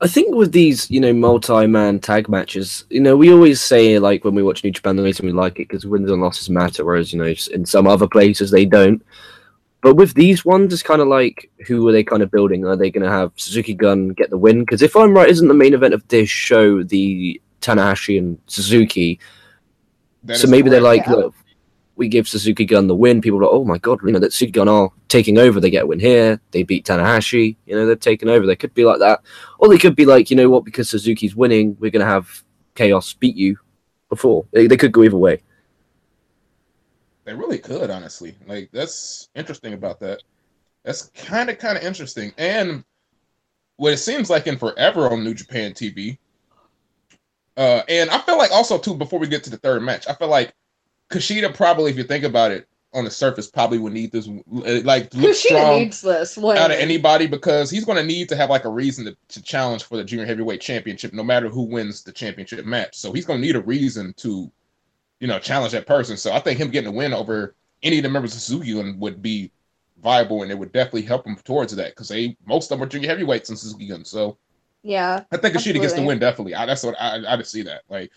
I 0.00 0.08
think 0.08 0.34
with 0.34 0.50
these, 0.50 0.90
you 0.90 0.98
know, 0.98 1.12
multi-man 1.12 2.00
tag 2.00 2.28
matches, 2.28 2.84
you 2.90 3.00
know, 3.00 3.16
we 3.16 3.32
always 3.32 3.60
say 3.60 3.98
like 3.98 4.24
when 4.24 4.34
we 4.34 4.42
watch 4.42 4.64
New 4.64 4.72
Japan, 4.72 4.96
the 4.96 5.02
reason 5.02 5.26
we 5.26 5.32
like 5.32 5.60
it 5.60 5.68
because 5.68 5.86
wins 5.86 6.10
and 6.10 6.22
losses 6.22 6.50
matter, 6.50 6.84
whereas 6.84 7.12
you 7.12 7.18
know, 7.18 7.34
in 7.52 7.66
some 7.66 7.86
other 7.86 8.08
places 8.08 8.50
they 8.50 8.64
don't. 8.64 9.04
But 9.82 9.96
with 9.96 10.14
these 10.14 10.44
ones, 10.44 10.72
it's 10.72 10.82
kind 10.82 11.02
of 11.02 11.08
like 11.08 11.50
who 11.66 11.86
are 11.88 11.92
they 11.92 12.04
kind 12.04 12.22
of 12.22 12.30
building? 12.30 12.64
Are 12.64 12.76
they 12.76 12.90
going 12.90 13.04
to 13.04 13.10
have 13.10 13.32
Suzuki 13.36 13.74
Gun 13.74 14.10
get 14.10 14.30
the 14.30 14.38
win? 14.38 14.60
Because 14.60 14.80
if 14.80 14.94
I'm 14.96 15.12
right, 15.12 15.28
isn't 15.28 15.48
the 15.48 15.54
main 15.54 15.74
event 15.74 15.92
of 15.92 16.06
this 16.08 16.30
show 16.30 16.82
the 16.82 17.40
Tanahashi 17.62 18.18
and 18.18 18.38
Suzuki. 18.46 19.18
That 20.24 20.36
so 20.36 20.48
maybe 20.48 20.68
they're 20.68 20.80
like, 20.80 21.06
Yeah. 21.06 21.12
look, 21.12 21.34
we 21.96 22.08
give 22.08 22.28
Suzuki 22.28 22.64
Gun 22.64 22.86
the 22.86 22.94
win. 22.94 23.20
People 23.20 23.38
are 23.38 23.44
like, 23.44 23.52
oh 23.52 23.64
my 23.64 23.78
god, 23.78 24.00
you 24.04 24.12
know 24.12 24.18
that 24.18 24.32
Suzuki 24.32 24.52
Gun 24.52 24.68
are 24.68 24.90
taking 25.08 25.38
over. 25.38 25.60
They 25.60 25.70
get 25.70 25.84
a 25.84 25.86
win 25.86 26.00
here. 26.00 26.40
They 26.50 26.62
beat 26.62 26.84
Tanahashi. 26.84 27.56
You 27.66 27.76
know 27.76 27.86
they're 27.86 27.96
taking 27.96 28.28
over. 28.28 28.46
They 28.46 28.56
could 28.56 28.74
be 28.74 28.84
like 28.84 28.98
that, 28.98 29.20
or 29.58 29.68
they 29.68 29.78
could 29.78 29.96
be 29.96 30.04
like, 30.04 30.30
you 30.30 30.36
know 30.36 30.50
what? 30.50 30.64
Because 30.64 30.90
Suzuki's 30.90 31.34
winning, 31.34 31.76
we're 31.80 31.90
gonna 31.90 32.04
have 32.04 32.42
Chaos 32.74 33.12
beat 33.14 33.36
you 33.36 33.58
before. 34.08 34.46
They, 34.52 34.66
they 34.66 34.76
could 34.76 34.92
go 34.92 35.02
either 35.04 35.16
way. 35.16 35.42
They 37.24 37.34
really 37.34 37.58
could, 37.58 37.90
honestly. 37.90 38.34
Like 38.46 38.70
that's 38.72 39.28
interesting 39.34 39.74
about 39.74 40.00
that. 40.00 40.22
That's 40.84 41.02
kind 41.10 41.50
of 41.50 41.58
kind 41.58 41.76
of 41.76 41.84
interesting. 41.84 42.32
And 42.38 42.84
what 43.76 43.92
it 43.92 43.98
seems 43.98 44.30
like 44.30 44.46
in 44.46 44.58
forever 44.58 45.10
on 45.10 45.24
New 45.24 45.34
Japan 45.34 45.72
TV. 45.72 46.18
Uh, 47.56 47.82
and 47.88 48.10
I 48.10 48.18
feel 48.18 48.38
like 48.38 48.50
also 48.50 48.78
too 48.78 48.94
before 48.94 49.18
we 49.18 49.26
get 49.26 49.44
to 49.44 49.50
the 49.50 49.58
third 49.58 49.82
match, 49.82 50.08
I 50.08 50.14
feel 50.14 50.28
like 50.28 50.54
Kushida 51.10 51.54
probably, 51.54 51.90
if 51.90 51.96
you 51.96 52.04
think 52.04 52.24
about 52.24 52.50
it, 52.50 52.66
on 52.94 53.04
the 53.04 53.10
surface 53.10 53.50
probably 53.50 53.78
would 53.78 53.92
need 53.92 54.12
this 54.12 54.28
like 54.46 55.12
look 55.14 55.30
Kushida 55.30 55.34
strong 55.34 55.78
needs 55.78 56.00
this 56.00 56.36
out 56.36 56.70
of 56.70 56.76
anybody 56.76 57.26
because 57.26 57.70
he's 57.70 57.84
going 57.84 57.96
to 57.96 58.04
need 58.04 58.28
to 58.28 58.36
have 58.36 58.50
like 58.50 58.64
a 58.64 58.70
reason 58.70 59.04
to, 59.06 59.16
to 59.28 59.42
challenge 59.42 59.84
for 59.84 59.96
the 59.96 60.04
junior 60.04 60.26
heavyweight 60.26 60.60
championship 60.60 61.12
no 61.12 61.22
matter 61.22 61.48
who 61.48 61.62
wins 61.62 62.02
the 62.02 62.12
championship 62.12 62.66
match 62.66 62.94
so 62.94 63.12
he's 63.12 63.24
going 63.24 63.40
to 63.40 63.46
need 63.46 63.56
a 63.56 63.62
reason 63.62 64.12
to 64.18 64.50
you 65.22 65.28
know 65.28 65.38
challenge 65.38 65.72
that 65.72 65.86
person 65.86 66.16
so 66.16 66.32
i 66.32 66.40
think 66.40 66.58
him 66.58 66.68
getting 66.68 66.88
a 66.88 66.92
win 66.92 67.14
over 67.14 67.54
any 67.84 67.98
of 67.98 68.02
the 68.02 68.08
members 68.08 68.34
of 68.34 68.40
suzuki 68.40 68.74
Gun 68.74 68.98
would 68.98 69.22
be 69.22 69.52
viable 70.02 70.42
and 70.42 70.50
it 70.50 70.58
would 70.58 70.72
definitely 70.72 71.02
help 71.02 71.24
him 71.24 71.36
towards 71.44 71.74
that 71.76 71.90
because 71.90 72.08
they 72.08 72.36
most 72.44 72.72
of 72.72 72.78
them 72.78 72.84
are 72.84 72.90
junior 72.90 73.08
heavyweights 73.08 73.48
in 73.48 73.56
suzuki 73.56 73.86
Gun. 73.86 74.04
so 74.04 74.36
Yeah. 74.82 75.22
i 75.30 75.36
think 75.36 75.54
Kushida 75.54 75.80
gets 75.80 75.94
the 75.94 76.02
win 76.02 76.18
definitely 76.18 76.56
I, 76.56 76.66
that's 76.66 76.82
what 76.82 76.96
i 77.00 77.22
i 77.32 77.36
just 77.36 77.52
see 77.52 77.62
that 77.62 77.82
like 77.88 78.10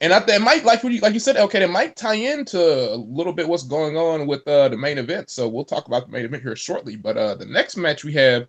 and 0.00 0.12
I 0.12 0.18
think 0.18 0.40
it 0.40 0.42
might 0.42 0.64
like 0.64 0.82
what 0.82 0.92
you 0.92 0.98
like 0.98 1.14
you 1.14 1.20
said, 1.20 1.36
okay, 1.36 1.62
it 1.62 1.70
might 1.70 1.94
tie 1.94 2.16
into 2.16 2.58
a 2.92 2.96
little 2.96 3.32
bit 3.32 3.46
what's 3.48 3.62
going 3.62 3.96
on 3.96 4.26
with 4.26 4.44
uh, 4.48 4.68
the 4.68 4.76
main 4.76 4.98
event. 4.98 5.30
So 5.30 5.48
we'll 5.48 5.64
talk 5.64 5.86
about 5.86 6.06
the 6.06 6.12
main 6.12 6.24
event 6.24 6.42
here 6.42 6.56
shortly. 6.56 6.96
But 6.96 7.16
uh, 7.16 7.36
the 7.36 7.46
next 7.46 7.76
match 7.76 8.02
we 8.02 8.12
have 8.14 8.48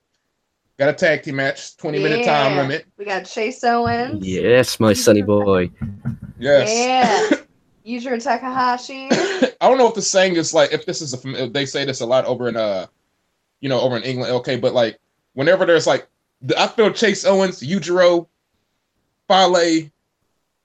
got 0.80 0.90
a 0.90 0.94
tag 0.94 1.22
team 1.22 1.36
match, 1.36 1.78
20 1.78 2.02
minute 2.02 2.26
time 2.26 2.58
limit. 2.58 2.88
We 2.98 3.06
got 3.06 3.26
Chase 3.26 3.64
Owens. 3.64 4.26
Yes, 4.26 4.80
my 4.80 4.94
sunny 4.94 5.22
boy. 5.22 5.70
Yes. 6.40 6.72
Yeah. 7.32 7.38
Yujiro 7.86 8.22
Takahashi. 8.22 9.10
I 9.12 9.70
don't 9.70 9.78
know 9.78 9.88
if 9.88 9.96
the 9.96 10.02
saying 10.02 10.36
is 10.36 10.54
like 10.54 10.72
if 10.72 10.86
this 10.86 11.02
is 11.02 11.14
a 11.14 11.48
they 11.48 11.66
say 11.66 11.86
this 11.86 12.02
a 12.02 12.06
lot 12.06 12.26
over 12.26 12.48
in 12.48 12.56
uh 12.56 12.88
you 13.60 13.70
know 13.70 13.80
over 13.80 13.98
in 13.98 14.04
England, 14.04 14.32
okay, 14.34 14.56
but 14.56 14.74
like 14.74 15.00
whenever 15.34 15.66
there's 15.66 15.88
like 15.88 16.08
the, 16.42 16.60
I 16.60 16.68
feel 16.68 16.92
Chase 16.92 17.26
Owens, 17.26 17.62
Yujiro, 17.62 18.28
Fale, 19.28 19.90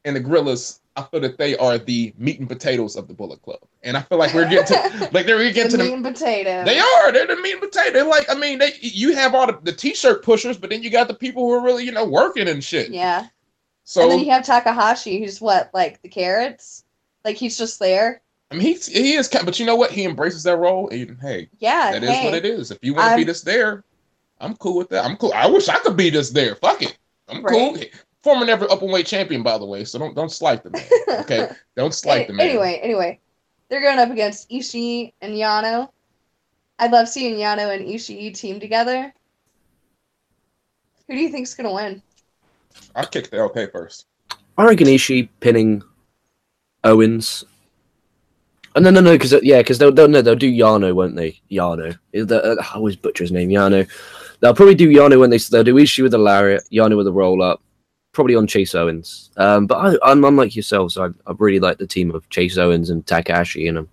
and 0.05 0.17
the 0.17 0.21
Gorillas, 0.21 0.81
I 0.97 1.03
feel 1.03 1.21
that 1.21 1.39
they 1.39 1.57
are 1.57 1.79
the 1.79 2.13
meat 2.19 2.41
and 2.41 2.49
potatoes 2.49 2.97
of 2.97 3.07
the 3.07 3.15
Bullet 3.15 3.41
Club, 3.43 3.61
and 3.85 3.97
I 3.97 4.03
feel 4.03 4.19
like 4.19 4.35
we're 4.35 4.49
getting 4.49 4.77
to 4.77 5.09
like 5.13 5.27
they're 5.27 5.39
getting 5.53 5.71
to 5.71 5.77
the 5.77 5.85
the 5.85 5.85
meat 5.85 5.95
and 5.95 6.05
potato. 6.05 6.65
They 6.65 6.79
are. 6.79 7.13
They're 7.13 7.27
the 7.27 7.37
meat 7.37 7.53
and 7.53 7.61
potato. 7.61 7.93
They're 7.93 8.05
like, 8.05 8.29
I 8.29 8.35
mean, 8.35 8.59
they 8.59 8.73
you 8.81 9.15
have 9.15 9.35
all 9.35 9.47
the, 9.47 9.59
the 9.63 9.73
t-shirt 9.73 10.25
pushers, 10.25 10.59
but 10.59 10.71
then 10.71 10.83
you 10.83 10.91
got 10.91 11.09
the 11.09 11.15
people 11.15 11.45
who 11.45 11.53
are 11.53 11.63
really, 11.63 11.85
you 11.85 11.93
know, 11.93 12.05
working 12.05 12.49
and 12.49 12.63
shit. 12.63 12.91
Yeah. 12.91 13.27
So 13.85 14.03
and 14.03 14.11
So 14.11 14.17
then 14.17 14.19
you 14.25 14.31
have 14.33 14.45
Takahashi, 14.45 15.21
who's 15.21 15.41
what, 15.41 15.71
like 15.73 16.03
the 16.03 16.09
carrots? 16.09 16.85
Like 17.25 17.37
he's 17.37 17.59
just 17.59 17.79
there. 17.79 18.21
I 18.51 18.55
mean, 18.55 18.63
he's, 18.63 18.87
he 18.87 19.13
is, 19.15 19.29
but 19.29 19.59
you 19.59 19.67
know 19.67 19.77
what? 19.77 19.91
He 19.91 20.05
embraces 20.05 20.43
that 20.45 20.57
role, 20.57 20.89
and 20.89 21.19
hey, 21.21 21.51
Yeah. 21.59 21.93
that 21.93 22.03
is 22.03 22.09
hey. 22.09 22.25
what 22.25 22.35
it 22.35 22.47
is. 22.47 22.71
If 22.71 22.79
you 22.81 22.95
want 22.95 23.05
to 23.07 23.11
I'm- 23.11 23.19
be 23.19 23.25
this 23.25 23.43
there, 23.43 23.85
I'm 24.41 24.57
cool 24.57 24.77
with 24.79 24.89
that. 24.91 25.05
I'm 25.05 25.17
cool. 25.17 25.33
I 25.35 25.47
wish 25.47 25.69
I 25.69 25.79
could 25.81 25.97
be 25.97 26.11
this 26.11 26.31
there. 26.31 26.55
Fuck 26.55 26.83
it. 26.83 26.97
I'm 27.29 27.43
cool. 27.43 27.77
Former 28.23 28.47
never 28.47 28.71
open 28.71 28.91
weight 28.91 29.07
champion, 29.07 29.43
by 29.43 29.59
the 29.59 29.67
way. 29.67 29.85
So 29.85 29.99
don't 29.99 30.15
don't 30.15 30.31
slight 30.31 30.63
the 30.63 30.71
man. 30.71 30.85
Okay, 31.21 31.49
don't 31.77 31.93
slight 31.95 32.27
the 32.27 32.33
man. 32.33 32.49
Anyway, 32.49 32.81
anyway, 32.83 33.21
they're 33.69 33.81
going 33.83 33.99
up 33.99 34.11
against 34.11 34.49
Ishii 34.51 35.13
and 35.21 35.35
Yano. 35.35 35.91
I'd 36.79 36.91
love 36.93 37.09
seeing 37.09 37.37
Yano 37.37 37.75
and 37.75 37.85
Ishii 37.87 38.33
team 38.39 38.61
together. 38.61 39.13
Who 41.07 41.15
do 41.15 41.21
you 41.21 41.29
think's 41.31 41.55
gonna 41.55 41.73
win? 41.73 42.03
I'll 42.95 43.07
kick 43.07 43.31
the 43.31 43.37
LK 43.39 43.73
first. 43.73 44.07
I 44.57 44.65
reckon 44.65 44.87
Ishii 44.87 45.29
pinning 45.41 45.83
Owens. 46.85 47.45
Oh, 48.75 48.81
no, 48.81 48.91
no, 48.91 49.01
no, 49.01 49.13
because 49.13 49.35
yeah, 49.43 49.59
because 49.59 49.79
they'll, 49.79 49.93
they'll 49.93 50.09
no, 50.09 50.23
they'll 50.23 50.37
do 50.37 50.51
Yano, 50.51 50.95
won't 50.95 51.17
they? 51.17 51.41
Yano. 51.51 51.99
Uh, 52.15 52.63
I 52.63 52.75
always 52.77 52.97
butcher 52.97 53.25
his 53.25 53.33
name. 53.33 53.49
Yano. 53.49 53.89
They'll 54.41 54.55
probably 54.55 54.75
do 54.75 54.89
Yano 54.89 55.19
when 55.19 55.31
they 55.31 55.39
they'll 55.39 55.65
do 55.65 55.75
Ishii 55.75 56.03
with 56.03 56.13
the 56.13 56.19
lariat, 56.19 56.65
Yano 56.71 56.97
with 56.97 57.09
a 57.09 57.13
roll 57.13 57.43
up, 57.43 57.61
probably 58.13 58.37
on 58.37 58.47
Chase 58.47 58.75
Owens. 58.75 59.31
Um, 59.37 59.67
but 59.67 59.77
I, 59.77 60.11
I'm 60.11 60.25
unlike 60.25 60.55
yourselves. 60.55 60.97
I, 60.97 61.07
I 61.27 61.35
really 61.39 61.59
like 61.59 61.79
the 61.79 61.87
team 61.87 62.15
of 62.15 62.29
Chase 62.31 62.57
Owens 62.57 62.91
and 62.91 63.05
Takahashi, 63.07 63.67
and 63.67 63.79
um, 63.79 63.89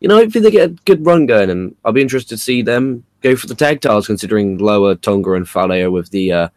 you 0.00 0.08
know, 0.08 0.16
hopefully 0.16 0.42
they 0.42 0.50
get 0.50 0.70
a 0.70 0.74
good 0.84 1.06
run 1.06 1.26
going, 1.26 1.50
and 1.50 1.76
I'll 1.84 1.92
be 1.92 2.02
interested 2.02 2.36
to 2.36 2.42
see 2.42 2.62
them 2.62 3.04
go 3.22 3.36
for 3.36 3.46
the 3.46 3.54
tag 3.54 3.80
titles, 3.80 4.06
considering 4.06 4.58
Lower 4.58 4.94
Tonga 4.94 5.32
and 5.32 5.46
Faleo 5.46 5.90
with 5.90 6.10
the 6.10 6.32
uh, 6.32 6.48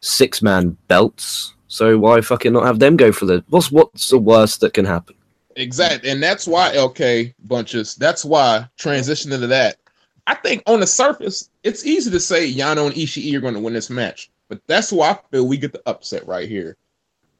six 0.00 0.42
man 0.42 0.76
belts. 0.88 1.54
So 1.70 1.96
why 1.98 2.20
fucking 2.20 2.52
not 2.52 2.66
have 2.66 2.80
them 2.80 2.96
go 2.96 3.12
for 3.12 3.26
the 3.26 3.44
what's 3.48 3.70
what's 3.70 4.08
the 4.10 4.18
worst 4.18 4.60
that 4.60 4.74
can 4.74 4.84
happen? 4.84 5.14
Exactly. 5.54 6.10
And 6.10 6.20
that's 6.20 6.48
why 6.48 6.74
LK 6.74 7.32
bunches, 7.44 7.94
that's 7.94 8.24
why 8.24 8.68
transition 8.76 9.32
into 9.32 9.46
that. 9.46 9.76
I 10.26 10.34
think 10.34 10.64
on 10.66 10.80
the 10.80 10.86
surface, 10.86 11.48
it's 11.62 11.86
easy 11.86 12.10
to 12.10 12.18
say 12.18 12.52
Yano 12.52 12.86
and 12.86 12.94
Ishii 12.94 13.32
are 13.36 13.40
going 13.40 13.54
to 13.54 13.60
win 13.60 13.72
this 13.72 13.88
match. 13.88 14.30
But 14.48 14.60
that's 14.66 14.90
why 14.90 15.10
I 15.10 15.18
feel 15.30 15.46
we 15.46 15.56
get 15.58 15.72
the 15.72 15.80
upset 15.86 16.26
right 16.26 16.48
here. 16.48 16.76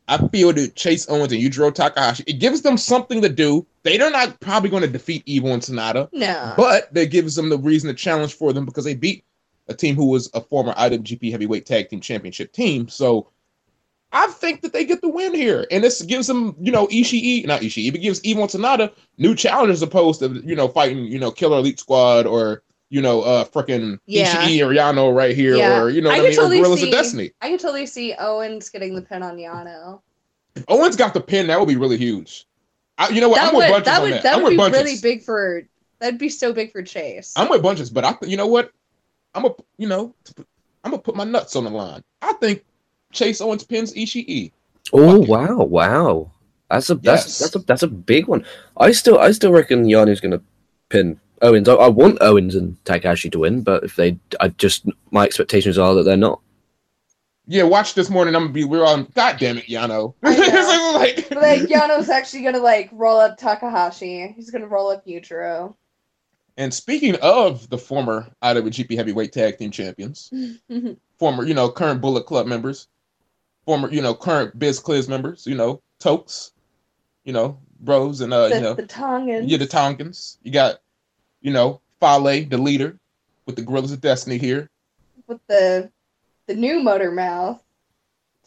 I 0.06 0.18
feel 0.28 0.52
that 0.52 0.76
Chase 0.76 1.08
Owens 1.08 1.32
and 1.32 1.42
Yujiro 1.42 1.74
Takahashi, 1.74 2.22
it 2.28 2.34
gives 2.34 2.62
them 2.62 2.76
something 2.76 3.20
to 3.22 3.28
do. 3.28 3.66
They're 3.82 3.98
not 4.10 4.38
probably 4.38 4.70
going 4.70 4.82
to 4.82 4.88
defeat 4.88 5.24
Evil 5.26 5.52
and 5.54 5.62
Sanada, 5.62 6.08
No. 6.12 6.54
but 6.56 6.92
that 6.94 7.10
gives 7.10 7.34
them 7.34 7.48
the 7.48 7.58
reason 7.58 7.88
to 7.88 7.94
challenge 7.94 8.34
for 8.34 8.52
them 8.52 8.64
because 8.64 8.84
they 8.84 8.94
beat 8.94 9.24
a 9.66 9.74
team 9.74 9.96
who 9.96 10.06
was 10.06 10.30
a 10.34 10.40
former 10.40 10.72
IWGP 10.74 11.32
Heavyweight 11.32 11.66
Tag 11.66 11.88
Team 11.90 12.00
Championship 12.00 12.52
team. 12.52 12.88
So 12.88 13.28
I 14.12 14.26
think 14.28 14.62
that 14.62 14.72
they 14.72 14.84
get 14.84 15.00
the 15.02 15.08
win 15.08 15.34
here, 15.34 15.66
and 15.70 15.84
this 15.84 16.02
gives 16.02 16.26
them, 16.26 16.56
you 16.60 16.72
know, 16.72 16.88
Ishii, 16.88 17.46
not 17.46 17.60
Ishii, 17.60 17.92
but 17.92 18.00
gives 18.00 18.22
Evil 18.24 18.46
Sanada 18.48 18.92
new 19.18 19.34
challenges 19.36 19.82
opposed 19.82 20.18
to, 20.20 20.42
you 20.44 20.56
know, 20.56 20.66
fighting, 20.66 21.04
you 21.04 21.18
know, 21.18 21.30
Killer 21.30 21.58
Elite 21.58 21.78
Squad 21.78 22.26
or, 22.26 22.62
you 22.88 23.00
know, 23.00 23.22
uh, 23.22 23.44
freaking 23.44 24.00
Yeah. 24.06 24.34
Ishii 24.44 24.66
or 24.66 24.74
Yano 24.74 25.14
right 25.14 25.34
here, 25.36 25.54
Yeah. 25.54 25.80
or 25.80 25.90
you 25.90 26.00
know, 26.00 26.10
I 26.10 26.14
what 26.18 26.20
I 26.20 26.28
mean, 26.28 26.36
totally 26.36 26.58
or 26.58 26.62
Gorillas 26.62 26.80
see- 26.80 26.86
of 26.88 26.92
Destiny. 26.92 27.30
I 27.40 27.50
can 27.50 27.58
totally 27.58 27.86
see 27.86 28.14
Owens 28.18 28.68
getting 28.68 28.96
the 28.96 29.02
pin 29.02 29.22
on 29.22 29.36
Yano. 29.36 30.00
If 30.56 30.64
Owens 30.66 30.96
got 30.96 31.14
the 31.14 31.20
pin, 31.20 31.46
that 31.46 31.60
would 31.60 31.68
be 31.68 31.76
really 31.76 31.96
huge. 31.96 32.46
I, 32.98 33.10
you 33.10 33.20
know 33.20 33.28
what? 33.28 33.36
that 33.36 33.48
I'm 33.50 33.54
would 33.54 33.60
with 33.60 33.70
Bunches 33.70 33.84
that 33.86 34.02
would 34.02 34.12
that. 34.14 34.22
that 34.24 34.42
would 34.42 34.50
be 34.50 34.56
Bunches. 34.56 34.80
really 34.82 34.96
big 35.00 35.22
for 35.22 35.62
that'd 36.00 36.18
be 36.18 36.28
so 36.28 36.52
big 36.52 36.72
for 36.72 36.82
Chase. 36.82 37.32
I'm 37.36 37.48
with 37.48 37.62
Bunches, 37.62 37.90
but 37.90 38.04
I, 38.04 38.12
th- 38.14 38.28
you 38.30 38.36
know 38.36 38.48
what? 38.48 38.72
I'm 39.36 39.42
gonna, 39.42 39.54
you 39.78 39.86
know, 39.86 40.12
I'm 40.82 40.90
gonna 40.90 40.98
put 41.02 41.14
my 41.14 41.22
nuts 41.24 41.54
on 41.54 41.62
the 41.62 41.70
line. 41.70 42.02
I 42.20 42.32
think 42.34 42.64
Chase 43.12 43.40
Owens 43.40 43.64
pins 43.64 43.92
Ishii. 43.94 44.52
Oh 44.92 45.20
Fuck 45.20 45.22
it. 45.22 45.28
wow, 45.28 45.56
wow. 45.64 46.30
That's 46.70 46.90
a 46.90 46.94
that's 46.96 47.26
Yes. 47.26 47.38
that's 47.38 47.56
a 47.56 47.58
that's 47.60 47.82
a 47.82 47.88
big 47.88 48.26
one. 48.26 48.44
I 48.76 48.92
still 48.92 49.18
I 49.18 49.32
still 49.32 49.52
reckon 49.52 49.84
Yano's 49.84 50.20
gonna 50.20 50.40
pin 50.88 51.18
Owens. 51.42 51.68
I, 51.68 51.74
I 51.74 51.88
want 51.88 52.18
Owens 52.20 52.54
and 52.54 52.82
Takahashi 52.84 53.30
to 53.30 53.40
win, 53.40 53.62
but 53.62 53.82
if 53.84 53.96
they, 53.96 54.18
I 54.40 54.48
just 54.48 54.86
my 55.10 55.24
expectations 55.24 55.78
are 55.78 55.94
that 55.94 56.04
they're 56.04 56.16
not. 56.16 56.40
Yeah, 57.46 57.64
watch 57.64 57.94
this 57.94 58.10
morning. 58.10 58.36
I'm 58.36 58.42
gonna 58.42 58.52
be. 58.52 58.64
We're 58.64 58.86
on. 58.86 59.08
God 59.14 59.38
damn 59.40 59.58
it, 59.58 59.66
Yano. 59.66 60.14
I 60.22 60.92
like, 60.94 61.30
like 61.34 61.60
Yano's 61.62 62.08
actually 62.08 62.42
gonna 62.44 62.58
like 62.60 62.88
roll 62.92 63.18
up 63.18 63.36
Takahashi. 63.38 64.32
He's 64.36 64.50
gonna 64.50 64.68
roll 64.68 64.90
up 64.90 65.04
Yujiro. 65.04 65.74
And 66.56 66.72
speaking 66.72 67.16
of 67.22 67.68
the 67.70 67.78
former 67.78 68.28
IWGP 68.42 68.94
Heavyweight 68.94 69.32
Tag 69.32 69.56
Team 69.58 69.70
Champions, 69.70 70.30
former, 71.18 71.44
you 71.44 71.54
know, 71.54 71.70
current 71.70 72.00
Bullet 72.02 72.26
Club 72.26 72.46
members, 72.46 72.86
former, 73.70 73.88
you 73.92 74.02
know, 74.02 74.12
current 74.12 74.58
Biz 74.58 74.80
Cliz 74.80 75.08
members, 75.08 75.46
you 75.46 75.54
know, 75.54 75.80
Tokes, 76.00 76.50
you 77.22 77.32
know, 77.32 77.56
bros, 77.78 78.20
and 78.20 78.32
uh, 78.32 78.48
the, 78.48 78.54
you 78.56 78.60
know, 78.60 78.74
the 78.74 78.82
Tongans. 78.82 79.48
yeah, 79.48 79.58
the 79.58 79.66
Tongans. 79.66 80.38
You 80.42 80.50
got, 80.50 80.80
you 81.40 81.52
know, 81.52 81.80
Fale, 82.00 82.44
the 82.48 82.58
leader, 82.58 82.98
with 83.46 83.54
the 83.54 83.62
Gorillas 83.62 83.92
of 83.92 84.00
Destiny 84.00 84.38
here. 84.38 84.68
with 85.28 85.38
the 85.46 85.88
the 86.48 86.54
new 86.56 86.80
motor 86.82 87.12
mouth. 87.12 87.62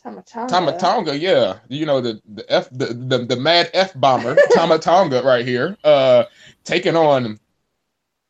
Tamatonga. 0.03 0.49
Tamatonga, 0.49 1.17
yeah, 1.17 1.59
you 1.69 1.85
know 1.85 2.01
the 2.01 2.21
the 2.33 2.45
f 2.51 2.67
the 2.71 2.87
the, 2.87 3.19
the 3.19 3.37
mad 3.37 3.69
f 3.73 3.93
bomber 3.95 4.35
Tamatonga 4.51 5.23
right 5.23 5.47
here, 5.47 5.77
uh, 5.85 6.25
taking 6.65 6.97
on 6.97 7.39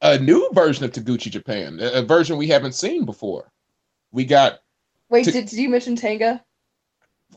a 0.03 0.19
new 0.19 0.47
version 0.53 0.86
of 0.86 0.91
Taguchi 0.91 1.32
Japan, 1.32 1.79
a, 1.82 2.01
a 2.01 2.01
version 2.03 2.38
we 2.38 2.45
haven't 2.49 2.73
seen 2.73 3.03
before. 3.03 3.51
We 4.12 4.25
got 4.25 4.60
Wait, 5.10 5.25
to- 5.25 5.32
did, 5.32 5.47
did 5.47 5.58
you 5.58 5.69
mention 5.69 5.95
Tanga? 5.95 6.43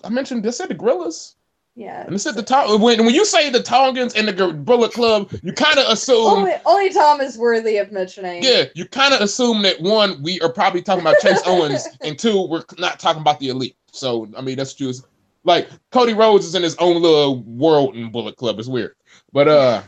I 0.04 0.08
mentioned 0.08 0.42
this 0.42 0.58
said 0.58 0.68
the 0.68 0.74
Gorillas, 0.74 1.36
Yeah. 1.74 2.04
and 2.04 2.14
this 2.14 2.22
said 2.22 2.34
the 2.34 2.42
Tong. 2.42 2.80
When 2.80 3.04
when 3.04 3.14
you 3.14 3.24
say 3.24 3.50
the 3.50 3.62
Tongans 3.62 4.14
and 4.14 4.26
the 4.28 4.32
Gor- 4.32 4.52
Bullet 4.52 4.92
Club, 4.92 5.30
you 5.42 5.52
kind 5.52 5.78
of 5.78 5.86
assume. 5.90 6.26
Only, 6.26 6.52
only 6.64 6.92
Tom 6.92 7.20
is 7.20 7.36
worthy 7.38 7.76
of 7.78 7.92
mentioning. 7.92 8.42
Yeah, 8.42 8.64
you 8.74 8.86
kind 8.86 9.12
of 9.14 9.20
assume 9.20 9.62
that 9.62 9.80
one, 9.80 10.22
we 10.22 10.40
are 10.40 10.52
probably 10.52 10.82
talking 10.82 11.02
about 11.02 11.16
Chase 11.20 11.40
Owens, 11.46 11.86
and 12.02 12.18
two, 12.18 12.46
we're 12.46 12.64
not 12.78 12.98
talking 12.98 13.20
about 13.22 13.40
the 13.40 13.48
elite. 13.48 13.76
So, 13.92 14.28
I 14.36 14.42
mean, 14.42 14.56
that's 14.56 14.74
just 14.74 15.06
Like 15.44 15.68
Cody 15.92 16.12
Rhodes 16.12 16.44
is 16.44 16.54
in 16.54 16.62
his 16.62 16.76
own 16.76 17.00
little 17.00 17.42
world 17.42 17.96
in 17.96 18.10
Bullet 18.10 18.36
Club. 18.36 18.58
It's 18.58 18.68
weird. 18.68 18.94
But 19.32 19.48
uh 19.48 19.82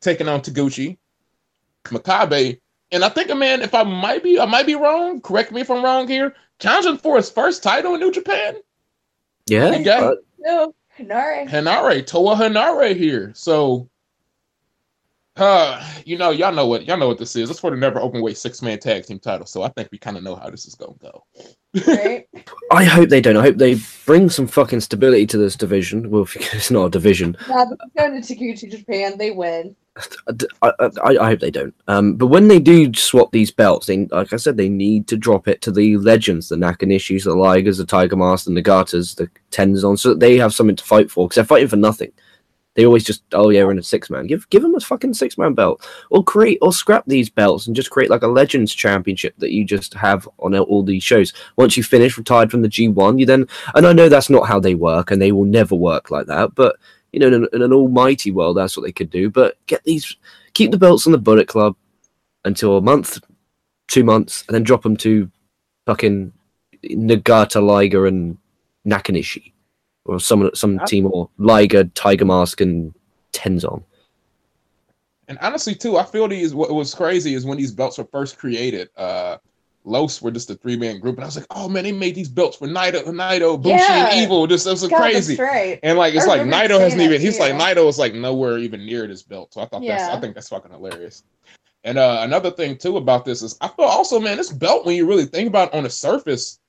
taking 0.00 0.28
on 0.28 0.40
Taguchi, 0.40 0.96
Makabe, 1.84 2.58
and 2.92 3.04
I 3.04 3.08
think, 3.10 3.30
a 3.30 3.34
man, 3.34 3.62
if 3.62 3.74
I 3.74 3.82
might 3.84 4.22
be, 4.22 4.40
I 4.40 4.46
might 4.46 4.66
be 4.66 4.74
wrong. 4.74 5.20
Correct 5.20 5.52
me 5.52 5.60
if 5.60 5.70
I'm 5.70 5.84
wrong 5.84 6.08
here. 6.08 6.34
Challenging 6.58 6.98
for 6.98 7.16
his 7.16 7.30
first 7.30 7.62
title 7.62 7.94
in 7.94 8.00
New 8.00 8.10
Japan. 8.10 8.56
Yeah. 9.50 9.76
You 9.76 9.84
got 9.84 10.16
No, 10.38 10.72
Henare. 10.96 11.48
Henare, 11.48 12.06
Toa 12.06 12.36
Henare 12.36 12.96
here. 12.96 13.32
So, 13.34 13.88
uh, 15.36 15.84
you 16.04 16.18
know, 16.18 16.30
y'all 16.30 16.52
know 16.52 16.66
what 16.66 16.86
y'all 16.86 16.98
know 16.98 17.08
what 17.08 17.18
this 17.18 17.36
is. 17.36 17.50
It's 17.50 17.60
for 17.60 17.70
the 17.70 17.76
never 17.76 18.00
open 18.00 18.20
weight 18.20 18.36
six 18.36 18.62
man 18.62 18.78
tag 18.78 19.06
team 19.06 19.18
title. 19.18 19.46
So 19.46 19.62
I 19.62 19.68
think 19.68 19.88
we 19.92 19.98
kind 19.98 20.16
of 20.16 20.22
know 20.22 20.34
how 20.34 20.50
this 20.50 20.66
is 20.66 20.74
gonna 20.74 20.94
go. 21.00 21.24
Right? 21.86 22.26
I 22.72 22.84
hope 22.84 23.08
they 23.08 23.20
don't. 23.20 23.36
I 23.36 23.42
hope 23.42 23.56
they 23.56 23.76
bring 24.06 24.28
some 24.28 24.46
fucking 24.46 24.80
stability 24.80 25.26
to 25.28 25.38
this 25.38 25.56
division. 25.56 26.10
Well, 26.10 26.26
it's 26.34 26.70
not 26.70 26.86
a 26.86 26.90
division. 26.90 27.36
Nah, 27.48 27.66
but 27.66 27.78
going 27.96 28.20
to 28.20 28.34
Taguchi 28.34 28.70
Japan, 28.70 29.16
they 29.18 29.30
win. 29.30 29.76
I, 30.62 30.72
I, 30.80 31.16
I 31.20 31.26
hope 31.30 31.40
they 31.40 31.50
don't. 31.50 31.74
Um, 31.88 32.14
but 32.14 32.28
when 32.28 32.48
they 32.48 32.58
do 32.58 32.92
swap 32.94 33.32
these 33.32 33.50
belts, 33.50 33.86
they, 33.86 34.06
like 34.06 34.32
I 34.32 34.36
said, 34.36 34.56
they 34.56 34.68
need 34.68 35.08
to 35.08 35.16
drop 35.16 35.48
it 35.48 35.60
to 35.62 35.72
the 35.72 35.96
legends, 35.98 36.48
the 36.48 36.56
Nakanishis, 36.56 37.24
the 37.24 37.34
Ligers, 37.34 37.76
the 37.76 37.84
Tiger 37.84 38.16
Mask, 38.16 38.46
the 38.46 38.52
Nagatas, 38.52 39.16
the 39.16 39.28
Tenzan, 39.50 39.98
so 39.98 40.10
that 40.10 40.20
they 40.20 40.38
have 40.38 40.54
something 40.54 40.76
to 40.76 40.84
fight 40.84 41.10
for. 41.10 41.26
Because 41.26 41.36
they're 41.36 41.44
fighting 41.44 41.68
for 41.68 41.76
nothing. 41.76 42.12
They 42.76 42.86
always 42.86 43.04
just, 43.04 43.22
oh 43.32 43.50
yeah, 43.50 43.64
we're 43.64 43.72
in 43.72 43.78
a 43.78 43.82
six 43.82 44.10
man. 44.10 44.26
Give 44.26 44.48
give 44.50 44.62
them 44.62 44.74
a 44.74 44.80
fucking 44.80 45.14
six 45.14 45.36
man 45.36 45.54
belt, 45.54 45.86
or 46.10 46.22
create 46.22 46.58
or 46.62 46.72
scrap 46.72 47.04
these 47.06 47.28
belts 47.28 47.66
and 47.66 47.74
just 47.74 47.90
create 47.90 48.10
like 48.10 48.22
a 48.22 48.28
Legends 48.28 48.72
Championship 48.74 49.34
that 49.38 49.52
you 49.52 49.64
just 49.64 49.92
have 49.94 50.28
on 50.38 50.56
all 50.56 50.82
these 50.82 51.02
shows. 51.02 51.32
Once 51.56 51.76
you 51.76 51.82
finish 51.82 52.16
retired 52.16 52.50
from 52.50 52.62
the 52.62 52.68
G 52.68 52.88
one, 52.88 53.18
you 53.18 53.26
then, 53.26 53.46
and 53.74 53.86
I 53.86 53.92
know 53.92 54.08
that's 54.08 54.30
not 54.30 54.46
how 54.46 54.60
they 54.60 54.74
work, 54.74 55.10
and 55.10 55.20
they 55.20 55.32
will 55.32 55.44
never 55.44 55.74
work 55.74 56.10
like 56.10 56.26
that, 56.26 56.54
but 56.54 56.76
you 57.12 57.18
know, 57.18 57.26
in 57.26 57.34
an, 57.34 57.48
in 57.52 57.62
an 57.62 57.72
almighty 57.72 58.30
world, 58.30 58.56
that's 58.56 58.76
what 58.76 58.84
they 58.84 58.92
could 58.92 59.10
do. 59.10 59.30
But 59.30 59.56
get 59.66 59.82
these, 59.84 60.16
keep 60.54 60.70
the 60.70 60.78
belts 60.78 61.06
on 61.06 61.12
the 61.12 61.18
Bullet 61.18 61.48
Club 61.48 61.76
until 62.44 62.76
a 62.76 62.80
month, 62.80 63.18
two 63.88 64.04
months, 64.04 64.44
and 64.46 64.54
then 64.54 64.62
drop 64.62 64.82
them 64.82 64.96
to 64.98 65.30
fucking 65.86 66.32
Nagata, 66.84 67.64
Liger, 67.64 68.06
and 68.06 68.38
Nakanishi, 68.86 69.49
or 70.04 70.20
some 70.20 70.50
some 70.54 70.78
I- 70.80 70.84
team, 70.84 71.06
or 71.12 71.28
Liger, 71.38 71.84
Tiger 71.84 72.24
Mask, 72.24 72.60
and 72.60 72.94
Tenzan. 73.32 73.82
And 75.28 75.38
honestly, 75.42 75.74
too, 75.74 75.96
I 75.96 76.04
feel 76.04 76.26
these. 76.28 76.54
What 76.54 76.72
was 76.74 76.94
crazy 76.94 77.34
is 77.34 77.44
when 77.46 77.56
these 77.58 77.72
belts 77.72 77.98
were 77.98 78.04
first 78.04 78.38
created. 78.38 78.88
Uh, 78.96 79.36
Los 79.84 80.20
were 80.20 80.30
just 80.30 80.50
a 80.50 80.54
three 80.56 80.76
man 80.76 81.00
group, 81.00 81.14
and 81.16 81.24
I 81.24 81.26
was 81.26 81.36
like, 81.36 81.46
oh 81.50 81.66
man, 81.68 81.84
they 81.84 81.92
made 81.92 82.14
these 82.14 82.28
belts 82.28 82.58
for 82.58 82.68
Naito, 82.68 83.02
Naito, 83.06 83.60
Bushi, 83.60 83.76
Yeah. 83.76 84.08
and 84.10 84.20
Evil. 84.22 84.46
This 84.46 84.64
this 84.64 84.82
was 84.82 84.90
God, 84.90 84.98
crazy. 85.00 85.36
that's 85.36 85.50
right. 85.50 85.80
And 85.82 85.96
like 85.96 86.14
it's 86.14 86.26
like 86.26 86.40
remember 86.40 86.74
Naito 86.74 86.80
hasn't 86.80 87.00
even. 87.00 87.18
He's 87.20 87.38
like 87.38 87.52
too. 87.52 87.58
Naito 87.58 87.88
is 87.88 87.98
like 87.98 88.12
nowhere 88.12 88.58
even 88.58 88.84
near 88.84 89.06
this 89.06 89.22
belt. 89.22 89.54
So 89.54 89.62
I 89.62 89.66
thought 89.66 89.82
that's. 89.82 90.14
I 90.14 90.20
think 90.20 90.34
that's 90.34 90.50
fucking 90.50 90.70
hilarious. 90.70 91.22
And 91.84 91.96
uh, 91.96 92.18
another 92.20 92.50
thing 92.50 92.76
too 92.76 92.98
about 92.98 93.24
this 93.24 93.40
is 93.40 93.56
I 93.62 93.68
feel 93.68 93.86
also, 93.86 94.20
man, 94.20 94.36
this 94.36 94.52
belt 94.52 94.84
when 94.84 94.96
you 94.96 95.06
really 95.06 95.24
think 95.24 95.48
about 95.48 95.68
it 95.68 95.74
on 95.74 95.84
the 95.84 95.90
surface, 95.90 96.59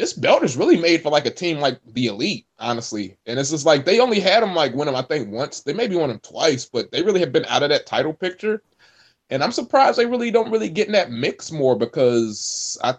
this 0.00 0.14
belt 0.14 0.42
is 0.42 0.56
really 0.56 0.78
made 0.78 1.02
for 1.02 1.10
like 1.10 1.26
a 1.26 1.30
team 1.30 1.58
like 1.58 1.78
the 1.92 2.06
Elite, 2.06 2.46
honestly. 2.58 3.18
And 3.26 3.38
it's 3.38 3.50
just 3.50 3.66
like 3.66 3.84
they 3.84 4.00
only 4.00 4.18
had 4.18 4.42
them 4.42 4.54
like 4.54 4.74
win 4.74 4.86
them, 4.86 4.96
I 4.96 5.02
think 5.02 5.28
once. 5.28 5.60
They 5.60 5.74
maybe 5.74 5.94
won 5.94 6.08
them 6.08 6.20
twice, 6.20 6.64
but 6.64 6.90
they 6.90 7.02
really 7.02 7.20
have 7.20 7.32
been 7.32 7.44
out 7.44 7.62
of 7.62 7.68
that 7.68 7.84
title 7.84 8.14
picture. 8.14 8.62
And 9.28 9.44
I'm 9.44 9.52
surprised 9.52 9.98
they 9.98 10.06
really 10.06 10.30
don't 10.30 10.50
really 10.50 10.70
get 10.70 10.86
in 10.86 10.94
that 10.94 11.10
mix 11.10 11.52
more 11.52 11.76
because 11.76 12.78
I 12.82 12.94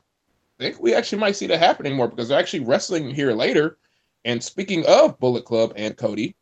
think 0.60 0.80
we 0.80 0.94
actually 0.94 1.18
might 1.18 1.36
see 1.36 1.48
that 1.48 1.58
happening 1.58 1.96
more 1.96 2.08
because 2.08 2.30
they're 2.30 2.40
actually 2.40 2.66
wrestling 2.66 3.10
here 3.10 3.34
later. 3.34 3.80
And 4.24 4.44
speaking 4.44 4.86
of 4.86 5.20
Bullet 5.20 5.44
Club 5.44 5.74
and 5.76 5.98
Cody, 5.98 6.36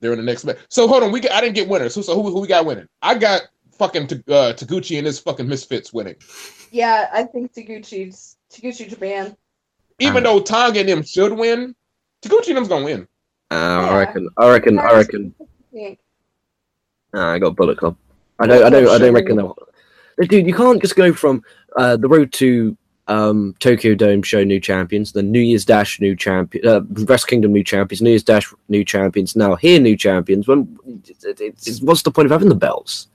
they're 0.00 0.12
in 0.12 0.18
the 0.18 0.24
next 0.24 0.44
match. 0.44 0.58
So 0.68 0.86
hold 0.86 1.02
on, 1.02 1.10
we 1.10 1.18
got, 1.18 1.32
I 1.32 1.40
didn't 1.40 1.56
get 1.56 1.68
winners. 1.68 1.94
So, 1.94 2.02
so 2.02 2.14
who, 2.14 2.30
who 2.30 2.40
we 2.40 2.46
got 2.46 2.64
winning? 2.64 2.86
I 3.02 3.18
got 3.18 3.42
fucking 3.72 4.04
uh, 4.04 4.54
Taguchi 4.54 4.98
and 4.98 5.06
his 5.06 5.18
fucking 5.18 5.48
Misfits 5.48 5.92
winning. 5.92 6.14
Yeah, 6.70 7.10
I 7.12 7.24
think 7.24 7.52
Taguchi's 7.52 8.36
Taguchi 8.52 8.88
Japan. 8.88 9.36
Even 9.98 10.22
though 10.24 10.40
Tonga 10.40 10.80
and 10.80 10.88
them 10.88 11.02
should 11.02 11.32
win, 11.32 11.74
Taguchi 12.22 12.48
and 12.48 12.56
them's 12.58 12.68
gonna 12.68 12.84
win. 12.84 13.08
Uh, 13.50 13.54
Yeah. 13.54 13.88
I 13.90 13.98
reckon. 13.98 14.28
I 14.36 14.50
reckon. 14.50 14.78
I 14.78 14.92
reckon. 14.92 15.34
think. 15.72 15.98
Uh, 17.14 17.20
I 17.26 17.38
got 17.38 17.56
Bullet 17.56 17.78
Club. 17.78 17.96
I 18.38 18.46
don't. 18.46 18.64
I 18.64 18.70
don't. 18.70 18.88
I 18.88 18.98
don't 18.98 19.14
reckon 19.14 19.36
that. 19.36 19.54
Dude, 20.28 20.46
you 20.46 20.54
can't 20.54 20.80
just 20.82 20.96
go 20.96 21.12
from 21.12 21.42
uh, 21.76 21.96
the 21.96 22.08
road 22.08 22.32
to 22.34 22.76
um, 23.06 23.54
Tokyo 23.60 23.94
Dome 23.94 24.22
show 24.22 24.42
new 24.44 24.58
champions, 24.60 25.12
the 25.12 25.22
New 25.22 25.40
Year's 25.40 25.64
Dash 25.64 26.00
new 26.00 26.16
champion, 26.16 26.66
uh, 26.66 26.80
Wrestle 27.04 27.28
Kingdom 27.28 27.52
new 27.52 27.62
champions, 27.64 28.02
New 28.02 28.10
Year's 28.10 28.22
Dash 28.24 28.52
new 28.68 28.84
champions. 28.84 29.36
Now 29.36 29.54
here 29.56 29.78
new 29.80 29.96
champions. 29.96 30.48
When 30.48 30.78
it, 30.86 31.24
it, 31.24 31.40
it's- 31.40 31.80
what's 31.80 32.02
the 32.02 32.10
point 32.10 32.26
of 32.26 32.32
having 32.32 32.48
the 32.48 32.54
belts? 32.54 33.08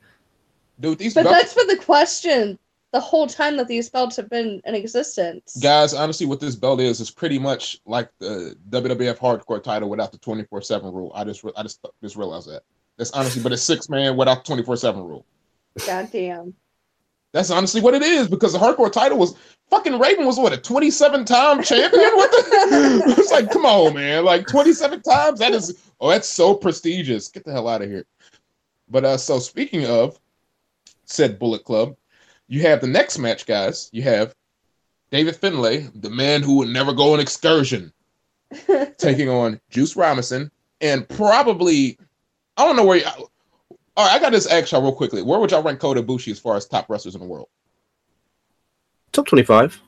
Dude, 0.79 0.97
these 0.97 1.13
But 1.13 1.23
belts, 1.25 1.37
that's 1.37 1.53
been 1.53 1.67
the 1.67 1.83
question 1.83 2.57
the 2.91 2.99
whole 2.99 3.27
time 3.27 3.57
that 3.57 3.67
these 3.67 3.89
belts 3.89 4.15
have 4.17 4.29
been 4.29 4.61
in 4.65 4.75
existence. 4.75 5.57
guys, 5.61 5.93
honestly, 5.93 6.25
what 6.25 6.39
this 6.39 6.55
belt 6.55 6.81
is 6.81 6.99
is 6.99 7.09
pretty 7.09 7.39
much 7.39 7.79
like 7.85 8.09
the 8.19 8.57
WWF 8.69 9.17
Hardcore 9.17 9.63
title 9.63 9.89
without 9.89 10.11
the 10.11 10.17
twenty 10.17 10.43
four 10.43 10.61
seven 10.61 10.93
rule. 10.93 11.11
I 11.15 11.23
just, 11.23 11.43
I 11.55 11.63
just, 11.63 11.85
just 12.01 12.15
realized 12.15 12.49
that. 12.49 12.63
That's 12.97 13.11
honestly, 13.11 13.41
but 13.41 13.53
it's 13.53 13.63
six 13.63 13.89
man 13.89 14.17
without 14.17 14.45
twenty 14.45 14.63
four 14.63 14.75
seven 14.75 15.03
rule. 15.03 15.25
God 15.85 16.09
damn. 16.11 16.53
That's 17.33 17.49
honestly 17.49 17.79
what 17.79 17.93
it 17.93 18.01
is 18.01 18.27
because 18.27 18.51
the 18.51 18.59
hardcore 18.59 18.91
title 18.91 19.17
was 19.17 19.35
fucking 19.69 19.97
Raven 19.97 20.25
was 20.25 20.37
what 20.37 20.51
a 20.51 20.57
27 20.57 21.23
time 21.23 21.63
champion. 21.63 22.11
What 22.13 22.29
the? 22.29 23.15
it's 23.17 23.31
like, 23.31 23.49
come 23.49 23.65
on, 23.65 23.93
man, 23.93 24.25
like 24.25 24.47
27 24.47 25.01
times. 25.01 25.39
That 25.39 25.53
is, 25.53 25.81
oh, 26.01 26.09
that's 26.09 26.27
so 26.27 26.53
prestigious. 26.53 27.29
Get 27.29 27.45
the 27.45 27.53
hell 27.53 27.69
out 27.69 27.81
of 27.81 27.89
here. 27.89 28.05
But 28.89 29.05
uh, 29.05 29.17
so 29.17 29.39
speaking 29.39 29.85
of 29.85 30.19
said 31.05 31.39
Bullet 31.39 31.63
Club, 31.63 31.95
you 32.51 32.59
have 32.59 32.81
the 32.81 32.87
next 32.87 33.17
match, 33.17 33.45
guys. 33.45 33.89
You 33.93 34.01
have 34.01 34.35
David 35.09 35.37
Finlay, 35.37 35.87
the 35.95 36.09
man 36.09 36.43
who 36.43 36.57
would 36.57 36.67
never 36.67 36.91
go 36.91 37.13
on 37.13 37.21
excursion, 37.21 37.93
taking 38.97 39.29
on 39.29 39.61
Juice 39.69 39.95
Robinson, 39.95 40.51
and 40.81 41.07
probably 41.07 41.97
I 42.57 42.65
don't 42.65 42.75
know 42.75 42.83
where. 42.83 42.97
You, 42.97 43.05
all 43.05 44.05
right, 44.05 44.11
I 44.11 44.19
got 44.19 44.33
this 44.33 44.47
ask 44.47 44.73
y'all 44.73 44.81
real 44.81 44.91
quickly. 44.91 45.21
Where 45.21 45.39
would 45.39 45.51
y'all 45.51 45.63
rank 45.63 45.79
Kota 45.79 46.03
Ibushi 46.03 46.33
as 46.33 46.39
far 46.39 46.57
as 46.57 46.65
top 46.65 46.89
wrestlers 46.89 47.15
in 47.15 47.21
the 47.21 47.27
world? 47.27 47.47
Top 49.13 49.27
twenty-five, 49.27 49.79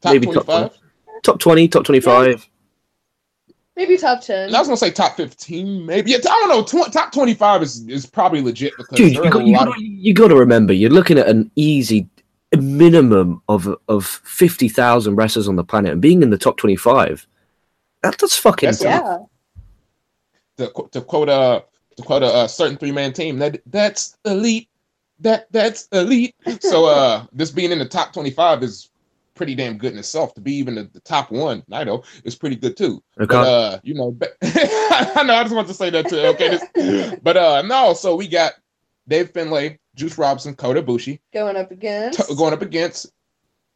Top 0.00 0.12
Maybe 0.12 0.26
top 0.26 0.46
25? 0.46 0.78
top 1.22 1.38
twenty, 1.38 1.68
top 1.68 1.84
twenty-five. 1.84 2.48
Maybe 3.76 3.96
top 3.96 4.20
10. 4.20 4.54
I 4.54 4.58
was 4.58 4.68
gonna 4.68 4.76
say 4.76 4.90
top 4.90 5.16
15, 5.16 5.84
maybe. 5.84 6.12
Yeah, 6.12 6.18
I 6.18 6.46
don't 6.46 6.48
know. 6.48 6.62
Tw- 6.84 6.92
top 6.92 7.12
25 7.12 7.62
is, 7.62 7.88
is 7.88 8.06
probably 8.06 8.40
legit 8.40 8.72
because 8.76 8.96
Dude, 8.96 9.16
there 9.16 9.24
you 9.24 9.28
are 9.28 9.32
got, 9.32 9.42
a 9.42 9.44
you, 9.44 9.52
lot 9.52 9.66
got, 9.66 9.76
of 9.76 9.82
you 9.82 10.14
got 10.14 10.28
to 10.28 10.36
remember, 10.36 10.72
you're 10.72 10.90
looking 10.90 11.18
at 11.18 11.26
an 11.28 11.50
easy 11.56 12.08
minimum 12.56 13.42
of 13.48 13.68
of 13.88 14.06
fifty 14.06 14.68
thousand 14.68 15.16
wrestlers 15.16 15.48
on 15.48 15.56
the 15.56 15.64
planet, 15.64 15.92
and 15.92 16.00
being 16.00 16.22
in 16.22 16.30
the 16.30 16.38
top 16.38 16.56
twenty-five. 16.56 17.26
That, 18.02 18.18
that's 18.18 18.36
fucking 18.36 18.66
That's 18.66 18.82
yeah. 18.84 19.18
to, 20.58 20.70
to 20.92 21.00
quote 21.00 21.28
a 21.28 21.64
to 21.96 22.02
quote 22.02 22.22
a, 22.22 22.44
a 22.44 22.48
certain 22.48 22.76
three 22.76 22.92
man 22.92 23.12
team 23.12 23.38
that 23.38 23.60
that's 23.66 24.18
elite. 24.24 24.68
That 25.20 25.50
that's 25.52 25.88
elite. 25.92 26.34
So 26.60 26.86
uh, 26.86 27.24
this 27.32 27.50
being 27.50 27.72
in 27.72 27.78
the 27.78 27.86
top 27.86 28.12
25 28.12 28.62
is 28.62 28.90
pretty 29.34 29.54
damn 29.54 29.78
good 29.78 29.92
in 29.92 29.98
itself. 29.98 30.34
To 30.34 30.40
be 30.40 30.54
even 30.54 30.74
the, 30.76 30.84
the 30.92 31.00
top 31.00 31.30
one, 31.30 31.62
Naito 31.70 32.04
is 32.24 32.34
pretty 32.34 32.56
good 32.56 32.76
too. 32.76 33.02
Okay. 33.20 33.26
But 33.26 33.46
uh, 33.46 33.78
you 33.82 33.94
know, 33.94 34.10
but, 34.12 34.36
I 34.42 35.22
know 35.24 35.34
I 35.34 35.42
just 35.42 35.54
want 35.54 35.68
to 35.68 35.74
say 35.74 35.90
that 35.90 36.08
too. 36.08 36.18
Okay, 36.18 36.58
this, 36.74 37.18
but 37.22 37.36
uh, 37.36 37.62
no. 37.62 37.94
So 37.94 38.16
we 38.16 38.28
got 38.28 38.54
Dave 39.08 39.30
Finlay, 39.30 39.78
Juice 39.94 40.16
Robinson, 40.18 40.54
Kota 40.54 40.82
Ibushi 40.82 41.20
Going 41.32 41.56
up 41.56 41.70
against. 41.70 42.26
t- 42.26 42.34
going 42.34 42.52
up 42.52 42.62
against 42.62 43.10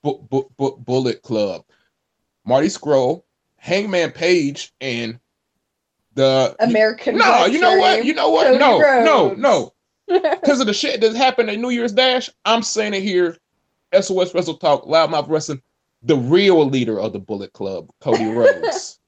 Bu- 0.02 0.22
Bu- 0.30 0.48
Bu- 0.56 0.76
Bullet 0.78 1.22
Club, 1.22 1.62
Marty 2.44 2.68
Scurll, 2.68 3.22
Hangman 3.56 4.12
Page, 4.12 4.72
and 4.80 5.18
the 6.14 6.56
American. 6.60 7.16
no. 7.16 7.24
Rock 7.24 7.52
You 7.52 7.60
know 7.60 7.76
what? 7.76 8.04
You 8.04 8.14
know 8.14 8.30
what? 8.30 8.46
Cody 8.46 8.58
No, 8.58 9.02
no, 9.04 9.34
no. 9.34 9.72
Because 10.08 10.60
of 10.60 10.66
the 10.66 10.72
shit 10.72 11.02
that 11.02 11.14
happened 11.14 11.50
at 11.50 11.58
New 11.58 11.68
Year's 11.68 11.92
Dash, 11.92 12.30
I'm 12.46 12.62
saying 12.62 12.94
it 12.94 13.02
here. 13.02 13.36
SOS 13.98 14.34
Wrestle 14.34 14.56
Talk, 14.56 14.84
Loudmouth 14.86 15.28
Wrestling, 15.28 15.62
the 16.02 16.16
real 16.16 16.64
leader 16.68 17.00
of 17.00 17.12
the 17.12 17.18
Bullet 17.18 17.52
Club, 17.52 17.90
Cody 18.00 18.26
Rhodes. 18.32 18.98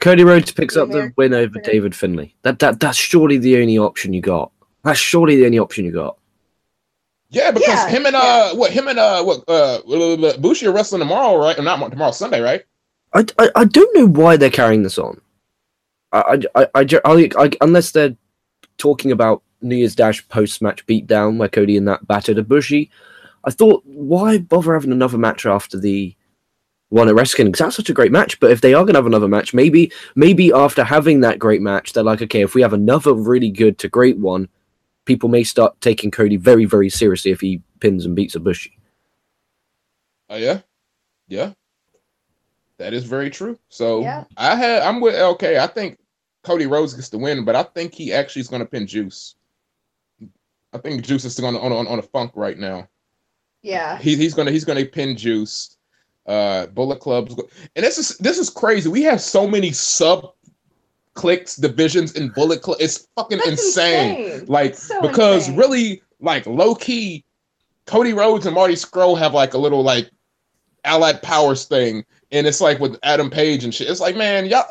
Cody 0.00 0.24
Rhodes 0.24 0.52
picks 0.52 0.76
up 0.76 0.90
the 0.90 1.12
win 1.16 1.32
over 1.34 1.58
David 1.60 1.94
Finlay. 1.94 2.34
That 2.42 2.58
that 2.58 2.80
that's 2.80 2.98
surely 2.98 3.38
the 3.38 3.56
only 3.60 3.78
option 3.78 4.12
you 4.12 4.20
got. 4.20 4.52
That's 4.84 4.98
surely 4.98 5.36
the 5.36 5.46
only 5.46 5.58
option 5.58 5.84
you 5.84 5.90
got. 5.92 6.18
yeah, 7.30 7.50
because 7.50 7.68
Yeah, 7.68 7.88
him 7.88 8.06
and 8.06 8.14
uh, 8.14 8.54
what 8.54 8.70
him 8.70 8.88
and 8.88 8.98
uh, 8.98 9.24
what 9.24 9.42
uh, 9.48 10.36
Bushi 10.38 10.66
are 10.66 10.72
wrestling 10.72 11.00
tomorrow, 11.00 11.38
right? 11.38 11.58
Or 11.58 11.62
not 11.62 11.78
tomorrow, 11.90 12.12
Sunday, 12.12 12.40
right? 12.40 12.62
I, 13.14 13.24
I, 13.38 13.50
I 13.56 13.64
don't 13.64 13.96
know 13.96 14.06
why 14.06 14.36
they're 14.36 14.50
carrying 14.50 14.82
this 14.82 14.98
on. 14.98 15.20
I 16.12 16.38
I, 16.54 16.60
I, 16.62 16.68
I, 16.74 16.98
I- 17.04 17.30
I- 17.44 17.50
unless 17.62 17.90
they're 17.92 18.14
talking 18.78 19.10
about 19.10 19.42
New 19.62 19.76
Year's 19.76 19.94
Dash 19.96 20.26
post 20.28 20.60
match 20.60 20.86
beatdown 20.86 21.38
where 21.38 21.48
Cody 21.48 21.76
and 21.78 21.88
that 21.88 22.06
battered 22.06 22.36
Ibushi. 22.36 22.90
I 23.46 23.50
thought, 23.50 23.82
why 23.86 24.38
bother 24.38 24.74
having 24.74 24.92
another 24.92 25.16
match 25.16 25.46
after 25.46 25.78
the 25.78 26.14
one 26.88 27.08
at 27.08 27.14
Wrestle 27.14 27.44
Because 27.44 27.58
that's 27.58 27.76
such 27.76 27.90
a 27.90 27.94
great 27.94 28.12
match. 28.12 28.38
But 28.40 28.50
if 28.50 28.60
they 28.60 28.74
are 28.74 28.84
going 28.84 28.94
to 28.94 28.98
have 28.98 29.06
another 29.06 29.28
match, 29.28 29.54
maybe 29.54 29.92
maybe 30.14 30.52
after 30.52 30.84
having 30.84 31.20
that 31.20 31.38
great 31.38 31.62
match, 31.62 31.92
they're 31.92 32.02
like, 32.02 32.22
okay, 32.22 32.42
if 32.42 32.54
we 32.54 32.62
have 32.62 32.72
another 32.72 33.14
really 33.14 33.50
good 33.50 33.78
to 33.78 33.88
great 33.88 34.18
one, 34.18 34.48
people 35.04 35.28
may 35.28 35.44
start 35.44 35.80
taking 35.80 36.10
Cody 36.10 36.36
very 36.36 36.64
very 36.64 36.90
seriously 36.90 37.30
if 37.30 37.40
he 37.40 37.62
pins 37.80 38.04
and 38.04 38.14
beats 38.14 38.36
Ibushi. 38.36 38.72
Oh 40.28 40.36
yeah, 40.36 40.60
yeah, 41.28 41.52
that 42.78 42.92
is 42.92 43.04
very 43.04 43.30
true. 43.30 43.58
So 43.68 44.00
Yeah. 44.00 44.24
I 44.36 44.56
had 44.56 44.82
I'm 44.82 45.00
with 45.00 45.14
LK. 45.14 45.58
I 45.58 45.66
think 45.68 45.98
Cody 46.42 46.66
Rhodes 46.66 46.94
gets 46.94 47.08
the 47.08 47.18
win, 47.18 47.44
but 47.44 47.56
I 47.56 47.62
think 47.62 47.94
he 47.94 48.12
actually 48.12 48.40
is 48.40 48.48
going 48.48 48.60
to 48.60 48.66
pin 48.66 48.86
Juice. 48.86 49.36
I 50.72 50.78
think 50.78 51.02
Juice 51.02 51.24
is 51.24 51.32
still 51.32 51.46
on 51.46 51.56
on 51.56 51.72
on, 51.72 51.86
on 51.86 51.98
a 52.00 52.02
funk 52.02 52.32
right 52.34 52.58
now. 52.58 52.88
Yeah. 53.66 53.98
He, 53.98 54.14
he's 54.14 54.32
gonna 54.32 54.52
he's 54.52 54.64
gonna 54.64 54.84
pin 54.84 55.16
Juice. 55.16 55.76
Uh, 56.24 56.66
Bullet 56.66 57.00
Club's 57.00 57.34
go- 57.34 57.48
and 57.74 57.84
this 57.84 57.98
is 57.98 58.16
this 58.18 58.38
is 58.38 58.48
crazy. 58.48 58.88
We 58.88 59.02
have 59.02 59.20
so 59.20 59.46
many 59.48 59.72
sub 59.72 60.32
cliques 61.14 61.56
divisions 61.56 62.12
in 62.12 62.28
Bullet 62.28 62.62
Club. 62.62 62.76
It's 62.78 63.08
fucking 63.16 63.40
insane. 63.44 64.20
insane. 64.20 64.46
Like 64.46 64.76
So 64.76 65.00
because 65.02 65.48
insane. 65.48 65.56
really 65.56 66.02
like 66.20 66.46
low 66.46 66.76
key, 66.76 67.24
Cody 67.86 68.12
Rhodes 68.12 68.46
and 68.46 68.54
Marty 68.54 68.74
Scurll 68.74 69.18
have 69.18 69.34
like 69.34 69.54
a 69.54 69.58
little 69.58 69.82
like 69.82 70.10
allied 70.84 71.20
powers 71.22 71.64
thing, 71.64 72.04
and 72.30 72.46
it's 72.46 72.60
like 72.60 72.78
with 72.78 72.96
Adam 73.02 73.30
Page 73.30 73.64
and 73.64 73.74
shit. 73.74 73.90
It's 73.90 74.00
like 74.00 74.16
man, 74.16 74.46
y'all. 74.46 74.64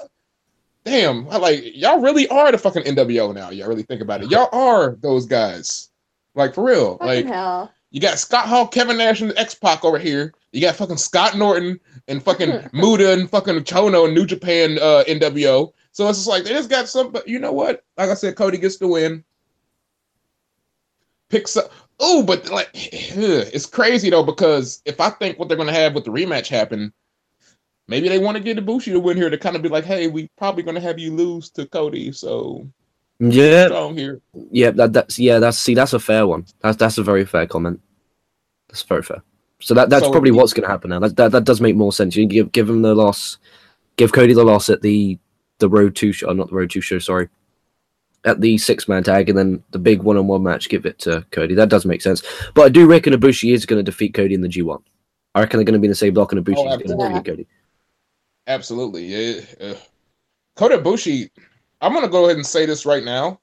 Damn, 0.86 1.28
like 1.28 1.62
y'all 1.76 2.00
really 2.00 2.30
are 2.30 2.50
the 2.52 2.58
fucking 2.58 2.84
NWO 2.84 3.34
now. 3.34 3.50
Y'all 3.50 3.68
really 3.68 3.84
think 3.84 4.02
about 4.02 4.24
it. 4.24 4.32
Y'all 4.32 4.50
are 4.54 4.96
those 5.02 5.26
guys. 5.26 5.90
Like 6.36 6.54
for 6.54 6.64
real. 6.64 6.98
Fucking 7.00 7.08
like 7.08 7.26
hell. 7.26 7.72
You 7.96 8.02
got 8.02 8.20
Scott 8.20 8.46
Hall, 8.46 8.68
Kevin 8.68 8.98
Nash, 8.98 9.22
and 9.22 9.32
X 9.38 9.56
Pac 9.56 9.86
over 9.86 9.98
here. 9.98 10.34
You 10.52 10.60
got 10.60 10.76
fucking 10.76 10.98
Scott 10.98 11.38
Norton 11.38 11.80
and 12.10 12.22
fucking 12.22 12.68
Muta 12.74 13.14
and 13.14 13.30
fucking 13.30 13.62
Chono 13.62 14.04
and 14.04 14.14
New 14.14 14.26
Japan 14.26 14.78
uh, 14.82 15.06
NWO. 15.08 15.72
So 15.94 16.10
it's 16.10 16.18
just 16.18 16.28
like 16.28 16.44
they 16.44 16.50
just 16.50 16.70
got 16.70 16.90
some. 16.90 17.14
But 17.14 17.26
you 17.26 17.40
know 17.40 17.54
what? 17.54 17.86
Like 17.96 18.10
I 18.10 18.16
said, 18.16 18.36
Cody 18.36 18.58
gets 18.58 18.80
the 18.80 18.90
win. 18.90 19.24
Picks 21.30 21.56
up. 21.56 21.72
Oh, 22.02 22.22
but 22.22 22.50
like 22.50 22.70
it's 22.74 23.66
crazy 23.66 24.10
though 24.10 24.24
because 24.24 24.82
if 24.84 25.00
I 25.00 25.10
think 25.12 25.40
what 25.40 25.48
they're 25.48 25.56
gonna 25.58 25.72
have 25.72 25.96
with 25.96 26.04
the 26.04 26.12
rematch 26.12 26.50
happen, 26.50 26.92
maybe 27.88 28.10
they 28.10 28.20
want 28.20 28.36
to 28.36 28.44
get 28.44 28.58
Ibushi 28.58 28.92
to 28.92 29.00
win 29.00 29.16
here 29.16 29.30
to 29.30 29.38
kind 29.38 29.56
of 29.56 29.62
be 29.62 29.70
like, 29.70 29.86
hey, 29.86 30.08
we 30.08 30.30
probably 30.38 30.64
gonna 30.64 30.82
have 30.82 31.00
you 31.00 31.16
lose 31.16 31.50
to 31.52 31.66
Cody, 31.66 32.12
so 32.12 32.68
Yeah, 33.20 33.68
strong 33.68 33.96
here. 33.98 34.20
yeah, 34.52 34.72
that, 34.72 34.92
that's 34.92 35.18
yeah, 35.18 35.40
that's 35.40 35.58
see, 35.58 35.76
that's 35.76 35.94
a 35.94 36.00
fair 36.00 36.28
one. 36.28 36.46
That's 36.60 36.76
that's 36.76 36.98
a 36.98 37.04
very 37.04 37.24
fair 37.24 37.48
comment. 37.48 37.80
That's 38.70 38.84
very 38.84 39.04
fair. 39.04 39.22
So 39.60 39.74
that 39.74 39.90
that's 39.90 40.06
So- 40.06 40.12
probably 40.12 40.32
what's 40.32 40.54
going 40.54 40.64
to 40.66 40.70
happen 40.70 40.90
now. 40.90 41.00
That, 41.00 41.16
that 41.18 41.32
that 41.32 41.44
does 41.46 41.62
make 41.62 41.76
more 41.76 41.94
sense. 41.94 42.16
You 42.16 42.26
give 42.26 42.52
give 42.52 42.70
him 42.70 42.82
the 42.82 42.94
loss, 42.96 43.38
give 43.98 44.12
Cody 44.14 44.34
the 44.34 44.44
loss 44.44 44.70
at 44.70 44.82
the 44.82 45.18
the 45.60 45.70
road 45.70 45.96
two 45.96 46.12
show, 46.12 46.32
not 46.34 46.50
the 46.50 46.56
road 46.56 46.70
two 46.70 46.82
show. 46.82 47.00
Sorry, 47.00 47.30
at 48.26 48.42
the 48.42 48.58
six 48.58 48.88
man 48.88 49.04
tag, 49.04 49.30
and 49.30 49.38
then 49.38 49.64
the 49.72 49.80
big 49.80 50.02
one 50.04 50.18
on 50.18 50.28
one 50.28 50.44
match. 50.44 50.68
Give 50.70 50.86
it 50.86 51.00
to 51.00 51.26
Cody. 51.32 51.56
That 51.56 51.70
does 51.70 51.86
make 51.86 52.02
sense. 52.02 52.22
But 52.54 52.64
I 52.66 52.70
do 52.70 52.86
reckon 52.86 53.14
Ibushi 53.14 53.54
is 53.54 53.66
going 53.66 53.80
to 53.80 53.84
defeat 53.84 54.14
Cody 54.14 54.34
in 54.36 54.42
the 54.42 54.48
G 54.50 54.62
one. 54.62 54.82
I 55.34 55.40
reckon 55.42 55.58
they're 55.58 55.66
going 55.66 55.74
to 55.74 55.80
be 55.80 55.88
in 55.88 55.92
the 55.92 55.96
same 55.96 56.14
block, 56.14 56.32
and 56.32 56.44
Ibushi 56.46 56.56
Oh, 56.58 56.74
is 56.78 56.84
going 56.92 57.00
to 57.00 57.10
defeat 57.10 57.26
Cody. 57.26 57.48
Absolutely. 58.48 59.06
Yeah. 59.06 59.42
Uh, 59.60 59.76
Kota 60.56 60.78
Ibushi, 60.78 61.30
I'm 61.82 61.94
gonna 61.94 62.08
go 62.08 62.26
ahead 62.26 62.38
and 62.38 62.46
say 62.46 62.66
this 62.66 62.86
right 62.86 63.04
now, 63.04 63.40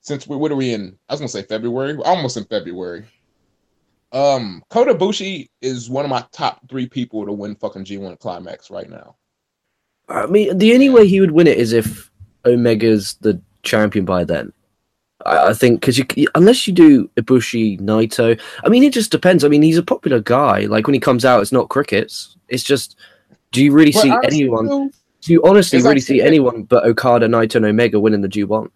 since 0.00 0.26
we 0.26 0.36
what 0.36 0.50
are 0.50 0.56
we 0.56 0.72
in? 0.72 0.98
I 1.08 1.12
was 1.12 1.20
gonna 1.20 1.28
say 1.28 1.42
February. 1.42 1.94
We're 1.96 2.04
almost 2.04 2.36
in 2.36 2.44
February. 2.44 3.04
Um, 4.12 4.62
Kota 4.70 4.94
Ibushi 4.94 5.48
is 5.60 5.88
one 5.88 6.04
of 6.04 6.10
my 6.10 6.24
top 6.32 6.68
three 6.68 6.88
people 6.88 7.24
to 7.24 7.32
win 7.32 7.54
fucking 7.54 7.84
G1 7.84 8.18
Climax 8.18 8.70
right 8.70 8.90
now. 8.90 9.16
I 10.08 10.26
mean, 10.26 10.58
the 10.58 10.74
only 10.74 10.90
way 10.90 11.06
he 11.06 11.20
would 11.20 11.30
win 11.30 11.46
it 11.46 11.58
is 11.58 11.72
if 11.72 12.10
Omega's 12.44 13.14
the 13.20 13.40
champion 13.62 14.04
by 14.04 14.24
then. 14.24 14.52
I, 15.24 15.50
I 15.50 15.54
think 15.54 15.80
because 15.80 15.98
you 15.98 16.06
unless 16.34 16.66
you 16.66 16.72
do 16.72 17.08
Ibushi 17.16 17.80
Naito, 17.80 18.40
I 18.64 18.68
mean, 18.68 18.82
it 18.82 18.92
just 18.92 19.12
depends. 19.12 19.44
I 19.44 19.48
mean, 19.48 19.62
he's 19.62 19.78
a 19.78 19.82
popular 19.82 20.20
guy. 20.20 20.62
Like 20.62 20.86
when 20.86 20.94
he 20.94 21.00
comes 21.00 21.24
out, 21.24 21.40
it's 21.40 21.52
not 21.52 21.68
crickets. 21.68 22.36
It's 22.48 22.64
just, 22.64 22.96
do 23.52 23.64
you 23.64 23.72
really 23.72 23.92
But 23.92 24.02
see 24.02 24.14
anyone? 24.24 24.90
Do 25.20 25.32
you 25.32 25.42
honestly 25.44 25.82
really 25.82 26.00
see 26.00 26.22
anyone 26.22 26.62
but 26.64 26.84
Okada, 26.84 27.28
Naito, 27.28 27.56
and 27.56 27.66
Omega 27.66 28.00
winning 28.00 28.22
the 28.22 28.28
G 28.28 28.42
one? 28.42 28.70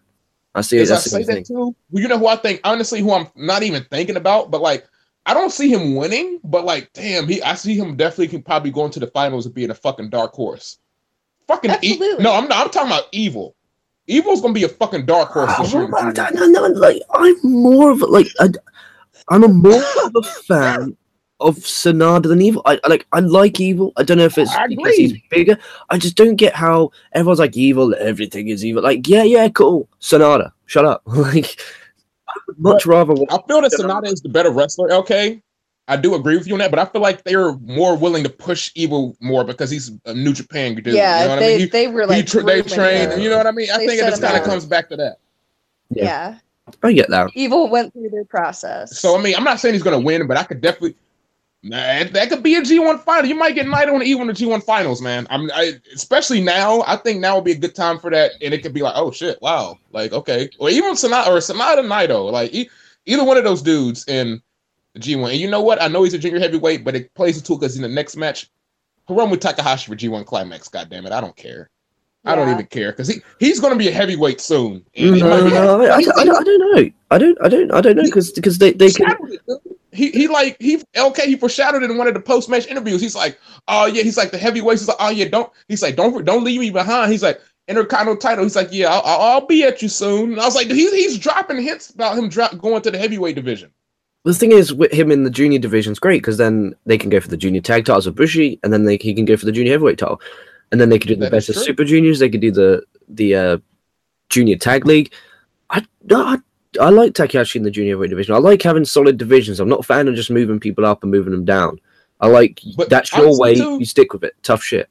I 0.53 0.61
see 0.61 0.77
it. 0.77 0.83
as 0.83 0.91
I 0.91 0.97
say 0.97 1.23
thing. 1.23 1.35
that 1.35 1.45
too, 1.47 1.75
well, 1.91 2.01
you 2.01 2.07
know 2.07 2.17
who 2.17 2.27
I 2.27 2.37
think 2.37 2.61
honestly 2.63 3.01
who 3.01 3.11
I'm 3.11 3.27
not 3.35 3.63
even 3.63 3.83
thinking 3.91 4.15
about, 4.15 4.51
but 4.51 4.61
like 4.61 4.87
I 5.25 5.33
don't 5.33 5.51
see 5.51 5.71
him 5.71 5.95
winning, 5.95 6.39
but 6.43 6.65
like 6.65 6.91
damn, 6.93 7.27
he 7.27 7.41
I 7.41 7.55
see 7.55 7.75
him 7.75 7.95
definitely 7.95 8.27
can 8.27 8.43
probably 8.43 8.71
go 8.71 8.85
into 8.85 8.99
the 8.99 9.07
finals 9.07 9.45
and 9.45 9.55
being 9.55 9.71
a 9.71 9.75
fucking 9.75 10.09
dark 10.09 10.33
horse. 10.33 10.77
Fucking 11.47 11.71
e- 11.81 11.97
no, 12.19 12.33
I'm 12.33 12.47
not, 12.47 12.65
I'm 12.65 12.69
talking 12.71 12.91
about 12.91 13.07
evil. 13.11 13.55
Evil's 14.07 14.41
gonna 14.41 14.53
be 14.53 14.63
a 14.63 14.69
fucking 14.69 15.05
dark 15.05 15.29
horse 15.31 15.55
this 15.57 15.73
year. 15.73 15.89
Oh, 15.91 16.11
no, 16.33 16.45
no, 16.47 16.67
like 16.67 17.01
I'm 17.13 17.35
more 17.43 17.91
of 17.91 18.01
a, 18.01 18.05
like 18.05 18.27
I, 18.39 18.49
I'm 19.29 19.43
a 19.43 19.47
more 19.47 19.83
of 20.03 20.15
a 20.15 20.21
fan 20.23 20.95
of 21.39 21.57
Sanada 21.57 22.23
than 22.23 22.41
Evil. 22.41 22.61
I 22.65 22.79
I 22.83 22.87
like 22.87 23.07
I 23.11 23.19
like 23.19 23.59
Evil. 23.59 23.93
I 23.97 24.03
don't 24.03 24.17
know 24.17 24.25
if 24.25 24.37
it's 24.37 24.53
I 24.53 24.67
because 24.67 24.95
he's 24.95 25.11
agree. 25.11 25.23
bigger. 25.29 25.57
I 25.89 25.97
just 25.97 26.15
don't 26.15 26.35
get 26.35 26.55
how 26.55 26.91
everyone's 27.13 27.39
like 27.39 27.57
Evil. 27.57 27.95
Everything 27.95 28.47
is 28.49 28.63
evil. 28.63 28.83
Like 28.83 29.07
yeah, 29.07 29.23
yeah, 29.23 29.49
cool. 29.49 29.89
Sanada, 29.99 30.51
shut 30.65 30.85
up. 30.85 31.01
like 31.05 31.27
I 31.37 31.45
would 31.47 31.84
much 32.57 32.85
rather. 32.85 33.13
I 33.29 33.39
feel 33.47 33.61
that 33.61 33.71
Sanada 33.71 34.11
is 34.11 34.21
the 34.21 34.29
better 34.29 34.51
wrestler. 34.51 34.91
Okay, 34.91 35.41
I 35.87 35.97
do 35.97 36.15
agree 36.15 36.37
with 36.37 36.47
you 36.47 36.53
on 36.53 36.59
that, 36.59 36.71
but 36.71 36.79
I 36.79 36.85
feel 36.85 37.01
like 37.01 37.23
they're 37.23 37.53
more 37.57 37.95
willing 37.97 38.23
to 38.23 38.29
push 38.29 38.71
Evil 38.75 39.15
more 39.19 39.43
because 39.43 39.69
he's 39.69 39.91
a 40.05 40.13
New 40.13 40.33
Japan 40.33 40.75
dude. 40.75 40.87
yeah, 40.87 41.21
you 41.21 41.27
know 41.27 41.33
what 41.35 41.39
they 41.39 41.55
I 41.55 41.57
mean? 41.59 41.69
they 41.71 41.87
were 41.87 42.05
like 42.07 42.17
he 42.17 42.23
tra- 42.23 42.43
they 42.43 42.61
grooming 42.61 42.73
train, 42.77 43.11
him. 43.11 43.19
you 43.19 43.29
know 43.29 43.37
what 43.37 43.47
I 43.47 43.51
mean? 43.51 43.69
I 43.71 43.77
They 43.77 43.87
think 43.87 44.01
it 44.01 44.09
just 44.09 44.21
kind 44.21 44.37
of 44.37 44.43
comes 44.43 44.65
back 44.65 44.89
to 44.89 44.95
that. 44.97 45.17
yeah. 45.89 46.39
I 46.81 46.93
get 46.93 47.11
that. 47.11 47.29
Evil 47.35 47.69
went 47.69 47.93
through 47.93 48.09
their 48.09 48.25
process. 48.25 48.97
So 48.99 49.15
I 49.15 49.21
mean, 49.21 49.35
I'm 49.35 49.43
not 49.43 49.59
saying 49.59 49.75
he's 49.75 49.83
gonna 49.83 49.99
win, 49.99 50.25
but 50.25 50.35
I 50.37 50.43
could 50.43 50.61
definitely. 50.61 50.95
Nah, 51.67 52.03
that 52.03 52.29
could 52.29 52.43
be 52.43 52.53
a 52.53 52.61
G1 52.61 53.03
final. 53.03 53.27
You 53.27 53.33
might 53.33 53.55
get 53.55 53.65
Naito 53.65 53.99
Evil 54.03 54.21
in 54.21 54.27
the 54.27 54.33
G1 54.33 54.61
finals, 54.61 55.01
man. 55.01 55.25
I'm, 55.31 55.49
I, 55.51 55.73
especially 55.95 56.39
now. 56.39 56.83
I 56.85 56.95
think 56.95 57.19
now 57.19 57.35
would 57.35 57.43
be 57.43 57.53
a 57.53 57.57
good 57.57 57.73
time 57.73 57.97
for 57.97 58.11
that, 58.11 58.33
and 58.39 58.53
it 58.53 58.61
could 58.61 58.73
be 58.73 58.83
like, 58.83 58.93
oh 58.95 59.09
shit, 59.09 59.41
wow, 59.41 59.79
like 59.91 60.13
okay, 60.13 60.47
or 60.59 60.69
even 60.69 60.93
Sanada 60.93 61.25
or 61.25 61.37
Sanada 61.37 61.83
Naito, 61.83 62.31
like 62.31 62.53
e- 62.53 62.69
either 63.07 63.23
one 63.23 63.37
of 63.37 63.43
those 63.43 63.63
dudes 63.63 64.07
in 64.07 64.39
G1. 64.99 65.31
And 65.31 65.39
you 65.39 65.49
know 65.49 65.61
what? 65.61 65.81
I 65.81 65.87
know 65.87 66.03
he's 66.03 66.13
a 66.13 66.19
junior 66.19 66.39
heavyweight, 66.39 66.83
but 66.83 66.95
it 66.95 67.11
plays 67.15 67.37
into 67.37 67.55
because 67.55 67.75
in 67.75 67.81
the 67.81 67.89
next 67.89 68.15
match, 68.15 68.51
Hiromu 69.09 69.41
Takahashi 69.41 69.89
for 69.89 69.95
G1 69.95 70.27
Climax. 70.27 70.67
God 70.67 70.91
damn 70.91 71.07
it, 71.07 71.13
I 71.13 71.19
don't 71.19 71.35
care. 71.35 71.71
I 72.25 72.35
don't 72.35 72.49
even 72.49 72.65
care 72.67 72.91
because 72.91 73.07
he 73.07 73.21
he's 73.39 73.59
gonna 73.59 73.75
be 73.75 73.87
a 73.87 73.91
heavyweight 73.91 74.41
soon. 74.41 74.85
No, 74.97 75.13
it 75.13 75.21
might 75.23 75.43
be- 75.43 75.49
no, 75.49 75.81
I, 75.81 75.85
I, 75.85 75.95
I, 75.95 76.01
don't- 76.01 76.35
I 76.35 76.43
don't 76.43 76.59
know. 76.75 76.91
I 77.11 77.17
don't. 77.17 77.37
I 77.43 77.49
don't. 77.49 77.71
I 77.73 77.81
don't 77.81 77.95
know 77.95 78.03
because 78.03 78.31
because 78.31 78.57
they 78.57 78.71
they 78.73 78.89
can. 78.89 79.05
foreshadowed 79.07 79.31
it, 79.33 79.41
dude. 79.47 79.75
He 79.91 80.11
he 80.11 80.27
like 80.27 80.57
he 80.59 80.77
LK 80.95 81.19
he 81.21 81.35
foreshadowed 81.37 81.83
it 81.83 81.89
in 81.89 81.97
one 81.97 82.07
of 82.07 82.13
the 82.13 82.19
post 82.19 82.49
match 82.49 82.67
interviews. 82.67 82.99
He's 83.01 83.15
like, 83.15 83.39
oh 83.67 83.85
yeah, 83.85 84.03
he's 84.03 84.17
like 84.17 84.31
the 84.31 84.37
heavyweights. 84.37 84.81
He's 84.81 84.87
like, 84.89 84.97
oh 84.99 85.09
yeah, 85.09 85.29
don't. 85.29 85.51
He's 85.69 85.81
like, 85.81 85.95
don't 85.95 86.25
don't 86.25 86.43
leave 86.43 86.59
me 86.59 86.69
behind. 86.69 87.11
He's 87.11 87.23
like 87.23 87.39
Intercontinental 87.67 88.17
title. 88.17 88.43
He's 88.43 88.55
like, 88.55 88.69
yeah, 88.71 88.89
I'll, 88.93 89.01
I'll, 89.03 89.21
I'll 89.21 89.45
be 89.47 89.63
at 89.63 89.81
you 89.81 89.89
soon. 89.89 90.33
And 90.33 90.41
I 90.41 90.45
was 90.45 90.53
like, 90.55 90.67
he's 90.67 90.91
he's 90.93 91.17
dropping 91.17 91.61
hints 91.61 91.89
about 91.89 92.17
him 92.17 92.29
drop, 92.29 92.57
going 92.59 92.81
to 92.83 92.91
the 92.91 92.97
heavyweight 92.97 93.35
division. 93.35 93.71
The 94.23 94.33
thing 94.33 94.51
is, 94.51 94.73
with 94.73 94.91
him 94.91 95.11
in 95.11 95.23
the 95.23 95.29
junior 95.29 95.59
division 95.59 95.91
is 95.91 95.99
great 95.99 96.21
because 96.21 96.37
then 96.37 96.75
they 96.85 96.97
can 96.97 97.09
go 97.09 97.19
for 97.19 97.27
the 97.27 97.37
junior 97.37 97.61
tag 97.61 97.85
titles 97.85 98.05
with 98.05 98.15
Bushi, 98.15 98.59
and 98.63 98.71
then 98.73 98.83
they 98.85 98.97
he 98.97 99.13
can 99.13 99.25
go 99.25 99.37
for 99.37 99.45
the 99.45 99.51
junior 99.51 99.71
heavyweight 99.71 99.97
title, 99.97 100.21
and 100.71 100.79
then 100.81 100.89
they 100.89 100.99
could 100.99 101.07
do 101.09 101.15
the 101.15 101.21
That 101.25 101.31
best 101.31 101.49
of 101.49 101.55
super 101.57 101.83
juniors. 101.83 102.19
They 102.19 102.29
could 102.29 102.41
do 102.41 102.51
the 102.51 102.83
the 103.07 103.35
uh, 103.35 103.57
junior 104.29 104.57
tag 104.57 104.85
league. 104.85 105.13
I 105.69 105.85
no, 106.03 106.23
I, 106.25 106.37
I 106.79 106.89
like 106.89 107.13
Takahashi 107.13 107.59
in 107.59 107.63
the 107.63 107.71
junior 107.71 107.97
Weight 107.97 108.09
division. 108.09 108.35
I 108.35 108.39
like 108.39 108.61
having 108.61 108.85
solid 108.85 109.17
divisions. 109.17 109.59
I'm 109.59 109.69
not 109.69 109.79
a 109.81 109.83
fan 109.83 110.07
of 110.07 110.15
just 110.15 110.29
moving 110.31 110.59
people 110.59 110.85
up 110.85 111.03
and 111.03 111.11
moving 111.11 111.31
them 111.31 111.45
down. 111.45 111.79
I 112.19 112.27
like 112.27 112.61
But 112.77 112.89
that's 112.89 113.11
your 113.15 113.37
way. 113.39 113.55
too- 113.55 113.77
You 113.79 113.85
stick 113.85 114.13
with 114.13 114.23
it. 114.23 114.35
Tough 114.43 114.63
shit. 114.63 114.89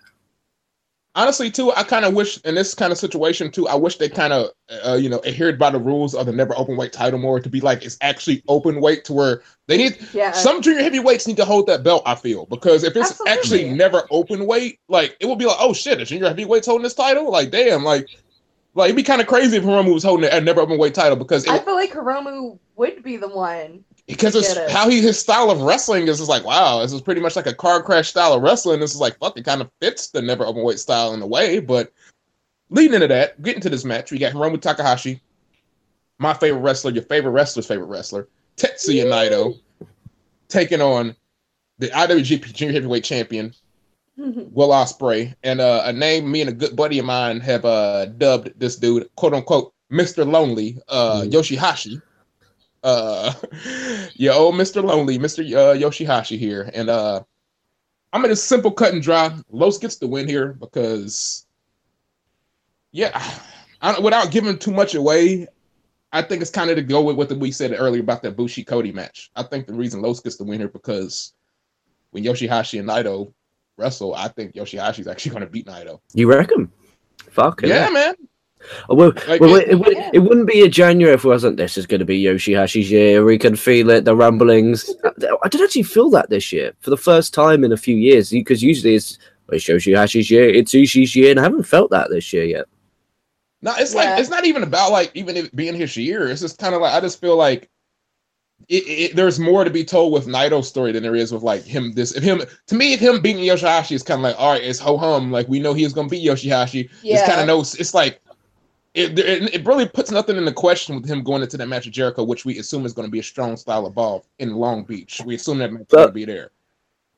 Honestly, 1.17 1.49
too, 1.49 1.71
I 1.73 1.85
kind 1.85 2.05
of 2.05 2.13
wish 2.13 2.41
in 2.41 2.57
this 2.57 2.75
kind 2.75 2.91
of 2.91 2.99
situation 2.99 3.51
too. 3.51 3.69
I 3.69 3.77
wish 3.77 3.99
they 3.99 4.09
kind 4.09 4.33
of 4.33 4.51
uh, 4.85 4.95
you 4.95 5.09
know 5.09 5.21
adhered 5.25 5.61
by 5.61 5.71
the 5.71 5.79
rules 5.79 6.13
of 6.15 6.27
the 6.27 6.33
never 6.33 6.57
open 6.59 6.77
weight 6.77 6.93
title 6.93 7.21
more 7.21 7.39
to 7.39 7.49
be 7.49 7.61
like 7.61 7.85
it's 7.85 7.97
actually 8.01 8.43
open 8.49 8.81
weight 8.81 9.05
to 9.05 9.13
where 9.13 9.43
they 9.69 9.77
need 9.77 9.99
yeah. 10.13 10.33
some 10.33 10.61
junior 10.61 10.83
heavyweights 10.83 11.29
need 11.29 11.37
to 11.37 11.45
hold 11.45 11.69
that 11.69 11.85
belt. 11.85 12.03
I 12.05 12.17
feel 12.17 12.47
because 12.47 12.83
if 12.83 12.97
it's 12.97 13.13
Absolutely. 13.13 13.33
actually 13.33 13.71
never 13.71 14.03
open 14.11 14.45
weight, 14.45 14.81
like 14.89 15.17
it 15.21 15.27
would 15.27 15.39
be 15.39 15.47
like, 15.47 15.59
oh 15.61 15.73
shit, 15.73 16.01
a 16.01 16.05
junior 16.05 16.27
heavyweight's 16.27 16.67
holding 16.67 16.83
this 16.83 16.95
title. 16.95 17.31
Like 17.31 17.53
damn, 17.53 17.85
like 17.85 18.09
like 18.75 18.87
it'd 18.87 18.97
be 18.97 19.05
kind 19.05 19.21
of 19.21 19.29
crazy 19.29 19.57
if 19.57 19.63
Hiromu 19.63 19.95
was 19.95 20.03
holding 20.03 20.29
a 20.29 20.41
never 20.41 20.61
open 20.61 20.79
weight 20.79 20.95
title 20.95 21.17
because 21.17 21.47
I 21.47 21.61
feel 21.61 21.75
like 21.75 21.93
Hiromu 21.93 22.59
would 22.75 23.05
be 23.05 23.19
the 23.19 23.29
one. 23.29 23.85
Because 24.07 24.35
it's 24.35 24.55
it. 24.55 24.71
how 24.71 24.89
he 24.89 25.01
his 25.01 25.19
style 25.19 25.51
of 25.51 25.63
wrestling 25.63 26.09
is 26.09 26.19
just 26.19 26.29
like 26.29 26.45
wow, 26.45 26.81
this 26.81 26.93
is 26.93 27.01
pretty 27.01 27.21
much 27.23 27.37
like 27.37 27.47
a 27.47 27.55
car 27.55 27.83
crash 27.83 28.11
style 28.11 28.35
of 28.35 28.43
wrestling. 28.43 28.81
This 28.81 28.95
is 28.95 29.01
like 29.01 29.19
fuck, 29.19 29.37
it 29.39 29.45
kind 29.45 29.61
of 29.63 29.71
fits 29.81 30.09
the 30.09 30.21
never 30.21 30.45
open 30.45 30.63
weight 30.63 30.79
style 30.79 31.15
in 31.15 31.23
a 31.23 31.27
way. 31.27 31.59
But 31.59 31.91
leading 32.69 32.95
into 32.95 33.09
that, 33.09 33.41
getting 33.43 33.63
to 33.63 33.71
this 33.71 33.85
match, 33.85 34.11
we 34.11 34.19
got 34.19 34.33
Hiromu 34.35 34.61
Takahashi, 34.61 35.21
my 36.19 36.35
favorite 36.35 36.61
wrestler, 36.61 36.91
your 36.91 37.05
favorite 37.05 37.31
wrestler's 37.31 37.67
favorite 37.67 37.87
wrestler, 37.87 38.29
Tetsuya 38.59 39.07
Naito, 39.07 39.59
taking 40.49 40.83
on 40.83 41.17
the 41.79 41.89
IWGP 41.89 42.53
Junior 42.53 42.75
Heavyweight 42.75 43.05
Champion 43.05 43.55
Will 44.17 44.69
Ospreay, 44.69 45.35
and 45.43 45.61
uh, 45.61 45.83
a 45.87 45.93
name 45.95 46.31
me 46.31 46.43
and 46.43 46.51
a 46.51 46.53
good 46.53 46.77
buddy 46.77 46.99
of 46.99 47.07
mine 47.07 47.41
have 47.41 47.65
uh, 47.65 48.05
dubbed 48.07 48.53
this 48.61 48.77
dude, 48.77 49.09
quote 49.17 49.33
unquote, 49.35 49.73
Mr. 49.91 50.31
Lonely, 50.31 50.79
uh, 50.89 51.23
Mhm. 51.23 51.31
Yoshihashi. 51.33 52.03
Uh, 52.85 53.33
yeah, 54.15 54.33
old 54.33 54.55
Mr. 54.55 54.85
Lonely, 54.85 55.19
Mr. 55.19 55.43
Uh, 55.43 55.75
Yoshihashi 55.75 56.39
here, 56.39 56.71
and 56.75 56.91
uh, 56.91 57.23
I'm 58.13 58.25
in 58.25 58.31
a 58.31 58.37
simple 58.37 58.71
cut 58.71 58.93
and 58.93 59.03
dry. 59.03 59.35
Los 59.51 59.79
gets 59.79 59.97
the 59.97 60.07
win 60.07 60.29
here 60.29 60.53
because, 60.53 61.47
yeah, 62.93 63.21
I, 63.81 63.99
without 63.99 64.31
giving 64.31 64.59
too 64.59 64.71
much 64.71 64.95
away, 64.95 65.49
I 66.13 66.23
think 66.23 66.43
it's 66.43 66.51
kind 66.51 66.71
of 66.71 66.77
to 66.77 66.83
go 66.83 67.03
with 67.03 67.17
what 67.17 67.33
we 67.33 67.51
said 67.51 67.75
earlier 67.77 68.03
about 68.03 68.23
that 68.23 68.37
Bushi 68.37 68.63
Cody 68.63 68.93
match. 68.93 69.33
I 69.35 69.43
think 69.43 69.67
the 69.67 69.75
reason 69.75 70.03
Los 70.03 70.21
gets 70.21 70.37
the 70.37 70.45
win 70.45 70.61
here 70.61 70.69
because 70.69 71.33
when 72.11 72.23
Yoshihashi 72.23 72.79
and 72.79 72.89
Naito 72.89 73.33
wrestle, 73.79 74.15
I 74.15 74.29
think 74.29 74.55
Yoshihashi's 74.55 75.09
actually 75.09 75.33
going 75.33 75.45
to 75.45 75.51
beat 75.51 75.67
Naito. 75.67 76.01
You 76.13 76.29
reckon? 76.29 76.71
Fuck 77.31 77.63
Yeah, 77.63 77.89
man. 77.91 78.15
Oh, 78.89 78.95
well, 78.95 79.13
Like, 79.29 79.41
well, 79.41 79.55
it- 79.57 79.69
it, 79.69 79.75
would, 79.77 79.93
Yeah. 79.97 80.11
it 80.15 80.19
wouldn't 80.21 80.47
be 80.49 80.63
a 80.63 80.69
January 80.69 81.15
if 81.15 81.25
it 81.25 81.29
wasn't. 81.29 81.57
This 81.57 81.77
is 81.77 81.87
going 81.87 81.99
to 81.99 82.05
be 82.05 82.23
Yoshihashi's 82.23 82.91
year. 82.91 83.25
We 83.25 83.39
can 83.39 83.57
feel 83.57 83.91
it, 83.91 84.05
the 84.05 84.17
rumblings. 84.17 84.89
I 85.43 85.49
did 85.49 85.61
actually 85.63 85.83
feel 85.83 86.11
that 86.11 86.31
this 86.31 86.53
year 86.53 86.73
for 86.81 86.91
the 86.91 86.97
first 86.97 87.35
time 87.35 87.65
in 87.65 87.73
a 87.73 87.77
few 87.77 87.97
years 87.97 88.31
because 88.31 88.63
usually 88.63 88.95
it's, 88.95 89.19
well, 89.49 89.57
it's 89.57 89.67
Yoshihashi's 89.67 90.31
year, 90.31 90.49
it's 90.49 90.73
Ishii's 90.73 91.15
year, 91.15 91.31
and 91.31 91.41
I 91.41 91.43
haven't 91.45 91.65
felt 91.65 91.91
that 91.91 92.09
this 92.11 92.33
year 92.33 92.45
yet. 92.45 92.65
No, 93.63 93.75
it's 93.79 93.95
Yeah. 93.95 94.01
like 94.13 94.21
it's 94.21 94.29
not 94.31 94.45
even 94.45 94.63
about 94.63 94.93
like 94.93 95.11
even 95.15 95.37
it 95.37 95.55
being 95.57 95.75
his 95.75 95.97
year. 95.97 96.29
It's 96.29 96.41
just 96.43 96.59
kind 96.59 96.75
of 96.75 96.83
like 96.83 96.93
I 96.95 97.01
just 97.01 97.21
feel 97.21 97.37
like 97.37 97.69
it, 98.69 98.85
it, 98.87 99.17
there's 99.17 99.39
more 99.39 99.65
to 99.65 99.71
be 99.71 99.85
told 99.85 100.13
with 100.13 100.27
Naito's 100.27 100.69
story 100.69 100.93
than 100.93 101.03
there 101.03 101.15
is 101.17 101.33
with 101.33 101.43
like 101.43 101.65
him. 101.65 101.93
This 101.93 102.13
if 102.15 102.23
him 102.23 102.43
to 102.67 102.75
me, 102.75 102.93
if 102.95 103.01
him 103.01 103.21
beating 103.21 103.43
Yoshihashi 103.45 103.93
is 103.93 104.03
kind 104.03 104.19
of 104.21 104.23
like 104.23 104.37
all 104.39 104.53
right, 104.53 104.63
it's 104.63 104.79
ho 104.79 104.97
hum. 104.97 105.31
Like 105.33 105.49
we 105.49 105.61
know 105.61 105.73
he's 105.75 105.93
gonna 105.95 106.09
beat 106.09 106.27
Yoshihashi. 106.27 106.89
It's 107.03 107.27
kind 107.29 107.41
of 107.41 107.47
no. 107.47 107.61
It's 107.61 107.95
like 107.95 108.21
it, 108.95 109.19
it. 109.19 109.55
It 109.55 109.67
really 109.67 109.87
puts 109.87 110.11
nothing 110.11 110.37
in 110.37 110.45
the 110.45 110.53
question 110.53 110.95
with 110.95 111.11
him 111.11 111.23
going 111.23 111.43
into 111.43 111.57
that 111.57 111.69
match 111.69 111.85
with 111.85 111.95
Jericho, 111.95 112.23
which 112.23 112.45
we 112.45 112.59
assume 112.59 112.87
is 112.87 112.93
going 112.93 113.07
to 113.07 113.13
be 113.13 113.19
a 113.19 113.25
strong 113.25 113.57
style 113.57 113.87
evolve 113.87 114.25
in 114.39 114.55
Long 114.55 114.85
Beach. 114.85 115.21
We 115.25 115.35
assume 115.35 115.59
that 115.59 115.73
match 115.73 115.83
is 115.83 115.89
going 115.89 116.07
to 116.07 116.13
be 116.13 116.25
there. 116.25 116.51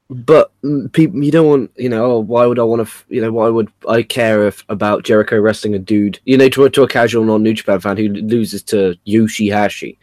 But 0.09 0.53
mm, 0.63 0.91
people, 0.93 1.23
you 1.23 1.33
don't 1.33 1.49
want, 1.49 1.73
you 1.77 1.89
know, 1.89 2.13
oh, 2.13 2.19
why 2.21 2.47
would 2.47 2.59
I 2.59 2.63
want 2.63 2.87
to, 2.87 2.95
you 3.09 3.21
know, 3.21 3.33
why 3.33 3.49
would 3.49 3.71
I 3.89 4.03
care 4.03 4.47
if 4.47 4.65
about 4.69 5.05
Jericho 5.05 5.39
wrestling 5.41 5.75
a 5.75 5.79
dude, 5.79 6.21
you 6.25 6.39
know, 6.39 6.49
to, 6.49 6.65
a- 6.65 6.71
to 6.71 6.85
a 6.85 6.89
casual 6.89 7.25
non 7.25 7.43
New 7.43 7.53
Japan 7.53 7.81
fan 7.81 7.97
who 7.97 8.09
loses 8.09 8.63
to 8.65 8.97
Yoshihashi? 9.07 9.99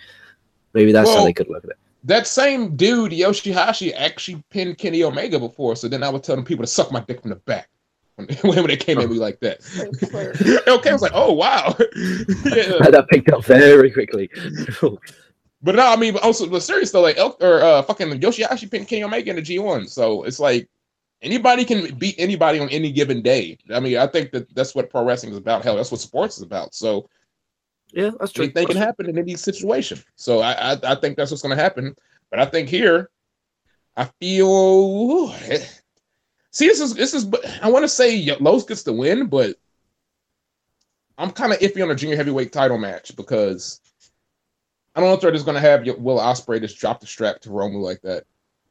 Maybe 0.73 0.91
that's 0.91 1.09
how 1.09 1.23
they 1.23 1.33
could 1.33 1.49
look 1.49 1.63
at 1.63 1.71
it. 1.71 1.77
That 2.03 2.27
same 2.27 2.75
dude 2.75 3.13
Yoshihashi 3.13 3.93
actually 3.95 4.43
pinned 4.49 4.77
Kenny 4.77 5.03
Omega 5.03 5.39
before, 5.39 5.75
so 5.77 5.87
then 5.87 6.03
I 6.03 6.09
would 6.09 6.23
tell 6.23 6.35
them 6.35 6.43
people 6.43 6.63
to 6.63 6.67
suck 6.67 6.91
my 6.91 6.99
dick 6.99 7.21
from 7.21 7.29
the 7.29 7.37
back 7.37 7.69
when, 8.15 8.27
when 8.43 8.67
they 8.67 8.77
came 8.77 8.99
at 8.99 9.09
me 9.09 9.17
like 9.17 9.39
that. 9.41 9.61
Slurp, 9.61 9.91
slurp. 9.99 10.67
okay, 10.67 10.89
I 10.89 10.93
was 10.93 11.01
like, 11.01 11.11
oh 11.15 11.33
wow, 11.33 11.75
yeah. 12.45 12.89
that 12.89 13.07
picked 13.09 13.29
up 13.31 13.43
very 13.45 13.91
quickly. 13.91 14.29
But 15.61 15.75
no, 15.75 15.87
I 15.87 15.95
mean, 15.95 16.13
but 16.13 16.23
also, 16.23 16.47
but 16.47 16.61
serious 16.61 16.91
though, 16.91 17.01
like 17.01 17.17
El- 17.17 17.37
or 17.39 17.61
uh, 17.61 17.81
fucking 17.83 18.19
Yoshihashi 18.19 18.69
pinned 18.69 18.87
Kenny 18.87 19.03
Omega 19.03 19.29
in 19.29 19.37
the 19.37 19.41
G 19.41 19.59
one, 19.59 19.87
so 19.87 20.23
it's 20.23 20.39
like 20.39 20.69
anybody 21.21 21.65
can 21.65 21.95
beat 21.95 22.15
anybody 22.17 22.59
on 22.59 22.69
any 22.69 22.91
given 22.91 23.21
day. 23.21 23.57
I 23.73 23.79
mean, 23.79 23.97
I 23.97 24.07
think 24.07 24.31
that 24.31 24.53
that's 24.53 24.75
what 24.75 24.89
pro 24.89 25.05
wrestling 25.05 25.31
is 25.31 25.37
about. 25.37 25.63
Hell, 25.63 25.77
that's 25.77 25.91
what 25.91 26.01
sports 26.01 26.37
is 26.37 26.43
about. 26.43 26.75
So 26.75 27.09
yeah, 27.93 28.11
that's 28.19 28.31
true. 28.31 28.45
anything 28.45 28.67
can 28.67 28.77
happen 28.77 29.07
in 29.07 29.17
any 29.17 29.35
situation. 29.35 29.99
So 30.15 30.39
I, 30.39 30.73
I, 30.73 30.79
I 30.83 30.95
think 30.95 31.15
that's 31.15 31.31
what's 31.31 31.43
going 31.43 31.55
to 31.55 31.63
happen. 31.63 31.95
But 32.29 32.39
I 32.39 32.45
think 32.45 32.67
here, 32.67 33.09
I 33.95 34.05
feel. 34.19 35.33
See, 36.53 36.67
this 36.67 36.79
is 36.79 36.93
this 36.93 37.13
is. 37.15 37.27
I 37.61 37.69
want 37.69 37.83
to 37.83 37.89
say 37.89 38.35
Los 38.39 38.63
gets 38.63 38.83
the 38.83 38.93
win, 38.93 39.25
but 39.25 39.55
I'm 41.17 41.31
kind 41.31 41.51
of 41.51 41.59
iffy 41.59 41.83
on 41.83 41.89
a 41.91 41.95
junior 41.95 42.15
heavyweight 42.15 42.51
title 42.53 42.77
match 42.77 43.15
because 43.15 43.81
I 44.95 44.99
don't 44.99 45.09
know 45.09 45.15
if 45.15 45.21
they're 45.21 45.31
just 45.31 45.45
going 45.45 45.55
to 45.55 45.61
have 45.61 45.85
Will 45.99 46.19
Ospreay 46.19 46.61
just 46.61 46.77
drop 46.79 46.99
the 46.99 47.07
strap 47.07 47.39
to 47.41 47.49
Romu 47.49 47.81
like 47.81 48.01
that. 48.03 48.25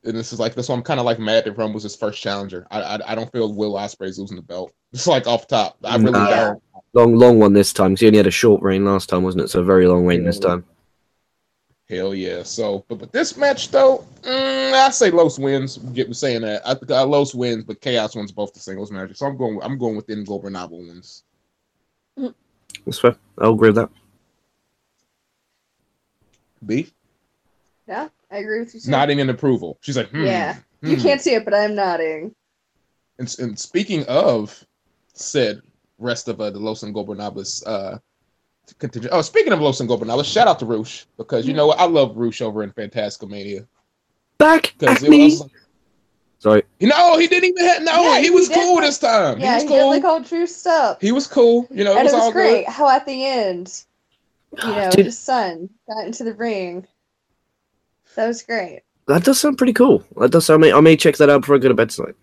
And 0.04 0.16
this 0.16 0.32
is 0.32 0.38
like 0.40 0.54
this. 0.54 0.66
So 0.68 0.74
I'm 0.74 0.82
kind 0.82 1.00
of 1.00 1.06
like 1.06 1.18
mad 1.18 1.44
that 1.44 1.56
was 1.56 1.82
his 1.82 1.94
first 1.96 2.20
challenger. 2.22 2.66
I, 2.70 2.80
I 2.82 3.12
I 3.12 3.14
don't 3.16 3.30
feel 3.32 3.52
Will 3.52 3.74
Ospreay's 3.74 4.18
losing 4.18 4.36
the 4.36 4.42
belt. 4.42 4.72
It's 4.92 5.06
like 5.06 5.26
off 5.26 5.46
top. 5.48 5.76
I 5.84 5.96
really 5.96 6.12
Nah. 6.12 6.28
don't. 6.30 6.62
Long, 6.94 7.16
long 7.16 7.38
one 7.38 7.52
this 7.54 7.72
time. 7.72 7.92
'cause 7.94 8.00
he 8.00 8.06
only 8.06 8.18
had 8.18 8.26
a 8.26 8.30
short 8.30 8.60
reign 8.62 8.84
last 8.84 9.08
time, 9.08 9.22
wasn't 9.22 9.44
it? 9.44 9.48
So 9.48 9.60
a 9.60 9.64
very 9.64 9.86
long 9.88 10.04
reign 10.04 10.24
this 10.24 10.38
time. 10.38 10.64
Hell 11.88 12.14
yeah. 12.14 12.42
So, 12.42 12.84
but 12.88 12.98
but 12.98 13.12
this 13.12 13.36
match 13.36 13.70
though, 13.70 14.04
mm, 14.22 14.72
I 14.72 14.90
say 14.90 15.10
Los 15.10 15.38
wins. 15.38 15.78
Get 15.78 16.08
me 16.08 16.14
saying 16.14 16.42
that. 16.42 16.66
I 16.66 16.74
think 16.74 16.90
uh, 16.90 17.06
Los 17.06 17.34
wins, 17.34 17.64
but 17.64 17.80
Chaos 17.80 18.16
wins 18.16 18.32
both 18.32 18.54
the 18.54 18.60
singles 18.60 18.90
matches. 18.90 19.18
So 19.18 19.26
I'm 19.26 19.36
going. 19.36 19.60
I'm 19.62 19.78
going 19.78 19.96
with 19.96 20.06
Ingobernable 20.06 20.86
wins. 20.86 21.24
That's 22.84 22.98
fair. 22.98 23.16
I'll 23.38 23.54
agree 23.54 23.68
with 23.70 23.76
that. 23.76 23.90
B 26.64 26.88
Yeah, 27.88 28.08
I 28.30 28.36
agree 28.38 28.60
with 28.60 28.74
you. 28.74 28.80
Sir. 28.80 28.90
nodding 28.90 29.18
in 29.18 29.30
approval. 29.30 29.78
She's 29.80 29.96
like, 29.96 30.08
hmm, 30.10 30.24
Yeah. 30.24 30.56
You 30.80 30.96
hmm. 30.96 31.02
can't 31.02 31.20
see 31.20 31.34
it, 31.34 31.44
but 31.44 31.54
I'm 31.54 31.74
nodding. 31.74 32.34
And, 33.18 33.34
and 33.38 33.58
speaking 33.58 34.04
of 34.06 34.64
said 35.14 35.62
rest 35.98 36.28
of 36.28 36.40
uh, 36.40 36.50
the 36.50 36.58
Los 36.58 36.82
Ingobernables 36.82 37.66
uh 37.66 37.98
contingent. 38.78 39.12
Oh, 39.12 39.22
speaking 39.22 39.52
of 39.52 39.60
Los 39.60 39.80
Ingobernables, 39.80 40.24
shout 40.32 40.48
out 40.48 40.58
to 40.60 40.66
Roosh 40.66 41.04
because 41.16 41.46
you 41.46 41.52
know 41.54 41.66
what? 41.68 41.78
I 41.78 41.84
love 41.86 42.16
Roosh 42.16 42.40
over 42.42 42.62
in 42.62 42.70
Fantasticamania 42.72 43.66
Back 44.38 44.74
because 44.78 44.96
at 44.98 45.02
it 45.04 45.10
me. 45.10 45.24
was. 45.24 45.48
Sorry. 46.38 46.62
No, 46.80 47.18
he 47.18 47.28
didn't 47.28 47.50
even 47.50 47.64
have. 47.66 47.82
No, 47.84 48.02
Yeah, 48.02 48.16
he 48.18 48.24
he 48.24 48.30
was 48.30 48.48
did. 48.48 48.56
cool 48.58 48.80
this 48.80 48.98
time. 48.98 49.38
Yeah, 49.38 49.58
he 49.58 49.60
he 49.60 49.64
was 49.64 49.72
did 49.72 49.80
cool. 49.80 49.90
like 49.90 50.04
all 50.04 50.24
true 50.24 50.46
stuff. 50.46 51.00
he 51.00 51.12
was 51.12 51.26
cool. 51.28 51.68
You 51.70 51.84
know, 51.84 51.92
it 51.92 51.98
and 51.98 52.04
was, 52.04 52.12
it 52.12 52.16
was 52.16 52.22
all 52.24 52.32
great 52.32 52.66
good. 52.66 52.72
how 52.72 52.88
at 52.88 53.06
the 53.06 53.24
end, 53.24 53.84
you 54.60 54.68
know, 54.68 54.90
Dude. 54.90 55.06
his 55.06 55.18
son 55.18 55.68
got 55.88 56.04
into 56.04 56.24
the 56.24 56.34
ring. 56.34 56.84
That 58.16 58.26
was 58.26 58.42
great. 58.42 58.82
That 59.06 59.24
does 59.24 59.38
sound 59.40 59.56
pretty 59.58 59.72
cool. 59.72 60.04
That 60.16 60.30
does 60.32 60.46
sound. 60.46 60.64
I 60.64 60.66
may, 60.68 60.72
I 60.72 60.80
may 60.80 60.96
check 60.96 61.16
that 61.18 61.30
out 61.30 61.42
before 61.42 61.54
I 61.56 61.58
go 61.58 61.68
to 61.68 61.74
bed 61.74 61.90
tonight. 61.90 62.14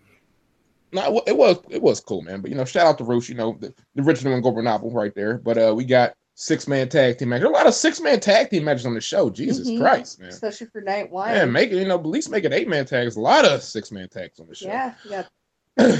No, 0.92 1.22
it 1.26 1.36
was 1.36 1.58
it 1.70 1.80
was 1.80 2.00
cool, 2.00 2.20
man. 2.22 2.40
But 2.42 2.50
you 2.50 2.56
know, 2.56 2.64
shout 2.64 2.86
out 2.86 2.98
to 2.98 3.04
Roosh, 3.04 3.28
you 3.28 3.36
know, 3.36 3.56
the, 3.60 3.72
the 3.94 4.02
original 4.02 4.38
Ingobernables 4.40 4.92
right 4.92 5.14
there. 5.14 5.38
But 5.38 5.56
uh 5.56 5.72
we 5.74 5.84
got 5.84 6.14
six 6.40 6.66
man 6.66 6.88
tag 6.88 7.18
team 7.18 7.28
matches. 7.28 7.44
A 7.44 7.50
lot 7.50 7.66
of 7.66 7.74
six 7.74 8.00
man 8.00 8.18
tag 8.18 8.48
team 8.48 8.64
matches 8.64 8.86
on 8.86 8.94
the 8.94 9.00
show. 9.00 9.28
Jesus 9.28 9.68
Mhm. 9.68 9.78
Christ, 9.78 10.18
man. 10.20 10.30
Especially 10.30 10.68
for 10.68 10.80
night 10.80 11.10
one. 11.10 11.28
Man, 11.28 11.52
make 11.52 11.70
it, 11.70 11.76
you 11.76 11.84
know, 11.84 11.98
at 11.98 12.06
least 12.06 12.30
make 12.30 12.44
it 12.44 12.52
eight 12.54 12.66
man 12.66 12.86
tags. 12.86 13.16
A 13.16 13.20
lot 13.20 13.44
of 13.44 13.62
six 13.62 13.92
man 13.92 14.08
tags 14.08 14.40
on 14.40 14.46
the 14.48 14.54
show. 14.54 14.66
yeah, 14.66 14.94
got 15.08 15.28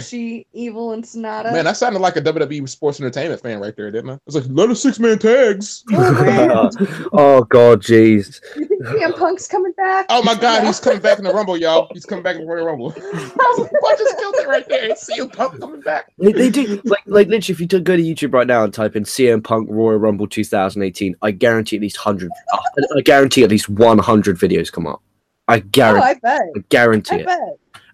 she, 0.01 0.47
Evil, 0.53 0.93
and 0.93 1.03
Sanada. 1.05 1.53
Man, 1.53 1.67
I 1.67 1.73
sounded 1.73 2.01
like 2.01 2.17
a 2.17 2.21
WWE 2.23 2.69
sports 2.69 3.01
entertainment 3.01 3.41
fan 3.43 3.61
right 3.61 3.75
there, 3.77 3.91
didn't 3.91 4.11
I? 4.11 4.19
It's 4.27 4.37
like 4.37 4.45
a 4.45 4.49
lot 4.49 4.71
of 4.71 4.79
six 4.79 4.99
man 4.99 5.19
tags. 5.19 5.85
Oh, 5.93 6.71
oh 7.13 7.43
god, 7.45 7.83
jeez. 7.83 8.41
you 8.57 8.67
think 8.67 8.83
CM 8.85 9.17
Punk's 9.17 9.47
coming 9.47 9.73
back? 9.73 10.07
Oh 10.09 10.23
my 10.23 10.35
god, 10.35 10.65
he's 10.65 10.81
coming 10.81 11.01
back 11.01 11.19
in 11.19 11.25
the 11.25 11.33
Rumble, 11.33 11.57
y'all. 11.57 11.89
He's 11.93 12.05
coming 12.07 12.23
back 12.23 12.37
in 12.37 12.43
the 12.43 12.47
Royal 12.47 12.67
Rumble. 12.67 12.93
I 12.97 13.01
was 13.01 13.59
like, 13.59 13.83
what 13.83 13.99
just 13.99 14.19
killed 14.19 14.35
it 14.39 14.49
right 14.49 14.69
there. 14.69 14.95
See 14.97 15.15
you 15.17 15.29
Punk 15.29 15.61
coming 15.61 15.81
back. 15.81 16.13
They, 16.19 16.33
they 16.33 16.51
do 16.51 16.81
like 16.85 17.03
like 17.07 17.29
literally. 17.29 17.53
If 17.53 17.61
you 17.61 17.67
go 17.67 17.97
to 17.97 18.03
YouTube 18.03 18.33
right 18.35 18.47
now 18.47 18.65
and 18.65 18.73
type 18.75 18.97
in 18.97 19.05
CM 19.05 19.43
Punk 19.43 19.69
Royal 19.71 19.99
Rumble 19.99 20.27
2018, 20.27 21.17
I 21.23 21.31
guarantee 21.31 21.77
at 21.77 21.83
least 21.83 21.97
hundred. 21.97 22.31
Uh, 22.53 22.59
I 22.97 23.01
guarantee 23.03 23.45
at 23.45 23.51
least 23.51 23.69
100 23.69 24.39
videos 24.39 24.71
come 24.73 24.87
up. 24.87 25.03
I 25.49 25.59
Oh, 25.59 25.61
guarantee. 25.73 26.07
I 26.07 26.15
bet. 26.15 26.41
I 26.57 26.59
guarantee 26.69 27.17
I 27.17 27.19
it. 27.19 27.27
bet. 27.27 27.39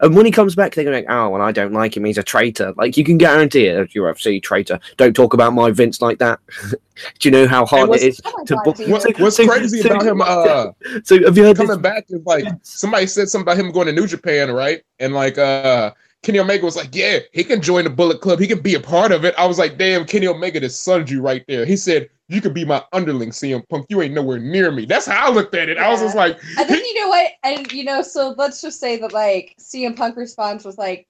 And 0.01 0.15
when 0.17 0.27
he 0.27 0.33
comes 0.33 0.55
back, 0.55 0.75
they're 0.75 0.85
going, 0.85 1.03
to 1.03 1.07
go, 1.09 1.13
"Oh, 1.15 1.29
well, 1.31 1.43
I 1.43 1.53
don't 1.53 1.73
like 1.73 1.97
him. 1.97 2.05
He's 2.05 2.19
a 2.19 2.23
traitor." 2.23 2.73
Like 2.77 2.97
you 2.97 3.05
can 3.05 3.19
guarantee 3.19 3.67
it. 3.67 3.95
You're 3.95 4.13
UFC 4.15 4.43
traitor. 4.43 4.79
Don't 4.97 5.15
talk 5.15 5.35
about 5.35 5.53
my 5.55 5.71
Vince 5.71 6.01
like 6.03 6.19
that. 6.19 6.39
Do 6.71 7.29
you 7.29 7.31
know 7.31 7.47
how 7.47 7.67
hard 7.67 7.91
it 7.91 8.03
is 8.03 8.17
to 8.47 8.57
book? 8.65 8.77
dude. 8.77 8.91
What's, 8.91 9.07
what's 9.19 9.37
So- 9.37 9.47
crazy 9.47 9.83
so- 9.83 9.91
about 9.91 10.07
him 10.07 10.23
uh 10.23 10.69
So 11.05 11.23
have 11.25 11.37
you 11.37 11.45
heard 11.45 11.57
coming 11.57 11.69
this? 11.73 11.79
back 11.79 12.05
is 12.09 12.25
like 12.25 12.47
somebody 12.63 13.07
said 13.07 13.29
something 13.29 13.43
about 13.45 13.59
him 13.59 13.71
going 13.71 13.87
to 13.87 13.93
New 13.93 14.07
Japan, 14.07 14.51
right? 14.51 14.83
And 14.99 15.13
like 15.15 15.37
uh 15.39 15.93
Kenny 16.23 16.39
Omega 16.41 16.65
was 16.65 16.75
like, 16.77 16.95
Yeah, 16.95 17.19
he 17.33 17.45
can 17.45 17.61
join 17.61 17.85
the 17.85 17.91
Bullet 17.91 18.21
Club, 18.21 18.41
he 18.41 18.47
can 18.47 18.61
be 18.61 18.75
a 18.75 18.81
part 18.81 19.13
of 19.13 19.25
it. 19.25 19.35
I 19.39 19.47
was 19.47 19.59
like, 19.59 19.77
damn, 19.79 20.05
Kenny 20.07 20.27
Omega 20.27 20.59
just 20.61 20.83
sunned 20.85 21.11
you 21.11 21.21
right 21.21 21.45
there. 21.47 21.65
He 21.67 21.77
said, 21.77 22.09
You 22.29 22.41
could 22.41 22.55
be 22.55 22.65
my 22.65 22.83
underling, 22.93 23.31
CM 23.31 23.63
Punk. 23.69 23.87
You 23.89 24.03
ain't 24.03 24.15
nowhere 24.15 24.41
near 24.41 24.73
me. 24.73 24.85
That's 24.85 25.07
how 25.07 25.29
I 25.29 25.31
looked 25.33 25.55
at 25.55 25.69
it. 25.69 25.79
I 25.79 25.89
was 25.91 26.01
just 26.01 26.17
like, 26.17 26.39
And 26.59 26.69
then 26.69 26.79
you 26.85 27.01
know 27.01 27.09
what? 27.09 27.31
And 27.45 27.71
you 27.73 27.85
know, 27.85 28.03
so 28.03 28.35
let's 28.37 28.61
just 28.61 28.81
say 28.81 28.97
that 28.97 29.13
like 29.13 29.55
CM 29.61 29.97
Punk 29.97 30.17
response 30.17 30.65
was 30.65 30.77
like, 30.77 31.07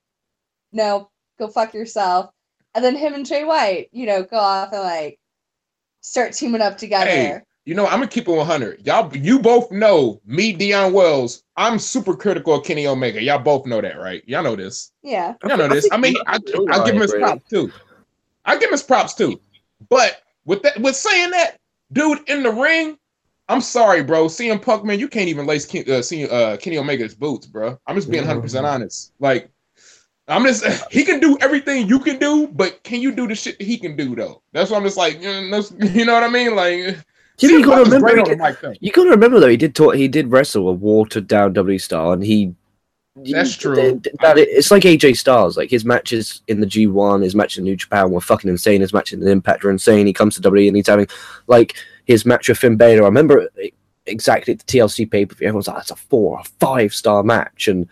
"No, 0.73 1.11
go 1.39 1.49
fuck 1.49 1.73
yourself." 1.73 2.31
And 2.75 2.85
then 2.85 2.97
him 2.97 3.15
and 3.15 3.25
Jay 3.25 3.45
White, 3.45 3.89
you 3.93 4.05
know, 4.05 4.23
go 4.23 4.37
off 4.37 4.73
and 4.73 4.83
like 4.83 5.19
start 6.03 6.35
teaming 6.35 6.61
up 6.61 6.77
together. 6.77 7.11
Hey, 7.11 7.41
you 7.65 7.75
know, 7.75 7.87
I'm 7.87 7.99
gonna 7.99 8.09
keep 8.09 8.29
it 8.29 8.33
100. 8.33 8.87
Y'all, 8.87 9.15
you 9.17 9.39
both 9.39 9.73
know 9.73 10.21
me, 10.27 10.53
Dion 10.53 10.93
Wells. 10.93 11.43
I'm 11.57 11.79
super 11.79 12.15
critical 12.15 12.55
of 12.55 12.65
Kenny 12.65 12.87
Omega. 12.87 13.23
Y'all 13.23 13.39
both 13.39 13.65
know 13.65 13.81
that, 13.81 13.99
right? 13.99 14.23
Y'all 14.27 14.43
know 14.43 14.55
this. 14.55 14.93
Yeah. 15.03 15.35
Y'all 15.43 15.57
know 15.57 15.69
this. 15.69 15.89
I 15.91 15.97
mean, 15.97 16.17
I, 16.27 16.39
I 16.71 16.85
give 16.85 16.95
him 16.95 17.01
his 17.01 17.15
props 17.15 17.49
too. 17.49 17.73
I 18.45 18.55
give 18.57 18.69
him 18.69 18.73
his 18.73 18.83
props 18.83 19.15
too. 19.15 19.41
But 19.89 20.23
with 20.47 20.63
that, 20.63 20.81
with 20.81 20.97
saying 20.97 21.31
that, 21.31 21.59
dude 21.93 22.29
in 22.29 22.43
the 22.43 22.51
ring, 22.51 22.97
I'm 23.49 23.61
sorry, 23.61 24.03
bro. 24.03 24.27
CM 24.27 24.61
Punk, 24.61 24.85
man, 24.85 24.99
you 24.99 25.07
can't 25.09 25.29
even 25.29 25.47
lace 25.47 25.67
Ken, 25.67 25.85
uh, 25.91 26.03
C, 26.03 26.29
uh, 26.29 26.57
Kenny 26.57 26.79
Omega's 26.79 27.15
boots, 27.15 27.47
bro. 27.47 27.79
I'm 27.87 27.95
just 27.97 28.11
being 28.11 28.25
100 28.25 28.41
percent 28.41 28.67
honest. 28.67 29.13
Like, 29.21 29.51
I'm 30.29 30.45
just 30.45 30.65
he 30.91 31.05
can 31.05 31.21
do 31.21 31.39
everything 31.41 31.87
you 31.89 31.99
can 32.01 32.19
do, 32.19 32.49
but 32.49 32.83
can 32.83 33.01
you 33.01 33.13
do 33.13 33.29
the 33.29 33.35
shit 33.35 33.59
that 33.59 33.65
he 33.65 33.77
can 33.79 33.97
do 33.97 34.17
though? 34.17 34.43
That's 34.53 34.71
why 34.71 34.79
I'm 34.79 34.83
just 34.85 34.97
like, 34.97 35.21
mm, 35.21 35.51
that's- 35.51 35.95
you 35.95 36.05
know 36.05 36.15
what 36.15 36.25
I 36.25 36.29
mean? 36.29 36.57
Like, 36.57 36.79
You, 37.39 37.53
know, 37.53 37.59
you 37.59 37.61
CM 37.61 37.65
gotta 37.65 37.85
remember, 37.85 38.07
great 38.09 38.17
he 38.17 38.21
on 38.23 38.29
did, 38.29 38.39
the 38.39 38.43
mic, 38.43 38.61
though. 38.61 38.75
you 38.81 38.91
gotta 38.93 39.11
remember 39.11 39.39
though, 39.41 39.49
he 39.49 39.57
did 39.57 39.75
talk, 39.77 39.95
he 39.95 40.09
did 40.09 40.31
wrestle 40.33 40.69
a 40.69 40.73
watered 40.73 41.29
down 41.29 41.53
W 41.53 41.79
star, 41.79 42.13
and 42.15 42.25
he. 42.25 42.55
That's 43.17 43.57
true. 43.57 43.75
th- 43.75 44.03
th- 44.03 44.17
That, 44.21 44.39
it's 44.39 44.71
like 44.71 44.83
AJ 44.83 45.17
Styles. 45.17 45.57
Like 45.57 45.71
his 45.71 45.85
matches 45.85 46.43
in 46.49 46.61
the 46.61 46.67
G1, 46.67 47.23
his 47.23 47.35
match 47.35 47.57
in 47.57 47.65
New 47.65 47.77
Japan 47.77 48.11
were 48.11 48.21
fucking 48.21 48.51
insane. 48.51 48.81
His 48.83 48.93
matches 48.93 49.15
in 49.15 49.21
the 49.21 49.31
Impact 49.31 49.65
are 49.65 49.71
insane. 49.71 50.07
He 50.07 50.13
comes 50.13 50.35
to 50.37 50.43
WWE 50.51 50.69
and 50.69 50.77
he's 50.77 50.87
having 50.87 51.07
like 51.47 51.75
his 52.05 52.27
match 52.27 52.49
with 52.49 52.59
Finn 52.59 52.77
Balor. 52.77 53.03
I 53.03 53.07
remember 53.07 53.49
it 53.57 53.75
exactly 54.07 54.53
at 54.53 54.61
the 54.61 54.65
TLC 54.67 55.11
pay 55.11 55.27
per 55.27 55.35
view. 55.35 55.49
Everyone's 55.49 55.69
like, 55.69 55.81
"It's 55.81 55.91
a 55.91 55.97
four 55.97 56.39
or 56.39 56.45
five 56.61 56.95
star 56.95 57.23
match," 57.23 57.69
and 57.69 57.89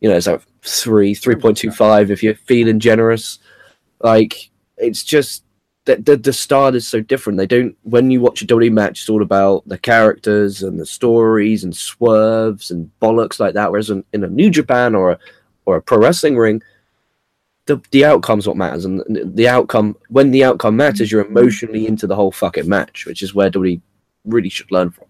you 0.00 0.08
know, 0.08 0.16
it's 0.16 0.26
like 0.26 0.42
three, 0.62 1.14
three 1.14 1.36
point 1.36 1.56
two 1.56 1.70
five 1.70 2.10
if 2.10 2.22
you're 2.22 2.34
feeling 2.34 2.80
generous. 2.80 3.38
Like 4.00 4.50
it's 4.76 5.04
just 5.04 5.44
that 5.86 6.06
the, 6.06 6.16
the 6.16 6.32
style 6.32 6.74
is 6.74 6.86
so 6.88 7.00
different. 7.00 7.36
They 7.38 7.46
don't 7.46 7.76
when 7.82 8.10
you 8.10 8.20
watch 8.20 8.42
a 8.42 8.46
WWE 8.46 8.72
match, 8.72 9.00
it's 9.00 9.08
all 9.08 9.22
about 9.22 9.66
the 9.68 9.78
characters 9.78 10.62
and 10.62 10.78
the 10.80 10.86
stories 10.86 11.64
and 11.64 11.76
swerves 11.76 12.70
and 12.70 12.90
bollocks 13.02 13.38
like 13.38 13.54
that. 13.54 13.70
Whereas 13.70 13.90
in, 13.90 14.04
in 14.12 14.24
a 14.24 14.28
New 14.28 14.50
Japan 14.50 14.94
or 14.94 15.12
a 15.12 15.18
or 15.66 15.76
a 15.76 15.82
pro 15.82 15.98
wrestling 15.98 16.36
ring, 16.36 16.62
the 17.66 17.80
the 17.90 18.04
outcome's 18.04 18.46
what 18.46 18.56
matters, 18.56 18.84
and 18.84 19.00
the- 19.00 19.24
the 19.24 19.48
outcome 19.48 19.96
when 20.08 20.30
the 20.30 20.44
outcome 20.44 20.76
matters, 20.76 21.12
you're 21.12 21.24
emotionally 21.24 21.86
into 21.86 22.06
the 22.06 22.16
whole 22.16 22.32
fucking 22.32 22.68
match, 22.68 23.06
which 23.06 23.22
is 23.22 23.34
where 23.34 23.50
WWE 23.50 23.80
really 24.24 24.48
should 24.48 24.70
learn 24.70 24.90
from. 24.90 25.06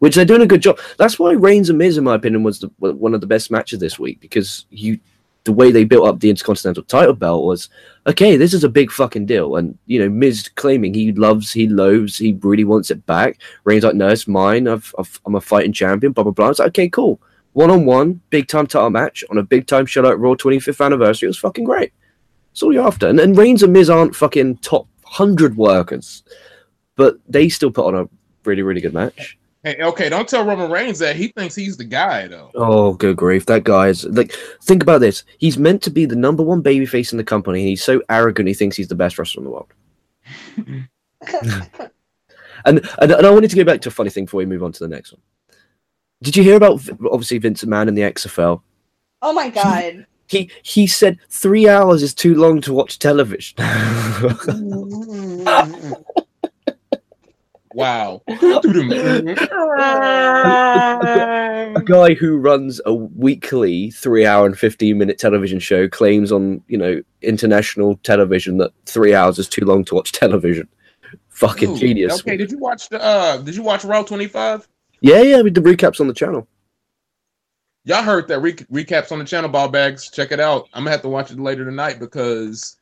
Which 0.00 0.14
they're 0.14 0.24
doing 0.24 0.42
a 0.42 0.46
good 0.46 0.62
job. 0.62 0.78
That's 0.96 1.18
why 1.18 1.32
Reigns 1.32 1.68
and 1.68 1.78
Miz, 1.78 1.98
in 1.98 2.04
my 2.04 2.14
opinion, 2.14 2.44
was 2.44 2.60
the, 2.60 2.68
one 2.78 3.14
of 3.14 3.20
the 3.20 3.26
best 3.26 3.50
matches 3.50 3.80
this 3.80 3.98
week 3.98 4.20
because 4.20 4.66
you 4.70 4.98
the 5.48 5.52
way 5.54 5.72
they 5.72 5.84
built 5.84 6.06
up 6.06 6.20
the 6.20 6.28
Intercontinental 6.28 6.82
title 6.82 7.14
belt 7.14 7.42
was 7.42 7.70
okay, 8.06 8.36
this 8.36 8.52
is 8.52 8.64
a 8.64 8.68
big 8.68 8.90
fucking 8.90 9.24
deal. 9.24 9.56
And, 9.56 9.78
you 9.86 9.98
know, 9.98 10.10
Miz 10.10 10.50
claiming 10.56 10.92
he 10.92 11.10
loves, 11.12 11.52
he 11.52 11.66
loathes, 11.66 12.18
he 12.18 12.38
really 12.42 12.64
wants 12.64 12.90
it 12.90 13.04
back. 13.06 13.40
Reigns 13.64 13.82
like, 13.82 13.94
no, 13.94 14.08
it's 14.08 14.28
mine. 14.28 14.68
I've, 14.68 14.94
I've, 14.98 15.20
I'm 15.24 15.36
a 15.36 15.40
fighting 15.40 15.72
champion, 15.72 16.12
blah, 16.12 16.24
blah, 16.24 16.32
blah. 16.34 16.50
It's 16.50 16.58
like, 16.58 16.68
okay, 16.68 16.90
cool. 16.90 17.18
One 17.54 17.70
on 17.70 17.86
one, 17.86 18.20
big 18.28 18.46
time 18.46 18.66
title 18.66 18.90
match 18.90 19.24
on 19.30 19.38
a 19.38 19.42
big 19.42 19.66
time 19.66 19.84
at 19.84 20.18
Raw 20.18 20.34
25th 20.34 20.84
anniversary. 20.84 21.28
It 21.28 21.30
was 21.30 21.38
fucking 21.38 21.64
great. 21.64 21.92
That's 22.50 22.62
all 22.62 22.74
you're 22.74 22.86
after. 22.86 23.08
And, 23.08 23.18
and 23.18 23.36
Reigns 23.36 23.62
and 23.62 23.72
Miz 23.72 23.88
aren't 23.88 24.14
fucking 24.14 24.58
top 24.58 24.86
100 25.04 25.56
workers, 25.56 26.24
but 26.94 27.16
they 27.26 27.48
still 27.48 27.70
put 27.70 27.86
on 27.86 27.94
a 27.94 28.08
really, 28.44 28.62
really 28.62 28.82
good 28.82 28.92
match. 28.92 29.37
Hey, 29.68 29.82
okay, 29.82 30.08
don't 30.08 30.26
tell 30.26 30.46
Roman 30.46 30.70
Reigns 30.70 30.98
that 31.00 31.14
he 31.14 31.28
thinks 31.28 31.54
he's 31.54 31.76
the 31.76 31.84
guy 31.84 32.26
though. 32.26 32.50
Oh, 32.54 32.94
good 32.94 33.18
grief. 33.18 33.44
That 33.44 33.64
guy 33.64 33.88
is 33.88 34.06
like, 34.06 34.32
think 34.62 34.82
about 34.82 35.02
this. 35.02 35.24
He's 35.36 35.58
meant 35.58 35.82
to 35.82 35.90
be 35.90 36.06
the 36.06 36.16
number 36.16 36.42
one 36.42 36.62
babyface 36.62 37.12
in 37.12 37.18
the 37.18 37.24
company, 37.24 37.60
and 37.60 37.68
he's 37.68 37.84
so 37.84 38.00
arrogant 38.08 38.48
he 38.48 38.54
thinks 38.54 38.76
he's 38.76 38.88
the 38.88 38.94
best 38.94 39.18
wrestler 39.18 39.40
in 39.40 39.44
the 39.44 39.50
world. 39.50 39.72
And, 42.64 42.80
and, 43.00 43.12
and 43.12 43.24
I 43.24 43.30
wanted 43.30 43.50
to 43.50 43.56
go 43.56 43.62
back 43.62 43.80
to 43.82 43.88
a 43.88 43.92
funny 43.92 44.10
thing 44.10 44.24
before 44.24 44.38
we 44.38 44.46
move 44.46 44.64
on 44.64 44.72
to 44.72 44.80
the 44.80 44.88
next 44.88 45.12
one. 45.12 45.20
Did 46.22 46.36
you 46.36 46.42
hear 46.42 46.56
about 46.56 46.80
obviously 47.12 47.38
Vince 47.38 47.62
McMahon 47.62 47.86
and 47.86 47.96
the 47.96 48.02
XFL? 48.02 48.62
oh 49.22 49.32
my 49.32 49.48
god. 49.48 50.06
He 50.26 50.50
he 50.64 50.88
said 50.88 51.18
three 51.30 51.68
hours 51.68 52.02
is 52.02 52.14
too 52.14 52.34
long 52.34 52.60
to 52.62 52.72
watch 52.72 52.98
television. 52.98 53.56
Mm. 53.58 55.14
Wow. 57.72 58.22
a 61.76 61.82
guy 61.84 62.14
who 62.14 62.38
runs 62.38 62.80
a 62.86 62.94
weekly 62.94 63.90
three 63.90 64.24
hour 64.26 64.46
and 64.46 64.58
15 64.58 64.96
minute 64.96 65.18
television 65.18 65.58
show 65.58 65.88
claims 65.88 66.32
on 66.32 66.62
you 66.68 66.78
know 66.78 67.02
international 67.22 67.96
television 67.98 68.58
that 68.58 68.72
three 68.86 69.14
hours 69.14 69.38
is 69.38 69.48
too 69.48 69.64
long 69.64 69.84
to 69.84 69.94
watch 69.94 70.12
television 70.12 70.68
fucking 71.28 71.70
Dude, 71.70 71.80
genius 71.80 72.20
Okay, 72.20 72.36
did 72.36 72.50
you 72.50 72.58
watch 72.58 72.88
the 72.88 73.02
uh 73.02 73.38
did 73.38 73.54
you 73.54 73.62
watch 73.62 73.84
Raw 73.84 74.02
25? 74.02 74.68
yeah 75.00 75.22
yeah 75.22 75.40
with 75.40 75.54
the 75.54 75.60
recaps 75.60 76.00
on 76.00 76.08
the 76.08 76.14
channel 76.14 76.46
Y'all 77.84 78.02
heard 78.02 78.28
that 78.28 78.40
re- 78.40 78.52
recaps 78.52 79.12
on 79.12 79.18
the 79.18 79.24
channel, 79.24 79.48
ball 79.48 79.68
bags. 79.68 80.10
Check 80.10 80.30
it 80.30 80.40
out. 80.40 80.68
I'm 80.74 80.82
gonna 80.82 80.90
have 80.90 81.00
to 81.00 81.08
watch 81.08 81.30
it 81.30 81.40
later 81.40 81.64
tonight 81.64 81.98
because 81.98 82.76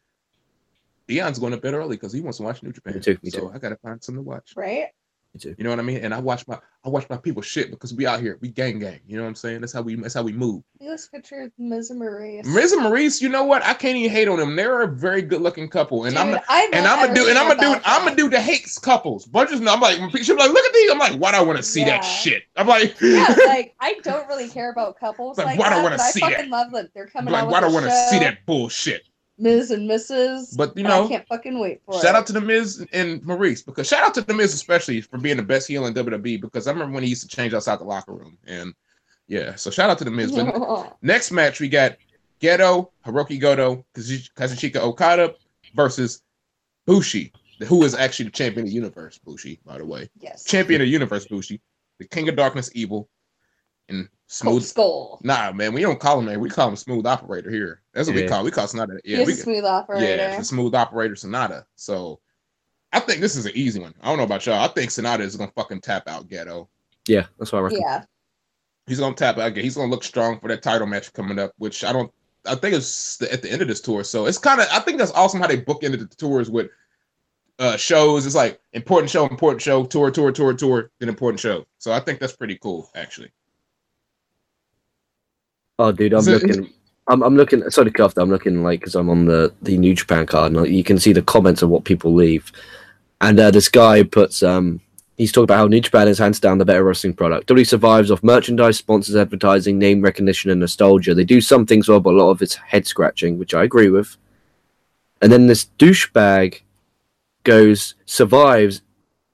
Dion's 1.08 1.38
going 1.38 1.52
to 1.52 1.58
bed 1.58 1.74
early 1.74 1.96
because 1.96 2.12
he 2.12 2.20
wants 2.20 2.38
to 2.38 2.44
watch 2.44 2.62
New 2.62 2.72
Japan. 2.72 2.94
Me 2.94 3.00
too, 3.00 3.18
me 3.22 3.30
so 3.30 3.40
too. 3.40 3.52
I 3.54 3.58
gotta 3.58 3.76
find 3.76 4.02
something 4.02 4.22
to 4.24 4.28
watch. 4.28 4.52
Right? 4.56 4.86
Me 5.34 5.40
too. 5.40 5.54
You 5.58 5.64
know 5.64 5.70
what 5.70 5.78
I 5.78 5.82
mean? 5.82 5.98
And 5.98 6.14
I 6.14 6.18
watch 6.18 6.46
my 6.48 6.58
I 6.84 6.88
watch 6.88 7.08
my 7.10 7.16
people 7.18 7.42
shit 7.42 7.70
because 7.70 7.92
we 7.92 8.06
out 8.06 8.20
here, 8.20 8.38
we 8.40 8.48
gang 8.48 8.78
gang. 8.78 9.00
You 9.06 9.16
know 9.16 9.22
what 9.24 9.28
I'm 9.28 9.34
saying? 9.34 9.60
That's 9.60 9.72
how 9.72 9.82
we 9.82 9.94
that's 9.96 10.14
how 10.14 10.22
we 10.22 10.32
move. 10.32 10.62
Look 10.80 10.88
at 10.88 10.92
this 10.92 11.08
picture 11.08 11.42
of 11.42 11.52
Miz 11.58 11.90
and 11.90 12.00
Maryse. 12.00 12.44
Miz 12.46 12.72
and 12.72 12.82
Maryse, 12.82 13.20
you 13.20 13.28
know 13.28 13.44
what? 13.44 13.62
I 13.64 13.74
can't 13.74 13.96
even 13.98 14.10
hate 14.10 14.28
on 14.28 14.38
them. 14.38 14.56
They're 14.56 14.82
a 14.82 14.88
very 14.88 15.20
good 15.22 15.42
looking 15.42 15.68
couple, 15.68 16.04
and 16.04 16.14
Dude, 16.16 16.22
I'm 16.26 16.34
a, 16.34 16.42
I'm 16.48 16.74
and 16.74 16.84
not 16.84 16.98
I'm 17.00 17.10
a 17.10 17.14
dude, 17.14 17.28
and 17.28 17.38
I'm 17.38 17.48
a 17.48 17.50
ever 17.52 17.60
dude, 17.60 17.70
about 17.76 17.82
I'm 17.84 18.06
a 18.06 18.10
that. 18.10 18.16
dude 18.16 18.32
that 18.32 18.42
hates 18.42 18.78
couples. 18.78 19.26
Bunches, 19.26 19.60
I'm 19.60 19.80
like, 19.80 19.98
when 20.00 20.10
she'll 20.22 20.36
be 20.36 20.42
like, 20.42 20.52
look 20.52 20.64
at 20.64 20.72
these. 20.72 20.90
I'm 20.90 20.98
like, 20.98 21.16
why 21.20 21.32
do 21.32 21.36
I 21.38 21.42
want 21.42 21.58
to 21.58 21.62
see 21.62 21.80
Yeah. 21.80 21.98
that 21.98 22.00
shit? 22.02 22.44
I'm 22.56 22.66
like, 22.66 22.96
Yeah, 23.02 23.34
like 23.46 23.74
I 23.78 23.94
don't 24.04 24.26
really 24.28 24.48
care 24.48 24.70
about 24.70 24.98
couples 24.98 25.36
Like, 25.38 25.46
like, 25.46 25.58
why 25.58 25.68
do 25.68 25.74
I 25.76 25.82
wanna 25.82 25.96
but 25.96 26.04
I 26.06 26.10
see 26.10 26.20
fucking 26.20 26.36
that? 26.36 26.48
love 26.50 26.72
that 26.72 26.94
they're 26.94 27.06
coming 27.08 27.32
like 27.32 27.42
out 27.44 27.50
why 27.50 27.60
do 27.60 27.66
I 27.66 27.70
want 27.70 27.84
to 27.84 27.90
see 28.08 28.18
that 28.20 28.46
bullshit? 28.46 29.02
Ms. 29.38 29.70
and 29.70 29.88
Mrs. 29.88 30.56
But 30.56 30.76
you 30.76 30.84
know, 30.84 31.04
I 31.04 31.08
can't 31.08 31.28
fucking 31.28 31.58
wait 31.58 31.82
for 31.84 31.94
shout 31.94 32.14
it. 32.14 32.14
out 32.14 32.26
to 32.28 32.32
the 32.32 32.40
Miz 32.40 32.86
and 32.92 33.22
Maryse 33.22 33.64
because 33.64 33.86
shout 33.86 34.02
out 34.02 34.14
to 34.14 34.22
the 34.22 34.34
Miz 34.34 34.54
especially 34.54 35.00
for 35.00 35.18
being 35.18 35.36
the 35.36 35.42
best 35.42 35.68
heel 35.68 35.86
in 35.86 35.94
WWE 35.94 36.40
because 36.40 36.66
I 36.66 36.72
remember 36.72 36.94
when 36.94 37.02
he 37.02 37.10
used 37.10 37.28
to 37.28 37.36
change 37.36 37.52
outside 37.52 37.78
the 37.78 37.84
locker 37.84 38.12
room 38.12 38.38
and 38.46 38.74
yeah, 39.28 39.54
so 39.56 39.70
shout 39.70 39.90
out 39.90 39.98
to 39.98 40.04
the 40.04 40.10
Miz. 40.10 40.32
But 40.32 40.96
next 41.02 41.32
match 41.32 41.60
we 41.60 41.68
got 41.68 41.96
Goto, 42.40 42.92
Hiroki 43.04 43.40
Goto, 43.40 43.84
Kazu- 43.94 44.30
Kazuchika 44.36 44.76
Okada 44.76 45.34
versus 45.74 46.22
Bushi, 46.86 47.32
who 47.66 47.82
is 47.82 47.94
actually 47.94 48.26
the 48.26 48.30
champion 48.32 48.66
of 48.66 48.70
the 48.70 48.74
universe. 48.74 49.18
Bushi, 49.18 49.58
by 49.64 49.78
the 49.78 49.84
way, 49.84 50.08
yes. 50.20 50.44
champion 50.44 50.80
of 50.80 50.86
the 50.86 50.92
universe. 50.92 51.26
Bushi, 51.26 51.60
the 51.98 52.06
King 52.06 52.28
of 52.28 52.36
Darkness, 52.36 52.70
evil, 52.74 53.08
and 53.88 54.08
Cold 54.40 54.60
smooth. 54.60 54.62
Skull. 54.64 55.20
Nah, 55.22 55.52
man, 55.52 55.72
we 55.72 55.82
don't 55.82 56.00
call 56.00 56.18
him 56.18 56.24
that. 56.26 56.40
We 56.40 56.48
call 56.50 56.68
him 56.68 56.74
smooth 56.76 57.06
operator 57.06 57.48
here. 57.50 57.80
That's 57.92 58.08
what 58.08 58.16
we 58.16 58.22
Yeah. 58.22 58.28
call. 58.28 58.42
We 58.44 58.50
call 58.50 58.66
Sanada. 58.66 58.98
Yeah, 59.04 59.18
He's 59.18 59.26
we, 59.28 59.34
smooth 59.34 59.64
operator. 59.64 60.04
yeah, 60.16 60.36
the 60.38 60.44
smooth 60.44 60.74
operator 60.74 61.14
Sanada. 61.14 61.64
So 61.76 62.18
I 62.92 62.98
think 63.00 63.20
this 63.20 63.36
is 63.36 63.46
an 63.46 63.52
easy 63.54 63.78
one. 63.78 63.94
I 64.02 64.08
don't 64.08 64.18
know 64.18 64.24
about 64.24 64.44
y'all. 64.44 64.64
I 64.64 64.68
think 64.68 64.90
Sanada 64.90 65.20
is 65.20 65.36
gonna 65.36 65.52
fucking 65.54 65.80
tap 65.80 66.08
out 66.08 66.28
Goto. 66.28 66.68
yeah 67.08 67.26
that's 67.38 67.52
what 67.52 67.60
i 67.60 67.62
reckon 67.62 67.80
Yeah. 67.80 68.02
He's 68.88 68.98
gonna 68.98 69.14
tap 69.14 69.38
out. 69.38 69.56
He's 69.56 69.76
gonna 69.76 69.90
look 69.90 70.02
strong 70.04 70.40
for 70.40 70.48
that 70.48 70.62
title 70.62 70.86
match 70.88 71.12
coming 71.12 71.38
up, 71.38 71.52
which 71.58 71.84
I 71.84 71.92
don't. 71.92 72.12
I 72.46 72.54
think 72.56 72.74
it's 72.74 73.16
the, 73.18 73.32
at 73.32 73.42
the 73.42 73.50
end 73.50 73.60
of 73.62 73.68
this 73.68 73.80
tour. 73.80 74.02
So 74.04 74.26
it's 74.26 74.38
kind 74.38 74.60
of. 74.60 74.66
I 74.72 74.80
think 74.80 74.98
that's 74.98 75.10
awesome 75.12 75.40
how 75.40 75.46
they 75.48 75.56
book 75.56 75.82
into 75.84 75.98
the 75.98 76.06
tours 76.06 76.50
with 76.50 76.68
uh 77.58 77.76
shows. 77.76 78.26
It's 78.26 78.34
like 78.34 78.60
important 78.72 79.10
show, 79.10 79.26
important 79.26 79.62
show, 79.62 79.84
tour, 79.84 80.10
tour, 80.10 80.30
tour, 80.32 80.52
tour, 80.54 80.90
then 80.98 81.08
important 81.08 81.40
show. 81.40 81.66
So 81.78 81.92
I 81.92 82.00
think 82.00 82.18
that's 82.20 82.36
pretty 82.36 82.56
cool, 82.58 82.90
actually. 82.94 83.30
Oh 85.78 85.92
dude 85.92 86.12
i'm 86.12 86.26
it- 86.26 86.42
looking 86.42 86.72
I'm, 87.08 87.22
I'm 87.22 87.36
looking 87.36 87.68
sorry 87.70 87.86
to 87.86 87.90
cut 87.92 88.04
off 88.06 88.16
i'm 88.16 88.30
looking 88.30 88.62
like 88.64 88.80
because 88.80 88.96
i'm 88.96 89.08
on 89.08 89.26
the 89.26 89.52
the 89.62 89.78
new 89.78 89.94
japan 89.94 90.26
card 90.26 90.52
and 90.52 90.66
you 90.66 90.82
can 90.82 90.98
see 90.98 91.12
the 91.12 91.22
comments 91.22 91.62
of 91.62 91.68
what 91.70 91.84
people 91.84 92.12
leave. 92.14 92.50
And 93.20 93.40
uh, 93.40 93.50
this 93.50 93.68
guy 93.68 94.02
puts 94.02 94.42
um 94.42 94.80
he's 95.16 95.32
talking 95.32 95.44
about 95.44 95.58
how 95.58 95.66
new 95.68 95.80
japan 95.80 96.08
is 96.08 96.18
hands 96.18 96.40
down 96.40 96.58
the 96.58 96.64
better 96.64 96.84
wrestling 96.84 97.14
product. 97.14 97.48
WWE 97.48 97.66
survives 97.66 98.10
off 98.10 98.22
merchandise 98.22 98.76
sponsors 98.76 99.16
advertising 99.16 99.78
name 99.78 100.02
recognition 100.02 100.50
and 100.50 100.60
nostalgia. 100.60 101.14
They 101.14 101.24
do 101.24 101.40
some 101.40 101.64
things 101.64 101.88
well 101.88 102.00
but 102.00 102.14
a 102.14 102.18
lot 102.18 102.30
of 102.30 102.42
it's 102.42 102.56
head 102.56 102.86
scratching 102.86 103.38
which 103.38 103.54
i 103.54 103.62
agree 103.62 103.88
with. 103.88 104.16
And 105.22 105.30
then 105.32 105.46
this 105.46 105.66
douchebag 105.78 106.60
goes 107.44 107.94
survives 108.04 108.82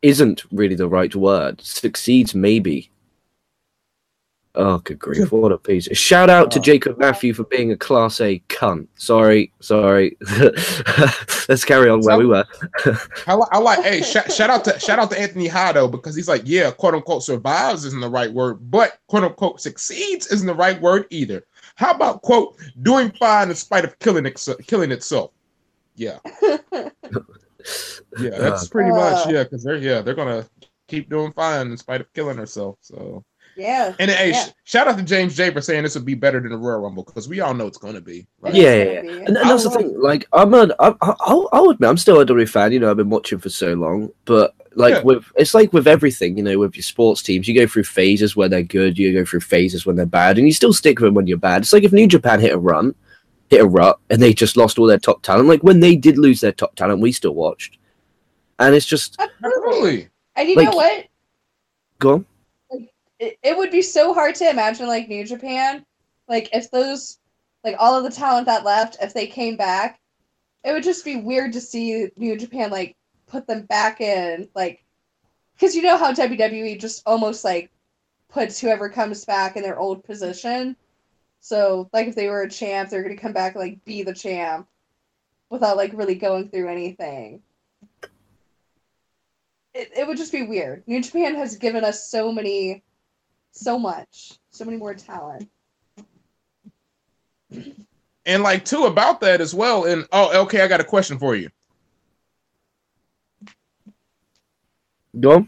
isn't 0.03 0.45
really 0.53 0.75
the 0.75 0.89
right 0.89 1.15
word 1.15 1.61
succeeds 1.63 2.35
maybe 2.35 2.91
oh 4.55 4.79
good 4.81 4.99
grief 4.99 5.33
what 5.33 5.51
a 5.51 5.57
piece 5.57 5.89
shout 5.97 6.29
out 6.29 6.51
to 6.51 6.61
jacob 6.61 6.99
matthew 6.99 7.33
for 7.33 7.45
being 7.45 7.73
a 7.73 7.77
class 7.77 8.21
a 8.21 8.39
cunt 8.49 8.87
sorry 8.97 9.51
sorry 9.61 10.15
let's 11.49 11.65
carry 11.65 11.89
on 11.89 12.01
where 12.03 12.19
we 12.19 12.27
were 12.27 12.45
I, 13.27 13.35
li- 13.35 13.47
I 13.51 13.59
like. 13.59 13.83
Hey, 13.83 14.03
sh- 14.03 14.33
shout 14.35 14.51
out 14.51 14.65
to 14.65 14.79
shout 14.79 14.99
out 14.99 15.11
to 15.13 15.19
Anthony 15.19 15.49
Hado 15.49 15.91
because 15.91 16.15
he's 16.15 16.29
like, 16.29 16.43
yeah, 16.45 16.71
quote 16.71 16.95
unquote 16.95 17.23
survives 17.23 17.85
isn't 17.85 18.01
the 18.01 18.09
right 18.09 18.33
word, 18.33 18.59
but 18.71 18.99
quote 19.09 19.25
unquote 19.25 19.61
succeeds 19.61 20.27
isn't 20.33 20.47
the 20.47 20.55
right 20.55 20.81
word 20.81 21.07
either. 21.11 21.45
How 21.77 21.93
about 21.93 22.23
quote 22.23 22.57
doing 22.83 23.11
fine 23.13 23.49
in 23.51 23.55
spite 23.55 23.85
of 23.85 23.99
killing 24.01 24.27
it, 24.27 24.47
killing 24.67 24.91
itself? 24.93 25.31
Yeah, 25.95 26.19
yeah, 26.43 26.91
that's 28.19 28.69
pretty 28.69 28.91
much 28.91 29.27
Uh. 29.27 29.31
yeah, 29.31 29.43
because 29.45 29.63
they're 29.63 29.77
yeah 29.77 30.01
they're 30.01 30.15
gonna 30.15 30.47
keep 30.89 31.09
doing 31.09 31.33
fine 31.33 31.69
in 31.71 31.77
spite 31.77 32.01
of 32.01 32.13
killing 32.13 32.37
herself. 32.37 32.77
So 32.81 33.25
yeah. 33.57 33.95
and 33.99 34.11
hey, 34.11 34.31
Yeah. 34.31 34.45
sh- 34.45 34.51
shout 34.65 34.89
out 34.89 34.97
to 34.99 35.03
James 35.05 35.37
J 35.37 35.51
for 35.51 35.61
saying 35.61 35.83
this 35.83 35.95
would 35.95 36.05
be 36.05 36.15
better 36.15 36.41
than 36.41 36.51
the 36.53 36.57
Royal 36.59 36.81
Rumble 36.81 37.05
because 37.05 37.29
we 37.29 37.41
all 37.41 37.55
know 37.55 37.67
it's 37.67 37.79
gonna 37.79 38.01
be. 38.01 38.27
Right? 38.41 38.55
Yeah, 38.55 38.63
It's 38.73 39.05
yeah, 39.07 39.11
gonna. 39.13 39.25
And, 39.27 39.37
and 39.37 39.51
that's 39.51 39.65
the 39.65 39.71
thing. 39.71 40.01
Like, 40.01 40.27
I'm 40.33 40.53
a, 40.55 40.69
I, 40.81 40.89
I, 41.01 41.15
I'll, 41.21 41.49
I'll 41.53 41.71
admit, 41.71 41.89
I'm 41.91 41.97
still 41.97 42.21
a 42.21 42.27
WWE 42.27 42.49
fan. 42.49 42.73
You 42.73 42.81
know, 42.81 42.91
I've 42.91 42.97
been 42.97 43.11
watching 43.11 43.39
for 43.39 43.49
so 43.51 43.73
long. 43.75 44.11
But 44.25 44.55
like 44.75 44.95
Yeah. 44.95 45.03
with, 45.03 45.25
it's 45.37 45.55
like 45.55 45.73
with 45.73 45.87
everything. 45.87 46.37
You 46.37 46.43
know, 46.45 46.59
with 46.59 46.75
your 46.77 46.83
sports 46.83 47.23
teams, 47.23 47.47
you 47.49 47.55
go 47.55 47.67
through 47.67 47.85
phases 47.85 48.35
where 48.37 48.49
they're 48.49 48.63
good. 48.63 48.99
You 48.99 49.13
go 49.13 49.25
through 49.25 49.41
phases 49.41 49.85
when 49.87 49.97
they're 49.97 50.07
bad, 50.07 50.39
and 50.39 50.47
you 50.47 50.53
still 50.53 50.73
stick 50.73 50.99
with 50.99 51.09
them 51.09 51.15
when 51.15 51.27
you're 51.27 51.37
bad. 51.39 51.63
It's 51.63 51.73
like 51.73 51.85
if 51.85 51.93
New 51.93 52.07
Japan 52.07 52.41
hit 52.41 52.53
a 52.53 52.59
run, 52.59 52.95
hit 53.51 53.61
a 53.61 53.67
rut 53.67 53.99
and 54.09 54.23
they 54.23 54.33
just 54.33 54.57
lost 54.57 54.79
all 54.79 54.87
their 54.87 54.99
top 54.99 55.21
talent. 55.23 55.47
Like 55.49 55.63
when 55.63 55.81
they 55.81 55.95
did 55.95 56.17
lose 56.17 56.41
their 56.41 56.53
top 56.53 56.75
talent, 56.75 57.01
we 57.03 57.13
still 57.13 57.35
watched. 57.35 57.77
And 58.59 58.75
it's 58.75 58.87
just 58.87 59.17
Absolutely. 59.21 60.09
And 60.37 60.49
you 60.49 60.57
Like- 60.57 60.71
know 60.71 60.77
what? 60.77 61.05
go 61.99 62.13
on. 62.15 62.27
It, 63.23 63.39
it 63.41 63.57
would 63.57 63.71
be 63.71 63.83
so 63.83 64.13
hard 64.13 64.35
to 64.35 64.51
imagine 64.51 64.89
like 64.89 65.09
New 65.09 65.25
Japan, 65.25 65.87
like 66.27 66.49
if 66.53 66.73
those, 66.73 67.21
like 67.63 67.77
all 67.79 67.95
of 67.95 68.03
the 68.03 68.11
talent 68.11 68.47
that 68.47 68.65
left, 68.65 68.97
if 69.01 69.15
they 69.15 69.29
came 69.29 69.57
back, 69.57 70.01
it 70.65 70.73
would 70.73 70.83
just 70.83 71.05
be 71.05 71.15
weird 71.15 71.53
to 71.53 71.61
see 71.61 72.09
New 72.17 72.37
Japan 72.37 72.71
like 72.71 72.97
put 73.29 73.47
them 73.47 73.63
back 73.67 74.01
in, 74.01 74.49
like, 74.57 74.85
because 75.55 75.77
you 75.77 75.83
know 75.83 75.97
how 75.97 76.13
WWE 76.13 76.81
just 76.81 77.05
almost 77.07 77.45
like 77.45 77.71
puts 78.29 78.61
whoever 78.61 78.89
comes 78.89 79.25
back 79.25 79.57
in 79.57 79.63
their 79.63 79.79
old 79.79 80.03
position. 80.03 80.75
So 81.39 81.89
like 81.93 82.09
if 82.09 82.17
they 82.17 82.29
were 82.29 82.43
a 82.43 82.51
champ, 82.51 82.91
they're 82.91 83.05
gonna 83.05 83.17
come 83.17 83.33
back 83.33 83.55
and 83.55 83.63
like 83.63 83.85
be 83.85 84.03
the 84.03 84.15
champ 84.15 84.67
without 85.49 85.77
like 85.77 85.93
really 85.95 86.17
going 86.17 86.49
through 86.49 86.69
anything. 86.69 87.41
It, 89.75 89.93
it 89.97 90.09
would 90.09 90.17
just 90.17 90.33
be 90.33 90.43
weird. 90.43 90.83
New 90.89 91.01
Japan 91.01 91.37
has 91.37 91.55
given 91.55 91.85
us 91.85 92.11
so 92.11 92.33
many, 92.33 92.83
so 93.53 93.79
much, 93.79 94.33
so 94.51 94.65
many 94.65 94.77
more 94.77 94.95
talent. 94.95 95.49
And 98.25 98.43
like 98.43 98.65
too 98.65 98.85
about 98.85 99.21
that 99.21 99.41
as 99.41 99.55
well. 99.55 99.85
And 99.85 100.07
oh, 100.13 100.43
okay, 100.43 100.63
I 100.63 100.69
got 100.69 100.81
a 100.81 100.85
question 100.85 101.19
for 101.19 101.35
you. 101.37 101.51
Go. 105.21 105.47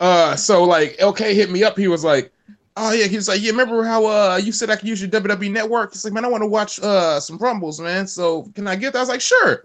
Uh, 0.00 0.36
so 0.36 0.64
like 0.64 0.96
LK 0.98 1.34
hit 1.34 1.50
me 1.50 1.64
up. 1.64 1.76
He 1.76 1.88
was 1.88 2.04
like, 2.04 2.32
"Oh 2.76 2.92
yeah," 2.92 3.06
he 3.06 3.16
was 3.16 3.28
like, 3.28 3.42
"Yeah, 3.42 3.50
remember 3.50 3.82
how 3.84 4.06
uh 4.06 4.40
you 4.42 4.52
said 4.52 4.70
I 4.70 4.76
could 4.76 4.88
use 4.88 5.00
your 5.00 5.10
WWE 5.10 5.50
network?" 5.50 5.92
He's 5.92 6.04
like, 6.04 6.12
"Man, 6.12 6.24
I 6.24 6.28
want 6.28 6.42
to 6.42 6.48
watch 6.48 6.78
uh 6.80 7.18
some 7.18 7.38
Rumbles, 7.38 7.80
man. 7.80 8.06
So 8.06 8.44
can 8.54 8.66
I 8.68 8.76
get 8.76 8.92
that?" 8.92 9.00
I 9.00 9.02
was 9.02 9.08
like, 9.08 9.20
"Sure." 9.20 9.64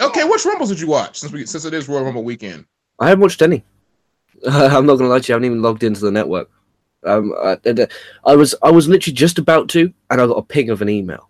Okay, 0.00 0.24
which 0.24 0.44
Rumbles 0.44 0.70
did 0.70 0.80
you 0.80 0.88
watch 0.88 1.20
since 1.20 1.32
we 1.32 1.46
since 1.46 1.64
it 1.64 1.74
is 1.74 1.88
Royal 1.88 2.04
Rumble 2.04 2.24
weekend? 2.24 2.66
I 3.00 3.08
haven't 3.08 3.22
watched 3.22 3.40
any. 3.40 3.64
I'm 4.48 4.86
not 4.86 4.96
gonna 4.96 5.08
lie 5.08 5.20
to 5.20 5.28
you. 5.28 5.34
I 5.34 5.36
haven't 5.36 5.46
even 5.46 5.62
logged 5.62 5.82
into 5.82 6.00
the 6.00 6.10
network. 6.10 6.50
Um, 7.04 7.32
I, 7.42 7.56
I 8.24 8.34
was 8.34 8.54
I 8.62 8.70
was 8.70 8.88
literally 8.88 9.14
just 9.14 9.38
about 9.38 9.68
to, 9.70 9.92
and 10.10 10.20
I 10.20 10.26
got 10.26 10.32
a 10.34 10.42
ping 10.42 10.70
of 10.70 10.82
an 10.82 10.88
email, 10.88 11.28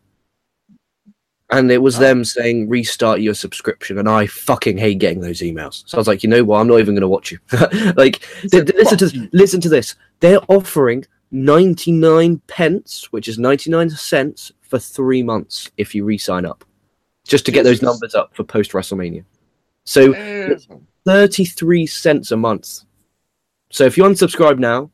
and 1.50 1.70
it 1.70 1.82
was 1.82 1.96
Oh. 1.96 2.00
them 2.00 2.24
saying 2.24 2.68
restart 2.68 3.20
your 3.20 3.34
subscription, 3.34 3.98
and 3.98 4.08
I 4.08 4.26
fucking 4.26 4.78
hate 4.78 4.98
getting 4.98 5.20
those 5.20 5.40
emails. 5.40 5.82
So 5.86 5.98
I 5.98 6.00
was 6.00 6.08
like, 6.08 6.22
you 6.22 6.28
know 6.28 6.42
what? 6.44 6.60
I'm 6.60 6.68
not 6.68 6.78
even 6.80 6.94
gonna 6.94 7.08
watch 7.08 7.30
you. 7.32 7.38
like, 7.96 8.20
th- 8.50 8.64
th- 8.66 8.74
listen 8.74 8.98
to 8.98 9.08
this, 9.08 9.28
listen 9.32 9.60
to 9.60 9.68
this. 9.68 9.94
They're 10.20 10.40
offering 10.48 11.04
99 11.30 12.40
pence, 12.46 13.12
which 13.12 13.28
is 13.28 13.38
99 13.38 13.90
cents 13.90 14.52
for 14.62 14.78
three 14.78 15.22
months 15.22 15.70
if 15.76 15.94
you 15.94 16.04
re-sign 16.04 16.46
up, 16.46 16.64
just 17.26 17.44
to 17.46 17.52
get 17.52 17.64
those 17.64 17.82
numbers 17.82 18.14
up 18.14 18.34
for 18.34 18.44
post 18.44 18.72
WrestleMania. 18.72 19.24
So 19.84 20.12
33 21.04 21.86
cents 21.86 22.30
a 22.32 22.36
month. 22.36 22.80
So 23.70 23.84
if 23.84 23.96
you 23.96 24.04
unsubscribe 24.04 24.58
now, 24.58 24.90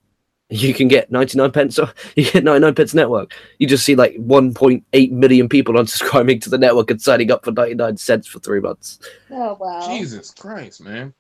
you 0.50 0.74
can 0.74 0.88
get 0.88 1.10
99 1.10 1.52
pence 1.52 1.78
off, 1.78 1.94
you 2.16 2.30
get 2.30 2.44
99 2.44 2.74
pence 2.74 2.94
network. 2.94 3.32
You 3.58 3.66
just 3.66 3.84
see 3.84 3.94
like 3.94 4.14
1.8 4.16 5.10
million 5.10 5.48
people 5.48 5.74
unsubscribing 5.78 6.40
to 6.42 6.50
the 6.50 6.58
network 6.58 6.90
and 6.90 7.00
signing 7.00 7.30
up 7.30 7.44
for 7.44 7.52
99 7.52 7.96
cents 7.96 8.26
for 8.26 8.38
three 8.40 8.60
months. 8.60 8.98
Oh 9.30 9.56
wow! 9.58 9.86
Jesus 9.86 10.30
Christ, 10.30 10.82
man. 10.82 11.14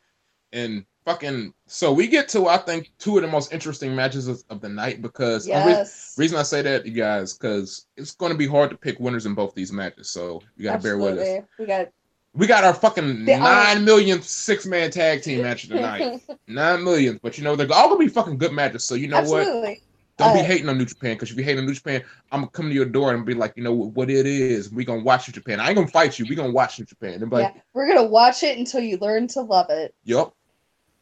And 0.52 0.84
fucking 1.04 1.52
so 1.66 1.92
we 1.92 2.06
get 2.06 2.28
to 2.30 2.46
I 2.46 2.56
think 2.56 2.92
two 2.98 3.16
of 3.16 3.22
the 3.22 3.28
most 3.28 3.52
interesting 3.52 3.94
matches 3.94 4.28
of, 4.28 4.42
of 4.50 4.60
the 4.60 4.68
night 4.68 5.02
because 5.02 5.46
the 5.46 5.52
re- 5.52 5.84
reason 6.16 6.38
I 6.38 6.42
say 6.42 6.62
that, 6.62 6.86
you 6.86 6.92
guys, 6.92 7.34
because 7.34 7.86
it's 7.96 8.14
going 8.14 8.32
to 8.32 8.38
be 8.38 8.46
hard 8.46 8.70
to 8.70 8.76
pick 8.76 9.00
winners 9.00 9.26
in 9.26 9.34
both 9.34 9.54
these 9.54 9.72
matches. 9.72 10.10
So 10.10 10.42
you 10.56 10.64
got 10.64 10.76
to 10.76 10.82
bear 10.82 10.98
with 10.98 11.18
us. 11.18 11.44
We 11.58 11.66
got 11.66 11.88
We 12.34 12.46
got 12.48 12.64
our 12.64 12.74
fucking 12.74 13.24
nine 13.24 13.84
millionth 13.84 14.24
six 14.24 14.66
man 14.66 14.90
tag 14.90 15.22
team 15.22 15.42
match 15.42 15.68
tonight. 15.68 16.20
nine 16.48 16.82
millionth, 16.82 17.20
but 17.22 17.38
you 17.38 17.44
know 17.44 17.54
they're 17.54 17.72
all 17.72 17.88
gonna 17.88 18.00
be 18.00 18.08
fucking 18.08 18.38
good 18.38 18.52
matches. 18.52 18.82
So 18.84 18.96
you 18.96 19.06
know 19.08 19.22
what? 19.22 19.40
Absolutely. 19.42 19.82
Don't 20.16 20.32
be 20.34 20.40
Uh, 20.40 20.44
hating 20.44 20.68
on 20.68 20.78
New 20.78 20.84
Japan 20.84 21.14
because 21.14 21.30
if 21.30 21.36
you 21.36 21.42
hate 21.44 21.58
on 21.58 21.66
New 21.66 21.74
Japan, 21.74 22.02
I'm 22.32 22.40
gonna 22.40 22.50
come 22.50 22.68
to 22.68 22.74
your 22.74 22.84
door 22.86 23.12
and 23.14 23.24
be 23.24 23.34
like, 23.34 23.52
you 23.56 23.62
know 23.62 23.72
what, 23.72 23.90
what 23.90 24.10
it 24.10 24.26
is. 24.26 24.70
We 24.72 24.84
gonna 24.84 25.02
watch 25.02 25.28
New 25.28 25.32
Japan. 25.32 25.60
I 25.60 25.68
ain't 25.68 25.76
gonna 25.76 25.88
fight 25.88 26.18
you. 26.18 26.26
We 26.28 26.34
gonna 26.34 26.52
watch 26.52 26.78
New 26.78 26.84
Japan. 26.86 27.22
And 27.22 27.30
like, 27.32 27.52
yeah, 27.54 27.60
we're 27.72 27.86
gonna 27.88 28.04
watch 28.08 28.42
it 28.42 28.58
until 28.58 28.80
you 28.80 28.96
learn 28.98 29.26
to 29.28 29.40
love 29.40 29.70
it. 29.70 29.94
yup, 30.04 30.34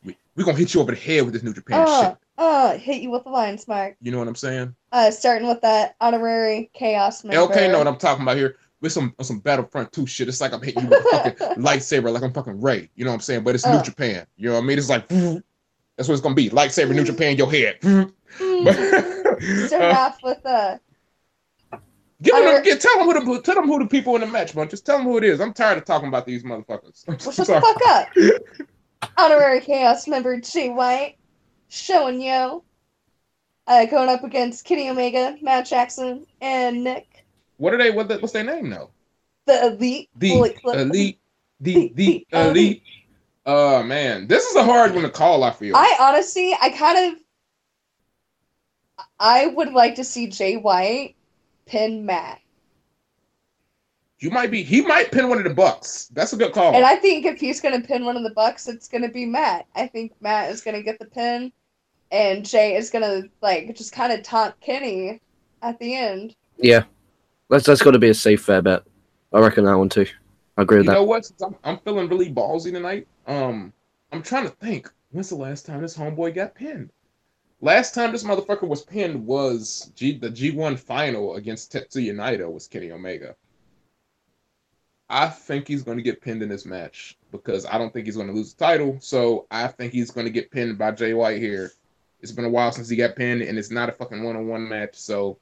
we 0.05 0.17
we 0.37 0.45
gonna 0.45 0.57
hit 0.59 0.75
you 0.75 0.81
over 0.81 0.93
the 0.93 0.99
head 0.99 1.25
with 1.25 1.33
this 1.35 1.43
New 1.43 1.53
Japan 1.55 1.85
Uh, 1.87 2.09
shit. 2.11 2.17
uh, 2.39 2.77
hit 2.79 3.03
you 3.03 3.11
with 3.11 3.25
the 3.25 3.31
line 3.31 3.57
smart. 3.59 3.97
You 4.03 4.13
know 4.13 4.19
what 4.19 4.29
I'm 4.29 4.35
saying? 4.35 4.75
Uh, 4.93 5.11
starting 5.11 5.47
with 5.49 5.61
that 5.63 5.95
honorary 6.01 6.71
chaos 6.75 7.23
member. 7.25 7.55
LK 7.55 7.71
know 7.71 7.79
what 7.79 7.89
I'm 7.89 7.97
talking 7.99 8.23
about 8.23 8.37
here. 8.37 8.57
With 8.83 8.93
some 8.93 9.15
some 9.23 9.39
Battlefront 9.39 9.93
2 9.93 10.07
shit. 10.07 10.29
It's 10.29 10.41
like 10.41 10.53
I'm 10.53 10.61
hitting 10.61 10.83
you 10.83 10.91
with 10.91 10.99
a 10.99 11.11
fucking 11.11 11.37
lightsaber, 11.65 12.13
like 12.13 12.23
I'm 12.23 12.33
fucking 12.33 12.61
Rey. 12.61 12.91
You 12.97 13.05
know 13.05 13.11
what 13.13 13.15
I'm 13.15 13.21
saying? 13.21 13.45
But 13.45 13.55
it's 13.55 13.65
New 13.65 13.73
Uh. 13.73 13.83
Japan. 13.83 14.27
You 14.37 14.49
know 14.49 14.55
what 14.57 14.65
I 14.65 14.67
mean? 14.67 14.79
It's 14.79 14.89
like 14.91 15.09
that's 15.09 16.09
what 16.09 16.15
it's 16.15 16.21
gonna 16.21 16.35
be. 16.35 16.51
Lightsaber, 16.51 16.95
New 16.95 17.05
Japan, 17.05 17.37
your 17.37 17.51
head. 17.51 17.79
Hmm. 17.81 18.03
But, 18.65 19.69
Start 19.69 19.83
uh, 19.83 19.99
off 19.99 20.19
with 20.23 20.45
uh, 20.47 20.79
give 22.23 22.35
them, 22.35 22.63
get, 22.63 22.81
tell 22.81 22.97
them 22.99 23.07
who 23.07 23.35
the 23.35 23.43
tell 23.43 23.55
them 23.57 23.67
who 23.67 23.79
the 23.79 23.87
people 23.87 24.15
in 24.15 24.21
the 24.21 24.27
match, 24.27 24.55
man. 24.55 24.69
Just 24.69 24.87
tell 24.87 24.99
them 24.99 25.07
who 25.07 25.19
it 25.19 25.25
is. 25.25 25.41
I'm 25.41 25.53
tired 25.53 25.79
of 25.79 25.85
talking 25.85 26.09
about 26.09 26.27
these 26.27 26.45
motherfuckers. 26.45 27.05
I'm 27.09 27.17
well, 27.25 27.33
shut 27.33 27.47
the 27.47 27.61
fuck 27.61 27.87
up. 27.87 28.69
honorary 29.17 29.61
chaos 29.61 30.07
member 30.07 30.41
Jay 30.41 30.69
White, 30.69 31.17
showing 31.69 32.21
you. 32.21 32.63
Uh, 33.67 33.87
going 33.87 34.09
up 34.09 34.25
against 34.25 34.65
Kenny 34.65 34.91
Omega, 34.91 35.37
Matt 35.41 35.67
Jackson, 35.67 36.27
and 36.41 36.83
Nick, 36.83 37.12
What 37.57 37.75
are 37.75 37.79
they? 37.79 37.91
What 37.91 38.09
the, 38.09 38.19
what's 38.19 38.33
their 38.33 38.45
name 38.45 38.69
now? 38.69 38.91
the 39.47 39.67
elite. 39.67 40.11
The 40.17 40.31
Bullet 40.31 40.61
Club. 40.61 40.77
elite, 40.77 41.21
the 41.61 41.93
the 41.95 42.27
elite. 42.33 42.83
Oh 43.45 43.83
man, 43.83 44.27
this 44.29 44.45
is 44.45 44.57
a 44.57 44.65
hard 44.65 44.95
one 44.95 45.03
to 45.03 45.11
call. 45.11 45.45
I 45.45 45.51
feel. 45.51 45.77
I 45.77 45.97
honestly, 46.01 46.55
I 46.61 46.71
kind 46.71 47.13
of, 47.13 49.07
I 49.19 49.47
would 49.49 49.73
like 49.73 49.97
to 49.97 50.05
see 50.05 50.29
Jay 50.29 50.57
White 50.57 51.17
pin 51.67 52.07
Matt, 52.07 52.41
you 54.21 54.31
might 54.31 54.51
be. 54.51 54.63
He 54.63 54.81
might 54.83 55.11
pin 55.11 55.29
one 55.29 55.39
of 55.39 55.45
the 55.45 55.55
Bucks. 55.55 56.07
That's 56.13 56.33
a 56.33 56.37
good 56.37 56.53
call. 56.53 56.75
and 56.75 56.85
I 56.85 56.97
think 56.97 57.27
if 57.27 57.41
he's 57.41 57.61
gonna 57.61 57.81
pin 57.81 58.05
one 58.05 58.17
of 58.17 58.23
the 58.23 58.31
Bucks, 58.31 58.69
it's 58.69 58.89
gonna 58.89 59.11
be 59.11 59.27
Matt. 59.27 59.67
I 59.75 59.89
think 59.89 60.13
Matt 60.21 60.51
is 60.51 60.61
gonna 60.61 60.83
get 60.83 61.01
the 61.01 61.07
pin, 61.07 61.53
and 62.13 62.47
Jay 62.47 62.77
is 62.77 62.91
gonna 62.91 63.23
like 63.41 63.75
just 63.75 63.93
kind 63.93 64.13
of 64.13 64.23
taunt 64.23 64.61
Kenny 64.61 65.21
at 65.63 65.79
the 65.81 65.97
end. 65.97 66.37
Yeah, 66.59 66.85
that's 67.53 67.67
that's 67.67 67.83
got 67.83 67.91
to 67.91 67.99
be 67.99 68.09
a 68.09 68.15
safe 68.15 68.43
fair 68.43 68.63
bet. 68.63 68.83
I 69.33 69.41
reckon 69.41 69.65
that 69.67 69.77
one 69.77 69.91
too. 69.91 70.07
I 70.57 70.63
agree 70.63 70.79
with 70.79 70.87
you 70.87 70.91
that. 70.91 70.99
You 70.99 71.05
know 71.05 71.09
what? 71.09 71.27
Since 71.27 71.43
I'm, 71.43 71.55
I'm 71.65 71.79
feeling 71.79 72.09
really 72.09 72.33
ballsy 72.33 72.73
tonight. 72.73 73.07
Um, 73.27 73.73
I'm 74.11 74.23
trying 74.23 74.45
to 74.45 74.51
think. 74.51 74.91
When's 75.11 75.29
the 75.29 75.37
last 75.37 75.67
time 75.67 75.83
this 75.83 75.97
homeboy 75.97 76.35
got 76.35 76.55
pinned? 76.55 76.91
Last 77.61 77.95
time 77.95 78.11
this 78.11 78.25
motherfucker 78.25 78.67
was 78.67 78.83
pinned 78.83 79.27
was 79.27 79.93
G 79.95 80.19
the 80.19 80.31
G1 80.31 80.79
final 80.79 81.37
against 81.37 81.73
Tetsuya 81.73 82.15
Naito 82.15 82.51
was 82.51 82.67
Kenny 82.67 82.91
Omega. 82.91 83.37
I 85.11 85.29
think 85.29 85.69
he's 85.69 85.83
going 85.83 85.99
to 85.99 86.03
get 86.03 86.23
pinned 86.23 86.43
in 86.43 86.49
this 86.49 86.65
match 86.65 87.19
because 87.33 87.67
I 87.67 87.77
don't 87.77 87.93
think 87.93 88.07
he's 88.07 88.17
going 88.17 88.29
to 88.29 88.35
lose 88.35 88.55
the 88.55 88.65
title. 88.65 88.97
So 89.01 89.47
I 89.51 89.67
think 89.67 89.93
he's 89.93 90.11
going 90.11 90.25
to 90.25 90.33
get 90.33 90.51
pinned 90.51 90.79
by 90.79 90.93
Jay 90.93 91.13
White 91.13 91.39
here. 91.39 91.73
It's 92.23 92.33
been 92.33 92.47
a 92.47 92.51
while 92.51 92.73
since 92.73 92.89
he 92.89 92.97
got 92.97 93.15
pinned, 93.15 93.43
and 93.43 93.59
it's 93.59 93.71
not 93.71 93.91
a 93.91 93.93
fucking 93.93 94.23
one-on-one 94.23 94.67
match. 94.67 94.95
So 94.95 95.39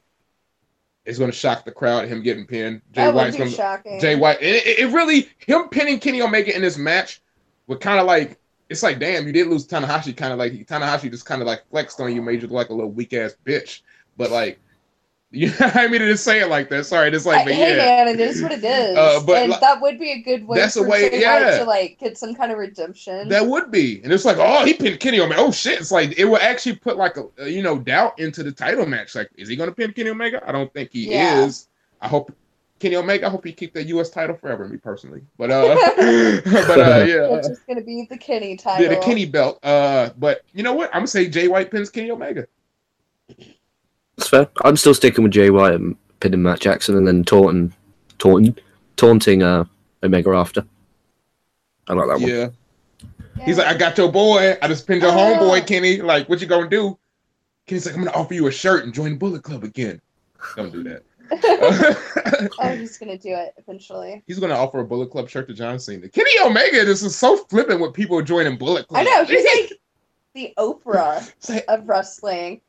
it's 1.10 1.18
going 1.18 1.30
to 1.30 1.36
shock 1.36 1.64
the 1.64 1.72
crowd 1.72 2.06
him 2.06 2.22
getting 2.22 2.46
pinned. 2.46 2.82
Jay 2.92 3.02
that 3.02 3.14
White's 3.14 3.36
going 3.36 3.50
to. 3.50 4.00
Jay 4.00 4.14
White. 4.14 4.40
It, 4.40 4.64
it, 4.64 4.78
it 4.78 4.92
really 4.92 5.28
him 5.38 5.68
pinning 5.68 5.98
Kenny 5.98 6.22
Omega 6.22 6.54
in 6.54 6.62
this 6.62 6.78
match 6.78 7.20
would 7.66 7.80
kind 7.80 7.98
of 7.98 8.06
like 8.06 8.38
it's 8.68 8.84
like 8.84 9.00
damn 9.00 9.26
you 9.26 9.32
did 9.32 9.48
lose 9.48 9.66
Tanahashi. 9.66 10.16
Kind 10.16 10.32
of 10.32 10.38
like 10.38 10.52
Tanahashi 10.52 11.10
just 11.10 11.26
kind 11.26 11.42
of 11.42 11.48
like 11.48 11.68
flexed 11.68 12.00
on 12.00 12.14
you, 12.14 12.22
made 12.22 12.42
you 12.42 12.46
look 12.46 12.52
like 12.52 12.68
a 12.68 12.74
little 12.74 12.92
weak 12.92 13.12
ass 13.12 13.34
bitch. 13.44 13.80
But 14.16 14.30
like, 14.30 14.60
you 15.32 15.52
I 15.60 15.86
mean 15.86 16.00
to 16.00 16.08
just 16.08 16.24
say 16.24 16.40
it 16.40 16.48
like 16.48 16.68
that. 16.70 16.86
Sorry, 16.86 17.08
it's 17.08 17.24
like, 17.24 17.42
I- 17.42 17.44
but 17.44 17.52
hey 17.54 17.76
yeah. 17.76 18.04
man, 18.04 18.08
it 18.08 18.18
is 18.20 18.42
what 18.42 18.50
it 18.50 18.64
is, 18.64 18.98
Uh, 18.98 19.20
but 19.24 19.36
and 19.42 19.52
like- 19.52 19.60
that 19.60 19.80
would 19.80 19.96
be 19.98 20.10
a 20.10 20.18
good 20.22 20.44
way 20.46 20.58
That's 20.58 20.74
a 20.76 20.82
way- 20.82 21.08
Jay 21.08 21.20
yeah. 21.20 21.50
White 21.52 21.58
to 21.58 21.64
like 21.64 21.98
get 22.00 22.18
some 22.18 22.34
kind 22.34 22.50
of 22.50 22.58
redemption. 22.58 23.28
That 23.28 23.46
would 23.46 23.70
be, 23.70 24.00
and 24.02 24.12
it's 24.12 24.24
like, 24.24 24.38
oh, 24.40 24.64
he 24.64 24.74
pinned 24.74 24.98
Kenny 24.98 25.20
Omega. 25.20 25.40
Oh 25.40 25.52
shit! 25.52 25.78
It's 25.80 25.92
like 25.92 26.18
it 26.18 26.24
would 26.24 26.40
actually 26.40 26.76
put 26.76 26.96
like 26.96 27.16
a, 27.16 27.26
a, 27.38 27.48
you 27.48 27.62
know 27.62 27.78
doubt 27.78 28.18
into 28.18 28.42
the 28.42 28.50
title 28.50 28.86
match. 28.86 29.14
Like, 29.14 29.30
is 29.36 29.48
he 29.48 29.54
going 29.54 29.70
to 29.70 29.74
pin 29.74 29.92
Kenny 29.92 30.10
Omega? 30.10 30.42
I 30.48 30.50
don't 30.50 30.72
think 30.72 30.90
he 30.92 31.10
Yeah. 31.12 31.44
is. 31.44 31.68
I 32.00 32.08
hope 32.08 32.32
Kenny 32.80 32.96
Omega. 32.96 33.26
I 33.26 33.30
hope 33.30 33.44
he 33.44 33.52
keep 33.52 33.72
that 33.74 33.84
U.S. 33.84 34.10
title 34.10 34.34
forever. 34.34 34.66
Me 34.66 34.78
personally, 34.78 35.20
but 35.38 35.52
uh, 35.52 35.76
but 36.44 36.80
uh, 36.80 37.04
yeah. 37.06 37.36
It's 37.36 37.46
just 37.46 37.64
gonna 37.68 37.82
be 37.82 38.04
the 38.10 38.18
Kenny 38.18 38.56
title. 38.56 38.82
Yeah, 38.84 38.96
the 38.98 39.04
Kenny 39.04 39.26
belt. 39.26 39.64
Uh, 39.64 40.10
but 40.18 40.42
you 40.54 40.64
know 40.64 40.72
what? 40.72 40.88
I'm 40.92 41.00
gonna 41.02 41.06
say 41.06 41.28
Jay 41.28 41.46
White 41.46 41.70
pins 41.70 41.88
Kenny 41.88 42.10
Omega. 42.10 42.48
That's 44.20 44.28
fair. 44.28 44.48
I'm 44.64 44.76
still 44.76 44.92
sticking 44.92 45.24
with 45.24 45.32
Jay 45.32 45.48
White 45.48 45.72
and 45.74 45.96
pinning 46.20 46.42
Matt 46.42 46.60
Jackson 46.60 46.94
and 46.96 47.08
then 47.08 47.24
taunting, 47.24 47.72
taunting, 48.18 48.54
taunting 48.96 49.42
uh, 49.42 49.64
Omega 50.02 50.30
after. 50.32 50.62
I 51.88 51.94
like 51.94 52.08
that 52.08 52.20
one. 52.20 52.28
Yeah. 52.30 52.48
Yeah. 53.38 53.44
He's 53.46 53.56
like, 53.56 53.66
I 53.68 53.74
got 53.78 53.96
your 53.96 54.12
boy. 54.12 54.58
I 54.60 54.68
just 54.68 54.86
pinned 54.86 55.00
your 55.00 55.10
Oh. 55.10 55.14
homeboy, 55.14 55.66
Kenny. 55.66 56.02
Like, 56.02 56.28
what 56.28 56.40
you 56.42 56.46
gonna 56.46 56.68
do? 56.68 56.98
Kenny's 57.66 57.86
like, 57.86 57.94
I'm 57.94 58.04
gonna 58.04 58.14
offer 58.16 58.34
you 58.34 58.46
a 58.46 58.50
shirt 58.52 58.84
and 58.84 58.92
join 58.92 59.12
the 59.12 59.16
Bullet 59.16 59.42
Club 59.42 59.64
again. 59.64 60.00
Don't 60.56 60.70
do 60.70 60.82
that. 60.82 61.02
oh, 62.60 62.68
he's 62.76 62.98
gonna 62.98 63.16
do 63.16 63.30
it 63.30 63.54
eventually. 63.56 64.22
he's 64.26 64.38
gonna 64.38 64.54
offer 64.54 64.80
a 64.80 64.84
Bullet 64.84 65.10
Club 65.10 65.30
shirt 65.30 65.48
to 65.48 65.54
John 65.54 65.78
Cena. 65.78 66.08
Kenny 66.10 66.30
Omega, 66.44 66.84
this 66.84 67.02
is 67.02 67.16
so 67.16 67.38
flippant 67.44 67.80
with 67.80 67.94
people 67.94 68.20
joining 68.20 68.58
Bullet 68.58 68.86
Club. 68.86 69.00
I 69.00 69.04
know 69.04 69.24
he's 69.24 69.44
like 69.70 69.72
the 70.34 70.52
Oprah 70.58 71.32
like- 71.48 71.64
of 71.68 71.88
wrestling, 71.88 72.60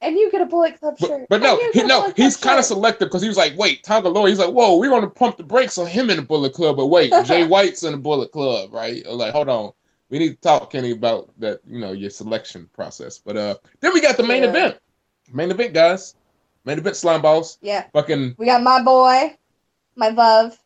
and 0.00 0.16
you 0.16 0.30
get 0.30 0.40
a 0.40 0.46
Bullet 0.46 0.78
Club 0.78 0.96
but, 1.00 1.06
shirt. 1.06 1.26
but 1.28 1.40
no, 1.42 1.58
he, 1.72 1.82
no, 1.82 2.12
he's 2.16 2.36
kind 2.36 2.58
of 2.58 2.64
selective 2.64 3.08
because 3.08 3.22
he 3.22 3.28
was 3.28 3.36
like, 3.36 3.56
wait, 3.56 3.82
Tonga 3.82 4.08
Loa. 4.08 4.28
He's 4.28 4.38
like, 4.38 4.52
whoa, 4.52 4.76
we're 4.76 4.90
gonna 4.90 5.10
pump 5.10 5.36
the 5.36 5.42
brakes 5.42 5.78
on 5.78 5.86
him 5.86 6.10
in 6.10 6.16
the 6.16 6.22
Bullet 6.22 6.52
Club, 6.52 6.76
but 6.76 6.86
wait, 6.86 7.12
Jay 7.24 7.44
White's 7.46 7.82
in 7.82 7.92
the 7.92 7.98
Bullet 7.98 8.30
Club, 8.32 8.72
right? 8.72 9.04
Like, 9.06 9.32
hold 9.32 9.48
on, 9.48 9.72
we 10.10 10.18
need 10.18 10.30
to 10.30 10.36
talk, 10.36 10.70
Kenny, 10.70 10.92
about 10.92 11.30
that, 11.40 11.60
you 11.66 11.78
know, 11.80 11.92
your 11.92 12.10
selection 12.10 12.68
process. 12.72 13.18
But 13.18 13.36
uh, 13.36 13.56
then 13.80 13.92
we 13.92 14.00
got 14.00 14.16
the 14.16 14.22
main 14.22 14.42
Yeah. 14.42 14.50
event, 14.50 14.78
main 15.32 15.50
event, 15.50 15.74
guys, 15.74 16.14
main 16.64 16.78
event, 16.78 16.96
slime 16.96 17.22
balls, 17.22 17.58
Yeah, 17.60 17.84
fucking. 17.92 18.36
we 18.38 18.46
got 18.46 18.62
my 18.62 18.82
boy, 18.82 19.36
my 19.96 20.08
love, 20.10 20.58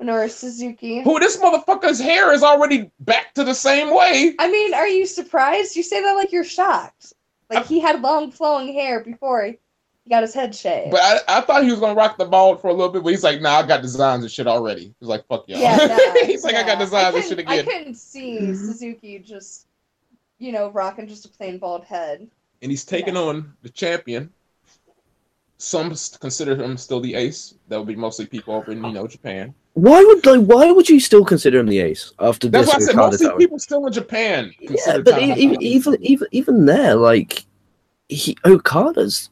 Minoru 0.00 0.30
Suzuki. 0.30 1.02
Who 1.02 1.18
this 1.20 1.38
motherfucker's 1.38 1.98
hair 1.98 2.32
is 2.34 2.42
already 2.42 2.90
back 3.00 3.32
to 3.34 3.44
the 3.44 3.54
same 3.54 3.94
way. 3.94 4.34
I 4.38 4.50
mean, 4.50 4.74
are 4.74 4.86
you 4.88 5.06
surprised? 5.06 5.74
You 5.76 5.82
say 5.82 6.02
that 6.02 6.12
like 6.12 6.32
you're 6.32 6.44
shocked. 6.44 7.14
Like 7.50 7.66
he 7.66 7.80
had 7.80 8.02
long 8.02 8.30
flowing 8.30 8.72
hair 8.72 9.00
before 9.00 9.44
he 9.44 9.58
he 10.04 10.10
got 10.10 10.22
his 10.22 10.34
head 10.34 10.54
shaved. 10.54 10.92
But 10.92 11.00
I, 11.02 11.38
I 11.38 11.40
thought 11.40 11.64
he 11.64 11.70
was 11.70 11.80
gonna 11.80 11.94
rock 11.94 12.16
the 12.16 12.24
bald 12.26 12.60
for 12.60 12.68
a 12.68 12.72
little 12.72 12.90
bit, 12.92 13.02
but 13.02 13.10
he's 13.10 13.24
like, 13.24 13.40
nah, 13.40 13.56
I 13.58 13.66
got 13.66 13.82
designs 13.82 14.22
and 14.22 14.30
shit 14.30 14.46
already. 14.46 14.94
He's 15.00 15.08
like, 15.08 15.26
fuck 15.26 15.48
y'all. 15.48 15.58
yeah, 15.58 15.76
nah, 15.86 16.26
he's 16.26 16.44
like, 16.44 16.54
I 16.54 16.62
got 16.62 16.78
nah. 16.78 16.84
designs 16.84 17.14
and 17.16 17.24
couldn't- 17.24 17.38
shit 17.38 17.48
I 17.48 17.54
again. 17.56 17.64
couldn't 17.78 17.94
see 17.96 18.38
mm-hmm. 18.38 18.54
Suzuki 18.54 19.18
just, 19.18 19.66
you 20.38 20.52
know, 20.52 20.70
rocking 20.70 21.08
just 21.08 21.24
a 21.24 21.28
plain 21.28 21.58
bald 21.58 21.84
head. 21.84 22.28
And 22.62 22.70
he's 22.70 22.84
taking 22.84 23.14
Yeah. 23.14 23.22
on 23.22 23.52
the 23.62 23.68
champion. 23.68 24.30
Some 25.58 25.94
consider 26.20 26.54
him 26.54 26.76
still 26.76 27.00
the 27.00 27.14
ace. 27.14 27.54
That 27.68 27.78
would 27.78 27.88
be 27.88 27.96
mostly 27.96 28.26
people 28.26 28.54
over 28.54 28.72
in 28.72 28.84
you 28.84 28.92
know 28.92 29.06
Japan. 29.06 29.54
Why 29.74 30.02
would 30.02 30.24
like, 30.24 30.40
why 30.40 30.70
would 30.70 30.88
you 30.88 31.00
still 31.00 31.24
consider 31.24 31.58
him 31.58 31.66
the 31.66 31.80
ace 31.80 32.12
after 32.18 32.48
That's 32.48 32.66
this? 32.68 32.74
why 32.74 32.82
I 32.82 32.86
said 32.86 32.96
mostly 32.96 33.30
people 33.38 33.58
still 33.58 33.86
in 33.86 33.92
Japan 33.92 34.54
Yeah, 34.60 34.98
but 34.98 35.18
e- 35.22 35.32
Tanahashi. 35.32 35.62
e- 35.62 35.66
even 35.66 36.02
even 36.02 36.28
even 36.30 36.66
there, 36.66 36.94
like 36.94 37.44
he 38.08 38.36
Okada's 38.44 39.30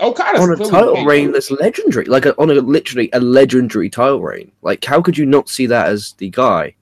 Okada's 0.00 0.40
on 0.40 0.50
a 0.52 0.56
clearly 0.56 0.70
title 0.72 1.04
reign 1.04 1.32
that's 1.32 1.50
legendary, 1.50 2.04
like 2.04 2.26
a, 2.26 2.36
on 2.40 2.50
a 2.50 2.54
literally 2.54 3.08
a 3.12 3.20
legendary 3.20 3.88
title 3.90 4.20
reign. 4.20 4.52
Like, 4.62 4.84
how 4.84 5.00
could 5.00 5.16
you 5.16 5.26
not 5.26 5.48
see 5.48 5.66
that 5.66 5.86
as 5.88 6.12
the 6.18 6.30
guy? 6.30 6.74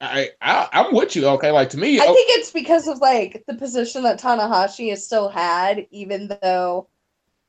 I, 0.00 0.30
I 0.40 0.68
I'm 0.72 0.94
with 0.94 1.16
you. 1.16 1.26
Okay, 1.28 1.50
like 1.50 1.70
to 1.70 1.78
me, 1.78 2.00
I 2.00 2.04
think 2.06 2.30
it's 2.38 2.50
because 2.50 2.88
of 2.88 2.98
like 2.98 3.44
the 3.46 3.54
position 3.54 4.02
that 4.02 4.20
Tanahashi 4.20 4.90
has 4.90 5.04
still 5.04 5.28
had, 5.28 5.86
even 5.90 6.36
though, 6.42 6.88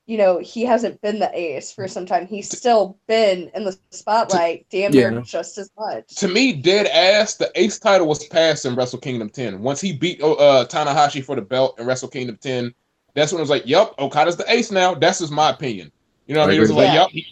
you 0.08 0.18
know, 0.18 0.38
he 0.40 0.64
hasn't 0.64 1.02
been 1.02 1.18
the 1.20 1.32
ace 1.38 1.72
for 1.72 1.88
some 1.88 2.06
time. 2.06 2.28
He's 2.28 2.56
still 2.56 2.98
been 3.08 3.50
in 3.56 3.64
the 3.64 3.78
spotlight 3.92 4.68
damn 4.70 4.92
near 4.92 5.12
Yeah. 5.12 5.22
just 5.22 5.58
as 5.58 5.70
much. 5.78 6.16
to 6.18 6.28
me, 6.28 6.54
dead 6.54 6.86
ass, 6.88 7.36
the 7.36 7.52
Ace 7.56 7.80
title 7.80 8.08
was 8.08 8.26
passed 8.28 8.66
in 8.66 8.76
Wrestle 8.76 9.00
Kingdom 9.00 9.30
10. 9.30 9.62
Once 9.62 9.82
he 9.82 9.94
beat 9.94 10.22
uh, 10.22 10.66
Tanahashi 10.70 11.24
for 11.24 11.36
the 11.36 11.42
belt 11.42 11.80
in 11.80 11.86
Wrestle 11.88 12.10
Kingdom 12.10 12.38
10, 12.40 12.74
that's 13.16 13.32
when 13.32 13.40
it 13.40 13.44
was 13.44 13.50
like, 13.50 13.66
yep, 13.66 13.94
Okada's 13.98 14.36
the 14.38 14.46
Ace 14.52 14.72
now. 14.72 14.94
That's 14.94 15.20
just 15.20 15.32
my 15.32 15.50
opinion. 15.50 15.92
You 16.28 16.36
know 16.36 16.42
what 16.42 16.50
I 16.50 16.50
I 16.50 16.52
mean? 16.52 16.58
It 16.58 16.62
was 16.62 16.70
agree. 16.72 16.84
like, 16.84 16.94
Yeah. 16.94 17.02
yep. 17.02 17.10
He, 17.12 17.26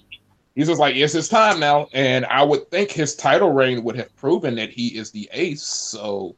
he's 0.55 0.67
just 0.67 0.80
like, 0.80 0.95
it's 0.95 1.13
his 1.13 1.30
time 1.30 1.59
now. 1.59 1.88
And 1.93 2.26
I 2.26 2.41
would 2.43 2.69
think 2.71 2.89
his 2.89 3.15
title 3.15 3.51
reign 3.51 3.84
would 3.84 3.97
have 3.97 4.15
proven 4.15 4.55
that 4.55 4.69
he 4.71 4.88
is 4.97 5.11
the 5.11 5.30
Ace. 5.34 5.61
So 5.63 6.36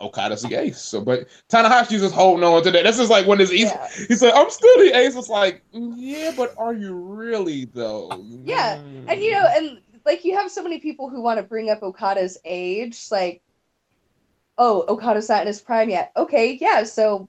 Okada's 0.00 0.42
the 0.42 0.54
Ace. 0.54 0.80
So, 0.80 1.00
but 1.00 1.28
Tanahashi's 1.48 2.00
just 2.00 2.14
holding 2.14 2.44
on 2.44 2.62
to 2.62 2.70
that. 2.70 2.84
This 2.84 2.98
is 2.98 3.10
like 3.10 3.26
when 3.26 3.38
his 3.38 3.50
he's, 3.50 3.70
Yeah. 3.70 3.88
he 4.08 4.14
said, 4.14 4.32
I'm 4.32 4.50
still 4.50 4.78
the 4.78 4.96
Ace. 4.96 5.16
It's 5.16 5.28
like, 5.28 5.62
"Mm, 5.74 5.94
yeah, 5.96 6.32
but 6.36 6.54
are 6.58 6.74
you 6.74 6.94
really 6.94 7.64
though? 7.66 8.10
Yeah, 8.44 8.80
And 9.08 9.20
you 9.20 9.32
know, 9.32 9.46
and 9.56 9.80
like 10.04 10.24
you 10.24 10.36
have 10.36 10.50
so 10.50 10.62
many 10.62 10.78
people 10.78 11.08
who 11.08 11.22
want 11.22 11.38
to 11.38 11.42
bring 11.42 11.70
up 11.70 11.82
Okada's 11.82 12.38
age, 12.44 13.06
like, 13.10 13.42
oh, 14.58 14.84
Okada's 14.88 15.28
not 15.28 15.42
in 15.42 15.46
his 15.46 15.60
prime 15.60 15.90
yet. 15.90 16.12
Okay, 16.16 16.58
yeah, 16.60 16.84
so 16.84 17.28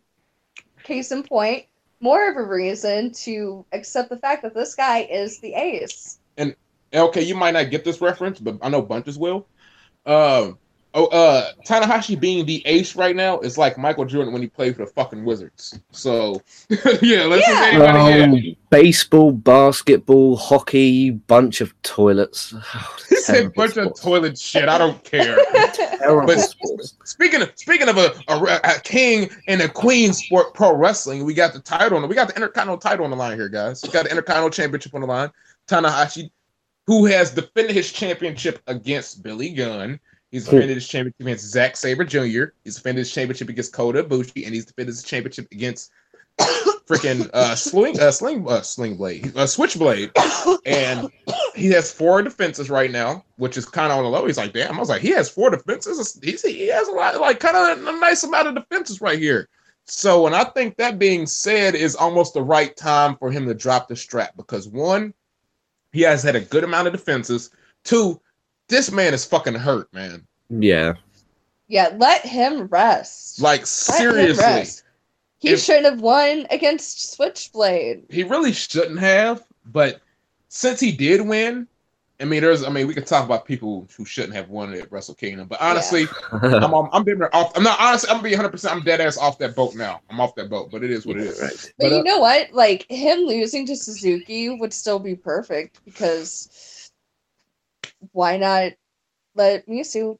case 0.83 1.11
in 1.11 1.23
point, 1.23 1.65
more 2.01 2.29
of 2.29 2.37
a 2.37 2.43
reason 2.43 3.11
to 3.11 3.65
accept 3.71 4.09
the 4.09 4.17
fact 4.17 4.43
that 4.43 4.53
this 4.53 4.75
guy 4.75 4.99
is 4.99 5.39
the 5.39 5.53
ace. 5.53 6.19
And 6.37 6.55
okay, 6.93 7.21
you 7.21 7.35
might 7.35 7.51
not 7.51 7.71
get 7.71 7.83
this 7.85 8.01
reference, 8.01 8.39
but 8.39 8.57
I 8.61 8.69
know 8.69 8.81
bunches 8.81 9.17
will. 9.17 9.47
Um, 10.05 10.57
oh, 10.93 11.05
uh, 11.07 11.51
Tanahashi 11.65 12.19
being 12.19 12.45
the 12.45 12.61
ace 12.65 12.95
right 12.95 13.15
now 13.15 13.39
is 13.39 13.57
like 13.57 13.77
Michael 13.77 14.05
Jordan 14.05 14.33
when 14.33 14.41
he 14.41 14.47
played 14.47 14.75
for 14.75 14.85
the 14.85 14.91
fucking 14.91 15.23
Wizards. 15.25 15.79
So, 15.91 16.41
yeah, 17.01 17.23
let's 17.23 17.47
Yeah. 17.47 17.61
anybody. 17.63 18.21
Um, 18.21 18.33
Yeah. 18.33 18.53
baseball, 18.69 19.31
basketball, 19.31 20.35
hockey, 20.37 21.11
bunch 21.11 21.61
of 21.61 21.73
toilets. 21.83 22.53
He 23.09 23.15
said 23.17 23.33
Terrible 23.35 23.53
bunch 23.55 23.77
of 23.77 23.99
toilet 24.01 24.37
shit. 24.37 24.67
I 24.69 24.77
don't 24.77 25.03
care. 25.03 25.37
But 26.25 26.37
sports. 26.39 26.95
speaking 27.05 27.41
of 27.41 27.51
speaking 27.55 27.87
of 27.87 27.97
a, 27.97 28.13
a, 28.27 28.59
a 28.75 28.79
king 28.81 29.29
and 29.47 29.61
a 29.61 29.69
queen 29.69 30.11
sport 30.11 30.53
pro 30.53 30.75
wrestling, 30.75 31.23
we 31.23 31.33
got 31.33 31.53
the 31.53 31.61
title 31.61 31.97
on 31.97 32.09
we 32.09 32.15
got 32.15 32.27
the 32.27 32.35
intercontinental 32.35 32.77
title 32.77 33.05
on 33.05 33.11
the 33.11 33.15
line 33.17 33.37
here, 33.37 33.47
guys. 33.47 33.81
We 33.83 33.89
got 33.89 34.03
the 34.03 34.09
intercontinental 34.11 34.49
championship 34.49 34.93
on 34.93 35.01
the 35.01 35.07
line. 35.07 35.31
Tanahashi, 35.69 36.29
who 36.87 37.05
has 37.05 37.31
defended 37.31 37.73
his 37.73 37.91
championship 37.91 38.61
against 38.67 39.23
Billy 39.23 39.49
Gunn. 39.53 39.97
He's 40.33 40.45
defended 40.45 40.77
his 40.77 40.87
championship 40.87 41.19
against 41.19 41.45
Zack 41.45 41.77
Sabre 41.77 42.03
Jr. 42.03 42.55
He's 42.63 42.77
defended 42.77 43.01
his 43.01 43.11
championship 43.11 43.49
against 43.49 43.71
Kota 43.71 44.03
Ibushi, 44.03 44.45
and 44.45 44.55
he's 44.55 44.65
defended 44.65 44.95
his 44.95 45.03
championship 45.03 45.47
against 45.51 45.91
freaking 46.87 47.29
uh 47.33 47.53
sling 47.53 47.99
uh 47.99 48.09
sling 48.09 48.43
uh 48.49 48.61
sling 48.61 48.97
blade 48.97 49.31
uh 49.37 49.45
switchblade. 49.45 50.09
And 50.65 51.11
he 51.53 51.67
has 51.67 51.91
four 51.93 52.23
defenses 52.23 52.71
right 52.71 52.89
now 52.89 53.23
which 53.35 53.57
is 53.57 53.67
kind 53.67 53.91
of 53.91 53.99
on 53.99 54.05
the 54.05 54.09
low. 54.09 54.25
He's 54.25 54.39
like 54.39 54.53
damn. 54.53 54.75
I 54.75 54.79
was 54.79 54.89
like 54.89 55.03
he 55.03 55.11
has 55.11 55.29
four 55.29 55.51
defenses? 55.51 56.19
He's, 56.23 56.41
he 56.41 56.67
has 56.69 56.87
a 56.87 56.93
lot 56.93 57.21
like 57.21 57.39
kind 57.39 57.55
of 57.55 57.87
a 57.87 57.99
nice 57.99 58.23
amount 58.23 58.47
of 58.47 58.55
defenses 58.55 59.01
right 59.01 59.19
here. 59.19 59.49
So 59.85 60.25
and 60.25 60.35
i 60.35 60.45
think 60.45 60.77
that 60.77 60.97
being 60.97 61.27
said 61.27 61.75
is 61.75 61.95
almost 61.95 62.33
the 62.33 62.41
right 62.41 62.75
time 62.75 63.17
for 63.17 63.29
him 63.29 63.45
to 63.45 63.53
drop 63.53 63.87
the 63.87 63.95
strap 63.95 64.35
because 64.35 64.67
one 64.67 65.13
he 65.91 66.01
has 66.01 66.23
had 66.23 66.35
a 66.35 66.41
good 66.41 66.63
amount 66.63 66.87
of 66.87 66.93
defenses. 66.93 67.51
Two 67.83 68.19
this 68.69 68.91
man 68.91 69.13
is 69.13 69.25
fucking 69.25 69.53
hurt 69.55 69.91
man 69.93 70.25
Yeah. 70.49 70.93
yeah, 71.67 71.89
let 71.97 72.25
him 72.25 72.67
rest. 72.67 73.41
like 73.41 73.61
Let 73.61 73.61
him 73.61 73.65
seriously 73.65 74.43
rest. 74.43 74.83
He 75.39 75.49
If- 75.49 75.59
should 75.61 75.83
have 75.83 75.99
won 76.01 76.47
against 76.51 77.13
Switchblade. 77.13 78.03
he 78.09 78.23
really 78.23 78.53
shouldn't 78.53 78.99
have, 78.99 79.43
but 79.65 80.01
since 80.49 80.79
he 80.79 80.91
did 80.91 81.21
win, 81.21 81.67
I 82.21 82.25
mean, 82.25 82.41
there's, 82.41 82.63
I 82.63 82.69
mean, 82.69 82.87
we 82.87 82.93
could 82.93 83.07
talk 83.07 83.25
about 83.25 83.43
people 83.45 83.85
who 83.97 84.05
shouldn't 84.05 84.35
have 84.35 84.47
won 84.47 84.73
at 84.73 84.89
Wrestle 84.91 85.15
Kingdom, 85.15 85.47
but 85.47 85.59
honestly, 85.59 86.05
I'm, 86.31 86.63
I'm, 86.73 86.87
I'm, 86.93 87.03
being 87.03 87.21
off. 87.33 87.51
I'm 87.57 87.63
not 87.63 87.77
honestly, 87.81 88.09
I'm 88.09 88.17
gonna 88.17 88.29
be 88.29 88.35
100. 88.35 88.49
percent 88.49 88.73
I'm 88.73 88.83
dead 88.83 89.01
ass 89.01 89.17
off 89.17 89.37
that 89.39 89.55
boat 89.55 89.75
now. 89.75 89.99
I'm 90.09 90.21
off 90.21 90.33
that 90.35 90.49
boat, 90.49 90.69
but 90.71 90.83
it 90.83 90.91
is 90.91 91.05
what 91.05 91.17
it 91.17 91.23
is. 91.23 91.41
Right. 91.41 91.73
But, 91.79 91.89
But, 91.89 91.91
uh, 91.91 91.97
you 91.97 92.03
know 92.03 92.19
what? 92.19 92.53
Like 92.53 92.85
him 92.89 93.19
losing 93.21 93.65
to 93.65 93.75
Suzuki 93.75 94.49
would 94.51 94.71
still 94.71 94.99
be 94.99 95.15
perfect 95.15 95.83
because 95.83 96.47
why 98.11 98.37
not 98.37 98.73
let 99.35 99.67
Misu 99.67 100.17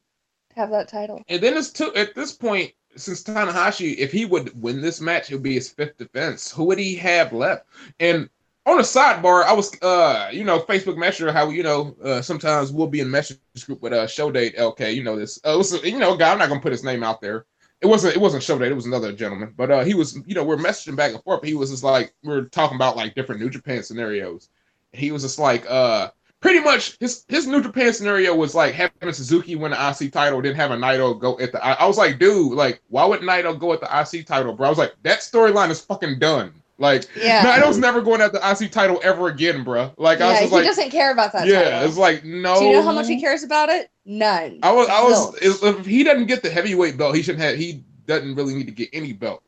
have 0.56 0.72
that 0.72 0.88
title? 0.88 1.22
And 1.28 1.42
then 1.42 1.58
it's 1.58 1.72
two 1.72 1.94
at 1.96 2.16
this 2.16 2.32
point. 2.34 2.74
Since 2.96 3.24
Tanahashi, 3.24 3.98
if 3.98 4.12
he 4.12 4.26
would 4.26 4.62
win 4.62 4.80
this 4.80 5.02
match, 5.02 5.32
it 5.32 5.34
would 5.34 5.44
be 5.44 5.56
his 5.56 5.68
fifth 5.68 5.98
defense. 5.98 6.52
Who 6.52 6.66
would 6.66 6.78
he 6.78 6.96
have 6.98 7.34
left? 7.34 7.66
And 8.00 8.30
on 8.66 8.80
a 8.80 8.84
sidebar, 8.84 9.44
I 9.44 9.54
was, 9.54 9.74
uh, 9.82 10.30
you 10.32 10.44
know, 10.44 10.60
Facebook 10.60 10.98
Messenger, 10.98 11.34
how 11.34 11.50
you 11.50 11.64
know, 11.64 11.96
uh, 12.04 12.22
sometimes 12.22 12.72
we'll 12.72 12.88
be 12.88 13.02
in 13.02 13.10
message 13.10 13.40
group 13.66 13.82
with 13.82 13.94
uh, 13.94 14.08
Show 14.08 14.32
Date 14.32 14.56
LK. 14.58 14.96
You 14.96 15.04
know 15.04 15.18
this. 15.18 15.40
Uh, 15.44 15.56
listen, 15.56 15.80
you 15.84 16.00
know, 16.00 16.16
guy. 16.16 16.32
I'm 16.32 16.38
not 16.38 16.50
gonna 16.50 16.62
put 16.62 16.72
his 16.72 16.84
name 16.84 17.04
out 17.04 17.20
there. 17.20 17.46
It 17.82 17.88
wasn't. 17.88 18.16
It 18.16 18.20
wasn't 18.20 18.44
Show 18.44 18.58
Date. 18.58 18.72
It 18.72 18.76
was 18.76 18.86
another 18.86 19.12
gentleman. 19.12 19.54
But 19.58 19.72
uh, 19.72 19.84
he 19.84 19.94
was. 19.94 20.18
You 20.26 20.36
know, 20.36 20.44
we're 20.44 20.58
messaging 20.58 20.96
back 20.96 21.14
and 21.14 21.24
forth. 21.24 21.42
But 21.42 21.50
he 21.50 21.56
was 21.56 21.72
just 21.72 21.84
like 21.84 22.14
we 22.24 22.34
are 22.34 22.46
talking 22.46 22.76
about 22.76 22.96
like 22.96 23.16
different 23.16 23.42
New 23.42 23.50
Japan 23.50 23.84
scenarios. 23.84 24.50
He 24.94 25.12
was 25.12 25.24
just 25.24 25.40
like, 25.40 25.66
uh, 25.68 26.12
pretty 26.44 26.60
much 26.60 26.98
his 27.00 27.26
his 27.30 27.48
New 27.48 27.64
Japan 27.64 27.94
scenario 27.94 28.36
was 28.36 28.54
like 28.54 28.76
having 28.76 29.14
Suzuki 29.14 29.56
win 29.56 29.72
the 29.72 29.96
IC 30.00 30.12
title, 30.12 30.42
then 30.42 30.54
having 30.54 30.80
Naito 30.80 31.18
go 31.20 31.40
at 31.40 31.54
the. 31.54 31.66
I, 31.66 31.72
I 31.74 31.88
was 31.88 31.98
like, 31.98 32.20
dude, 32.20 32.54
like, 32.54 32.82
why 32.90 33.06
would 33.06 33.22
Naito 33.22 33.58
go 33.58 33.74
at 33.74 33.80
the 33.80 33.88
IC 33.88 34.28
title, 34.28 34.54
bro? 34.54 34.68
I 34.68 34.70
was 34.70 34.78
like, 34.78 34.94
that 35.04 35.20
storyline 35.20 35.72
is 35.72 35.82
fucking 35.82 36.20
done. 36.20 36.54
Like, 36.78 37.08
Yeah. 37.16 37.44
Naito's 37.60 37.78
never 37.78 38.02
going 38.02 38.20
at 38.22 38.34
the 38.34 38.40
IC 38.40 38.72
title 38.72 39.00
ever 39.04 39.30
again, 39.30 39.64
bro. 39.64 39.94
Like, 39.98 40.20
I 40.20 40.26
was 40.28 40.34
yeah, 40.34 40.40
just 40.42 40.50
he 40.52 40.56
like, 40.58 40.66
doesn't 40.66 40.90
care 40.90 41.12
about 41.12 41.32
that. 41.32 41.48
yeah, 41.48 41.64
title. 41.64 41.88
it's 41.88 41.98
like 41.98 42.26
no. 42.26 42.60
Do 42.60 42.66
you 42.66 42.74
know 42.74 42.84
how 42.84 42.92
much 42.92 43.08
he 43.08 43.20
cares 43.20 43.44
about 43.44 43.70
it? 43.70 43.90
None. 44.06 44.60
I 44.62 44.72
was, 44.72 44.90
I 44.90 45.02
was. 45.02 45.64
If 45.64 45.86
he 45.86 46.04
doesn't 46.04 46.28
get 46.28 46.44
the 46.44 46.50
heavyweight 46.50 46.98
belt, 46.98 47.16
he 47.16 47.24
shouldn't 47.24 47.44
have. 47.44 47.56
He 47.56 47.84
doesn't 48.06 48.36
really 48.36 48.54
need 48.54 48.66
to 48.66 48.74
get 48.74 48.90
any 48.92 49.14
belt. 49.14 49.42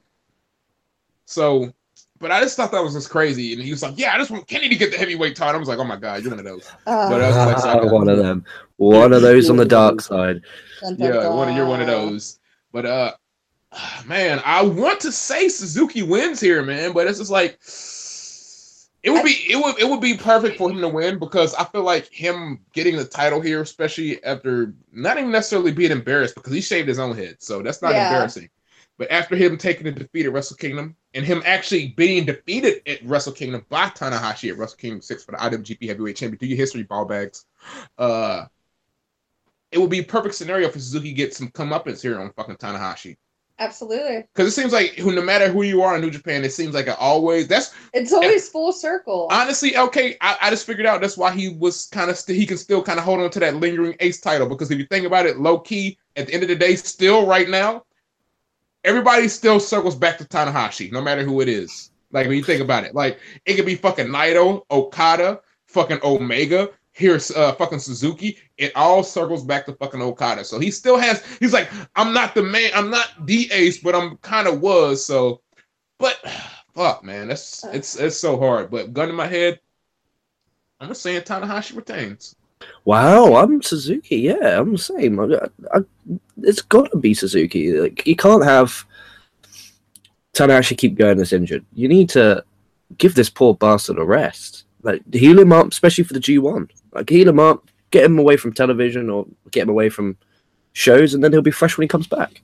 So, 1.25 1.73
but 2.19 2.31
I 2.31 2.39
just 2.41 2.55
thought 2.57 2.71
that 2.71 2.81
was 2.83 2.93
just 2.93 3.09
crazy, 3.09 3.53
and 3.53 3.61
he 3.61 3.71
was 3.71 3.83
like, 3.83 3.93
"Yeah, 3.97 4.13
I 4.13 4.17
just 4.17 4.31
want 4.31 4.47
Kenny 4.47 4.69
to 4.69 4.75
get 4.75 4.91
the 4.91 4.97
heavyweight 4.97 5.35
title." 5.35 5.55
I 5.55 5.59
was 5.59 5.67
like, 5.67 5.79
"Oh 5.79 5.83
my 5.83 5.97
god, 5.97 6.21
you're 6.21 6.31
one 6.31 6.39
of 6.39 6.45
those." 6.45 6.65
Uh, 6.87 7.09
But, 7.09 7.21
uh, 7.21 7.45
That's 7.45 7.65
like- 7.65 7.83
one 7.91 8.07
of 8.09 8.17
them. 8.17 8.45
One 8.77 9.13
of 9.13 9.21
those 9.21 9.49
on 9.49 9.57
the 9.57 9.65
dark 9.65 10.01
side. 10.01 10.41
dun, 10.81 10.95
dun, 10.95 11.13
Yeah, 11.13 11.29
one 11.29 11.49
of, 11.49 11.55
you're 11.55 11.65
one 11.65 11.81
of 11.81 11.87
those. 11.87 12.39
But 12.71 12.85
uh, 12.85 13.13
man, 14.05 14.41
I 14.45 14.61
want 14.63 14.99
to 15.01 15.11
say 15.11 15.49
Suzuki 15.49 16.03
wins 16.03 16.39
here, 16.39 16.61
man, 16.63 16.91
but 16.93 17.07
it's 17.07 17.19
just 17.19 17.31
like 17.31 17.59
It 19.03 19.11
would 19.11 19.23
be 19.23 19.45
it 19.49 19.55
would 19.61 19.79
it 19.79 19.87
would 19.87 20.01
be 20.01 20.15
perfect 20.17 20.57
for 20.57 20.69
him 20.71 20.81
to 20.81 20.89
win 20.89 21.19
because 21.19 21.53
I 21.55 21.63
feel 21.65 21.83
like 21.83 22.07
him 22.11 22.59
getting 22.73 22.95
the 22.95 23.05
title 23.05 23.39
here, 23.41 23.61
especially 23.61 24.23
after 24.23 24.73
not 24.91 25.17
even 25.17 25.31
necessarily 25.31 25.71
being 25.71 25.91
embarrassed 25.91 26.35
because 26.35 26.53
he 26.53 26.61
shaved 26.61 26.87
his 26.87 26.97
own 26.99 27.15
head, 27.15 27.35
so 27.39 27.61
that's 27.61 27.81
not 27.81 27.91
Yeah. 27.93 28.07
embarrassing. 28.07 28.49
But 28.97 29.11
after 29.11 29.35
him 29.35 29.57
taking 29.57 29.87
a 29.87 29.91
defeat 29.91 30.25
at 30.25 30.31
Wrestle 30.31 30.55
Kingdom 30.57 30.95
and 31.13 31.25
him 31.25 31.41
actually 31.45 31.89
being 31.97 32.25
defeated 32.25 32.81
at 32.87 33.03
Wrestle 33.05 33.33
Kingdom 33.33 33.65
by 33.69 33.89
Tanahashi 33.89 34.49
at 34.51 34.57
Wrestle 34.57 34.77
Kingdom 34.77 35.01
Six 35.01 35.23
for 35.23 35.33
the 35.33 35.37
IWGP 35.37 35.87
Heavyweight 35.87 36.15
Champion, 36.15 36.37
do 36.37 36.47
your 36.47 36.57
history 36.57 36.83
ball 36.83 37.05
bags. 37.05 37.45
Uh, 37.97 38.45
it 39.71 39.79
would 39.79 39.89
be 39.89 39.99
a 39.99 40.03
perfect 40.03 40.35
scenario 40.35 40.69
for 40.69 40.79
Suzuki 40.79 41.09
to 41.09 41.13
get 41.13 41.33
some 41.33 41.49
comeuppance 41.49 42.01
here 42.01 42.19
on 42.19 42.31
fucking 42.33 42.55
Tanahashi 42.55 43.17
Absolutely. 43.57 44.25
because 44.33 44.47
it 44.49 44.51
seems 44.51 44.73
like 44.73 44.91
who 44.95 45.13
no 45.13 45.21
matter 45.21 45.49
who 45.49 45.63
you 45.63 45.81
are 45.81 45.95
in 45.95 46.01
New 46.01 46.11
Japan, 46.11 46.43
it 46.43 46.51
seems 46.51 46.73
like 46.75 46.87
it 46.87 46.95
always 46.99 47.47
that's 47.47 47.73
It's 47.93 48.11
always 48.11 48.49
full 48.49 48.73
circle. 48.73 49.27
honestly, 49.31 49.77
okay, 49.77 50.17
I, 50.21 50.37
I 50.41 50.49
just 50.49 50.65
figured 50.65 50.85
out 50.85 50.99
that's 51.01 51.17
why 51.17 51.31
he 51.31 51.49
was 51.49 51.87
kind 51.87 52.09
of 52.09 52.17
st- 52.17 52.37
he 52.37 52.45
can 52.45 52.57
still 52.57 52.83
kind 52.83 52.99
of 52.99 53.05
hold 53.05 53.21
on 53.21 53.29
to 53.31 53.39
that 53.39 53.55
lingering 53.55 53.95
ace 54.01 54.19
title 54.19 54.47
because 54.49 54.71
if 54.71 54.77
you 54.77 54.85
think 54.87 55.05
about 55.05 55.25
it, 55.25 55.39
low 55.39 55.57
key 55.59 55.97
at 56.17 56.27
the 56.27 56.33
end 56.33 56.43
of 56.43 56.49
the 56.49 56.55
day, 56.55 56.75
still 56.75 57.25
right 57.25 57.47
now, 57.49 57.84
everybody 58.85 59.27
still 59.27 59.59
circles 59.59 59.95
back 59.95 60.17
to 60.19 60.25
Tanahashi, 60.25 60.91
no 60.91 61.01
matter 61.01 61.23
who 61.23 61.41
it 61.41 61.49
is. 61.49 61.91
Like 62.11 62.27
when 62.27 62.37
you 62.37 62.43
think 62.43 62.61
about 62.61 62.85
it, 62.85 62.95
like 62.95 63.19
it 63.45 63.55
could 63.55 63.65
be 63.65 63.75
fucking 63.75 64.07
Naito, 64.07 64.63
Okada, 64.71 65.41
fucking 65.67 65.99
Omega. 66.03 66.69
Here's 66.93 67.29
uh 67.31 67.51
fucking 67.55 67.79
Suzuki. 67.79 68.37
It 68.57 68.71
all 68.75 69.03
circles 69.03 69.43
back 69.43 69.65
to 69.65 69.73
fucking 69.73 70.01
Okada. 70.01 70.45
So 70.45 70.59
he 70.59 70.71
still 70.71 70.97
has. 70.97 71.25
He's 71.39 71.51
like, 71.51 71.69
I'm 71.97 72.13
not 72.13 72.33
the 72.33 72.43
man. 72.43 72.71
I'm 72.73 72.89
not 72.89 73.25
the 73.25 73.51
ace, 73.51 73.79
but 73.79 73.95
I'm 73.95 74.15
kind 74.17 74.47
of 74.47 74.61
was. 74.61 75.05
So, 75.05 75.41
but 75.99 76.17
fuck, 76.73 77.03
man, 77.03 77.27
that's 77.27 77.65
it's 77.65 77.97
it's 77.97 78.17
so 78.17 78.39
hard. 78.39 78.71
But 78.71 78.93
gun 78.93 79.09
in 79.09 79.15
my 79.15 79.27
head, 79.27 79.59
I'm 80.79 80.87
just 80.87 81.01
saying 81.01 81.21
Tanahashi 81.23 81.75
retains. 81.75 82.35
Wow, 82.85 83.35
I'm 83.35 83.61
Suzuki. 83.61 84.17
Yeah, 84.17 84.59
I'm 84.59 84.73
the 84.73 84.77
same. 84.77 85.19
I, 85.19 85.47
I, 85.73 85.79
it's 86.43 86.61
got 86.61 86.91
to 86.91 86.97
be 86.97 87.13
Suzuki. 87.13 87.73
Like 87.73 88.05
you 88.05 88.15
can't 88.15 88.43
have 88.43 88.85
Tanahashi 90.33 90.77
keep 90.77 90.95
going 90.95 91.17
this 91.17 91.33
injured. 91.33 91.65
You 91.73 91.87
need 91.87 92.09
to 92.09 92.43
give 92.97 93.15
this 93.15 93.29
poor 93.29 93.55
bastard 93.55 93.97
a 93.97 94.03
rest. 94.05 94.65
Like 94.83 95.01
heal 95.13 95.39
him 95.39 95.51
up, 95.51 95.67
especially 95.67 96.03
for 96.03 96.13
the 96.13 96.19
G1. 96.19 96.69
Like 96.93 97.09
heal 97.09 97.27
him 97.27 97.39
up, 97.39 97.69
get 97.91 98.05
him 98.05 98.19
away 98.19 98.37
from 98.37 98.53
television 98.53 99.09
or 99.09 99.25
get 99.51 99.63
him 99.63 99.69
away 99.69 99.89
from 99.89 100.17
shows, 100.73 101.13
and 101.13 101.23
then 101.23 101.31
he'll 101.31 101.41
be 101.41 101.51
fresh 101.51 101.77
when 101.77 101.83
he 101.83 101.87
comes 101.87 102.07
back. 102.07 102.41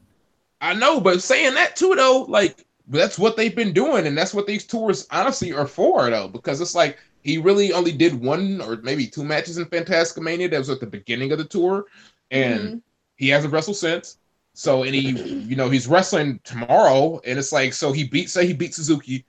I 0.62 0.74
know, 0.74 1.00
but 1.00 1.22
saying 1.22 1.54
that 1.56 1.76
too, 1.76 1.94
though, 1.96 2.26
like 2.28 2.66
that's 2.88 3.20
what 3.20 3.38
they've 3.38 3.56
been 3.56 3.74
doing, 3.74 4.08
and 4.08 4.18
that's 4.18 4.34
what 4.34 4.48
these 4.48 4.66
tours 4.66 5.08
honestly 5.12 5.54
are 5.54 5.68
for, 5.68 6.10
though, 6.10 6.28
because 6.28 6.62
it's 6.62 6.76
like 6.76 6.98
he 7.24 7.38
really 7.38 7.74
only 7.74 7.92
did 7.92 8.14
one 8.14 8.62
or 8.62 8.78
maybe 8.78 9.08
two 9.08 9.24
matches 9.24 9.58
in 9.58 9.66
Fantasticamania. 9.66 10.50
That 10.50 10.60
was 10.60 10.70
at 10.70 10.80
the 10.80 10.88
beginning 10.88 11.32
of 11.32 11.38
the 11.38 11.46
tour, 11.46 11.86
and 12.32 12.60
Mhm. 12.62 12.82
he 13.18 13.30
hasn't 13.30 13.54
wrestled 13.54 13.78
since. 13.78 14.18
So, 14.54 14.84
and 14.84 14.94
he, 14.94 15.12
you 15.12 15.56
know, 15.56 15.70
he's 15.70 15.88
wrestling 15.88 16.40
tomorrow, 16.44 17.22
and 17.26 17.40
it's 17.40 17.52
like, 17.54 17.74
so 17.74 17.92
he 17.94 18.04
beat, 18.04 18.30
say 18.30 18.46
he 18.46 18.54
beat 18.54 18.74
Suzuki, 18.74 19.26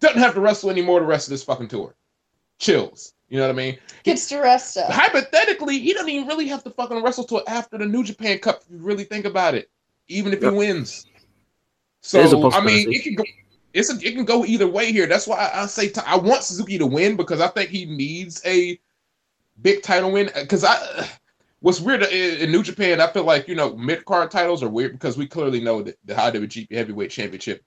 doesn't 0.00 0.18
have 0.18 0.34
to 0.34 0.40
wrestle 0.40 0.70
anymore 0.70 1.00
the 1.00 1.06
rest 1.06 1.26
of 1.28 1.30
this 1.30 1.44
fucking 1.44 1.68
tour. 1.68 1.94
Chills, 2.58 3.12
you 3.28 3.38
know 3.38 3.46
what 3.46 3.52
I 3.52 3.56
mean? 3.56 3.78
Gets 4.04 4.28
to 4.28 4.38
rest 4.38 4.76
up. 4.78 4.90
Hypothetically, 4.90 5.78
he 5.78 5.92
doesn't 5.92 6.08
even 6.08 6.26
really 6.26 6.46
have 6.48 6.64
to 6.64 6.70
fucking 6.70 7.02
wrestle 7.02 7.24
till 7.24 7.42
after 7.46 7.76
the 7.76 7.84
New 7.86 8.02
Japan 8.02 8.38
Cup. 8.38 8.62
If 8.62 8.70
you 8.70 8.78
really 8.78 9.04
think 9.04 9.24
about 9.24 9.54
it, 9.54 9.68
even 10.08 10.32
if 10.32 10.40
he 10.40 10.48
wins. 10.48 11.06
So 12.00 12.20
I 12.20 12.24
mean, 12.24 12.42
possibility. 12.42 12.96
it 12.96 13.02
can 13.02 13.14
go. 13.14 13.24
It's 13.74 13.92
a, 13.92 13.96
it 14.06 14.14
can 14.14 14.24
go 14.24 14.44
either 14.44 14.68
way 14.68 14.92
here. 14.92 15.06
That's 15.06 15.26
why 15.26 15.36
I, 15.36 15.62
I 15.62 15.66
say 15.66 15.92
I 16.06 16.16
want 16.16 16.42
Suzuki 16.42 16.78
to 16.78 16.86
win 16.86 17.16
because 17.16 17.40
I 17.40 17.48
think 17.48 17.70
he 17.70 17.84
needs 17.86 18.42
a 18.44 18.78
big 19.60 19.82
title 19.82 20.12
win. 20.12 20.30
Uh, 20.34 20.42
because 20.42 20.64
I, 20.64 21.08
what's 21.60 21.80
weird 21.80 22.02
in, 22.02 22.40
in 22.40 22.52
New 22.52 22.62
Japan, 22.62 23.00
I 23.00 23.06
feel 23.08 23.24
like 23.24 23.48
you 23.48 23.54
know 23.54 23.76
mid 23.76 24.04
card 24.04 24.30
titles 24.30 24.62
are 24.62 24.68
weird 24.68 24.92
because 24.92 25.16
we 25.16 25.26
clearly 25.26 25.60
know 25.60 25.82
that 25.82 25.98
the 26.04 26.14
IWGP 26.14 26.72
Heavyweight 26.72 27.10
Championship 27.10 27.64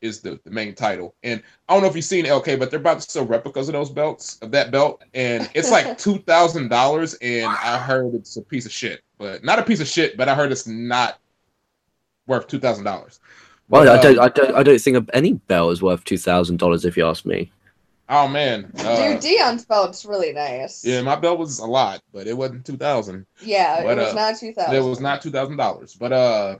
is 0.00 0.20
the, 0.20 0.38
the 0.44 0.50
main 0.50 0.74
title. 0.74 1.14
And 1.22 1.42
I 1.68 1.74
don't 1.74 1.82
know 1.82 1.88
if 1.88 1.96
you've 1.96 2.04
seen 2.04 2.24
LK, 2.24 2.58
but 2.58 2.70
they're 2.70 2.80
about 2.80 3.00
to 3.00 3.10
sell 3.10 3.26
replicas 3.26 3.68
of 3.68 3.72
those 3.72 3.90
belts 3.90 4.38
of 4.42 4.50
that 4.52 4.70
belt, 4.70 5.02
and 5.14 5.50
it's 5.54 5.70
like 5.70 5.98
two 5.98 6.18
thousand 6.18 6.68
dollars. 6.68 7.14
And 7.14 7.46
I 7.46 7.78
heard 7.78 8.14
it's 8.14 8.36
a 8.36 8.42
piece 8.42 8.66
of 8.66 8.72
shit, 8.72 9.02
but 9.18 9.44
not 9.44 9.58
a 9.58 9.62
piece 9.62 9.80
of 9.80 9.88
shit, 9.88 10.16
but 10.16 10.28
I 10.28 10.34
heard 10.34 10.52
it's 10.52 10.66
not 10.66 11.18
worth 12.26 12.46
two 12.46 12.58
thousand 12.60 12.84
dollars. 12.84 13.20
Well, 13.68 13.88
I 13.88 14.00
don't, 14.00 14.18
um, 14.18 14.24
I 14.24 14.28
don't, 14.28 14.54
I 14.54 14.62
don't 14.62 14.80
think 14.80 15.08
any 15.12 15.34
belt 15.34 15.72
is 15.72 15.82
worth 15.82 16.04
two 16.04 16.18
thousand 16.18 16.58
dollars 16.58 16.84
if 16.84 16.96
you 16.96 17.06
ask 17.06 17.24
me. 17.26 17.50
Oh 18.10 18.26
man, 18.26 18.72
uh, 18.78 19.12
Dude, 19.12 19.20
Dion's 19.20 19.66
belt's 19.66 20.06
really 20.06 20.32
nice. 20.32 20.82
yeah, 20.82 21.02
my 21.02 21.14
belt 21.14 21.38
was 21.38 21.58
a 21.58 21.66
lot, 21.66 22.00
but 22.12 22.26
it 22.26 22.34
wasn't 22.36 22.64
two 22.64 22.78
thousand. 22.78 23.26
Yeah, 23.42 23.82
But, 23.82 23.98
it 23.98 24.00
was 24.00 24.12
uh, 24.12 24.14
not 24.14 24.38
2000. 24.38 24.74
It 24.74 24.80
was 24.80 25.00
not 25.00 25.20
two 25.20 25.30
thousand 25.30 25.58
dollars, 25.58 25.94
but 25.94 26.12
uh, 26.12 26.56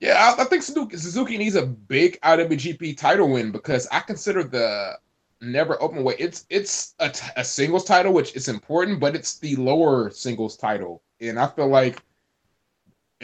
yeah, 0.00 0.34
I, 0.38 0.42
I 0.42 0.44
think 0.46 0.62
Suzuki, 0.62 0.96
Suzuki 0.96 1.36
needs 1.36 1.54
a 1.54 1.66
big 1.66 2.18
IWGP 2.22 2.96
title 2.96 3.30
win 3.30 3.52
because 3.52 3.86
I 3.92 4.00
consider 4.00 4.42
the 4.42 4.98
never 5.42 5.80
open 5.82 6.02
weight. 6.02 6.16
It's 6.18 6.46
it's 6.48 6.94
a, 6.98 7.10
t- 7.10 7.26
a 7.36 7.44
singles 7.44 7.84
title, 7.84 8.14
which 8.14 8.34
is 8.34 8.48
important, 8.48 9.00
but 9.00 9.14
it's 9.14 9.38
the 9.38 9.56
lower 9.56 10.10
singles 10.10 10.56
title, 10.56 11.02
and 11.20 11.38
I 11.38 11.46
feel 11.48 11.68
like, 11.68 12.02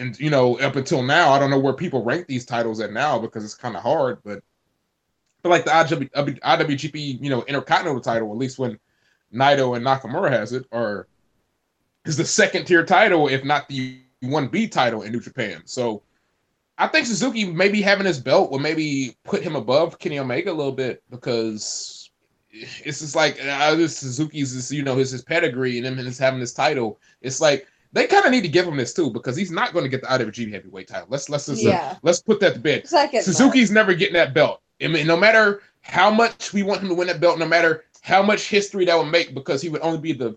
and 0.01 0.19
you 0.19 0.31
know, 0.31 0.59
up 0.61 0.77
until 0.77 1.03
now, 1.03 1.31
I 1.31 1.39
don't 1.39 1.51
know 1.51 1.59
where 1.59 1.75
people 1.75 2.03
rank 2.03 2.27
these 2.27 2.47
titles 2.47 2.81
at 2.81 2.93
now 2.93 3.19
because 3.19 3.45
it's 3.45 3.55
kind 3.55 3.77
of 3.77 3.83
hard, 3.83 4.19
but. 4.25 4.43
but 5.43 5.51
like 5.51 5.65
the 5.65 5.71
IW, 5.71 6.41
IWGP, 6.41 7.23
you 7.23 7.31
know, 7.31 7.43
Intercontinental 7.45 8.01
title, 8.01 8.31
at 8.33 8.39
least 8.39 8.59
when 8.59 8.79
Naito 9.35 9.77
and 9.77 9.85
Nakamura 9.85 10.31
has 10.31 10.53
it, 10.53 10.67
or 10.71 11.07
is 12.05 12.17
the 12.17 12.25
second 12.25 12.65
tier 12.65 12.85
title, 12.85 13.29
if 13.29 13.45
not 13.45 13.69
the 13.69 14.01
one 14.21 14.49
B 14.49 14.69
title 14.69 15.03
in 15.03 15.13
New 15.13 15.21
Japan. 15.21 15.63
So 15.65 16.03
I 16.79 16.87
think 16.87 17.07
Suzuki 17.07 17.45
maybe 17.45 17.83
having 17.83 18.07
his 18.07 18.19
belt 18.19 18.51
will 18.51 18.59
maybe 18.59 19.17
put 19.25 19.43
him 19.43 19.57
above 19.57 19.99
Kenny 19.99 20.19
Omega 20.19 20.51
a 20.51 20.53
little 20.53 20.73
bit 20.73 21.03
because 21.11 22.11
it's 22.51 23.01
just 23.01 23.15
like 23.15 23.39
uh, 23.45 23.75
this 23.75 23.99
Suzuki's 23.99 24.55
this, 24.55 24.73
you 24.73 24.83
know 24.83 24.97
his 24.97 25.11
his 25.11 25.23
pedigree 25.23 25.79
and 25.79 25.87
him 25.87 25.99
and 25.99 26.07
his 26.07 26.19
having 26.19 26.41
this 26.41 26.55
title. 26.55 26.99
It's 27.21 27.41
like 27.41 27.67
they 27.93 28.07
kind 28.07 28.25
of 28.25 28.31
need 28.31 28.43
to 28.43 28.49
give 28.49 28.67
him 28.67 28.77
this 28.77 28.95
too 28.95 29.11
because 29.11 29.37
he's 29.37 29.51
not 29.51 29.73
going 29.73 29.85
to 29.85 29.89
get 29.89 30.03
the 30.03 30.07
IWGP 30.07 30.53
Heavyweight 30.53 30.89
title. 30.89 31.07
Let's 31.11 31.29
let's 31.29 31.47
just, 31.47 31.67
uh, 31.67 31.95
let's 32.03 32.21
put 32.21 32.41
that 32.41 32.55
to 32.55 32.61
bed. 32.61 32.87
Second. 32.87 33.23
Suzuki's 33.23 33.71
never 33.71 33.95
getting 33.95 34.15
that 34.15 34.35
belt. 34.35 34.61
I 34.83 34.87
mean, 34.87 35.07
no 35.07 35.17
matter 35.17 35.63
how 35.83 36.11
much 36.11 36.53
we 36.53 36.63
want 36.63 36.83
him 36.83 36.89
to 36.89 36.95
win 36.95 37.09
that 37.09 37.21
belt, 37.21 37.39
no 37.39 37.47
matter 37.47 37.85
how 38.03 38.23
much 38.23 38.49
history 38.49 38.85
that 38.87 38.97
would 38.97 39.11
make, 39.11 39.35
because 39.35 39.61
he 39.61 39.69
would 39.69 39.83
only 39.83 39.99
be 39.99 40.13
the 40.13 40.37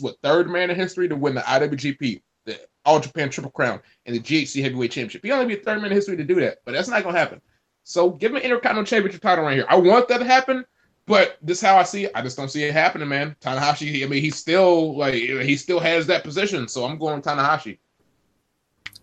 what 0.00 0.16
third 0.22 0.48
man 0.48 0.70
in 0.70 0.76
history 0.76 1.08
to 1.08 1.16
win 1.16 1.34
the 1.34 1.42
IWGP, 1.42 2.22
the 2.46 2.60
All 2.84 3.00
Japan 3.00 3.30
Triple 3.30 3.50
Crown, 3.50 3.80
and 4.06 4.16
the 4.16 4.20
GHC 4.20 4.62
Heavyweight 4.62 4.92
Championship. 4.92 5.24
He 5.24 5.32
only 5.32 5.46
be 5.54 5.60
a 5.60 5.64
third 5.64 5.82
man 5.82 5.90
in 5.90 5.96
history 5.96 6.16
to 6.16 6.24
do 6.24 6.36
that, 6.36 6.58
but 6.64 6.72
that's 6.72 6.88
not 6.88 7.02
gonna 7.02 7.18
happen. 7.18 7.40
So 7.84 8.10
give 8.10 8.30
him 8.30 8.36
an 8.36 8.42
Intercontinental 8.42 8.84
Championship 8.86 9.22
title 9.22 9.44
right 9.44 9.54
here. 9.54 9.66
I 9.68 9.76
want 9.76 10.08
that 10.08 10.18
to 10.18 10.24
happen, 10.24 10.64
but 11.06 11.38
this 11.42 11.58
is 11.58 11.64
how 11.64 11.76
I 11.76 11.82
see 11.82 12.04
it. 12.04 12.12
I 12.14 12.22
just 12.22 12.36
don't 12.36 12.48
see 12.48 12.64
it 12.64 12.72
happening, 12.72 13.08
man. 13.08 13.36
Tanahashi, 13.40 14.04
I 14.04 14.08
mean, 14.08 14.22
he 14.22 14.30
still 14.30 14.96
like 14.96 15.14
he 15.14 15.56
still 15.56 15.80
has 15.80 16.06
that 16.06 16.24
position, 16.24 16.68
so 16.68 16.84
I'm 16.84 16.98
going 16.98 17.20
Tanahashi. 17.22 17.78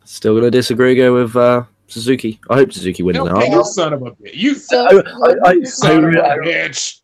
Still 0.05 0.35
gonna 0.35 0.51
disagree. 0.51 0.95
Go 0.95 1.13
with 1.13 1.35
uh, 1.35 1.63
Suzuki. 1.87 2.39
I 2.49 2.55
hope 2.55 2.73
Suzuki 2.73 3.03
wins 3.03 3.19
Okay, 3.19 3.49
now. 3.49 3.57
you 3.57 3.63
son 3.63 3.93
of 3.93 4.01
a 4.01 4.11
bitch. 4.11 4.33
You 4.33 4.55
So, 4.55 4.85
I, 4.85 5.01
I, 5.29 5.35
I, 5.45 5.51
you 5.53 5.65
son 5.65 6.05
of 6.05 6.15
I, 6.15 6.19
a 6.19 6.31
I, 6.33 6.37
bitch. 6.37 7.01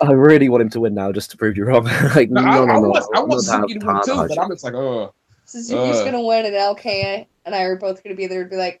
I 0.00 0.12
really 0.12 0.48
want 0.48 0.62
him 0.62 0.70
to 0.70 0.80
win 0.80 0.94
now, 0.94 1.10
just 1.10 1.30
to 1.32 1.36
prove 1.36 1.56
you 1.56 1.64
wrong. 1.64 1.84
like, 2.14 2.30
No, 2.30 2.40
no, 2.40 2.48
I, 2.48 2.54
no, 2.54 2.62
I 2.62 2.78
no. 2.80 2.88
want, 2.88 3.04
I 3.14 3.20
I'm 3.20 3.28
want 3.28 3.40
Suzuki 3.42 3.74
to 3.74 3.86
win 3.86 3.96
have 3.96 4.04
too, 4.04 4.14
but 4.28 4.38
I'm 4.38 4.48
just 4.50 4.64
like, 4.64 4.74
oh, 4.74 5.12
Suzuki's 5.44 6.00
Uh. 6.00 6.04
gonna 6.04 6.22
win, 6.22 6.46
and 6.46 6.54
LK 6.54 7.26
and 7.44 7.54
I 7.54 7.62
are 7.62 7.76
both 7.76 8.02
gonna 8.04 8.14
be 8.16 8.26
there 8.26 8.44
to 8.44 8.48
be 8.50 8.56
like, 8.56 8.80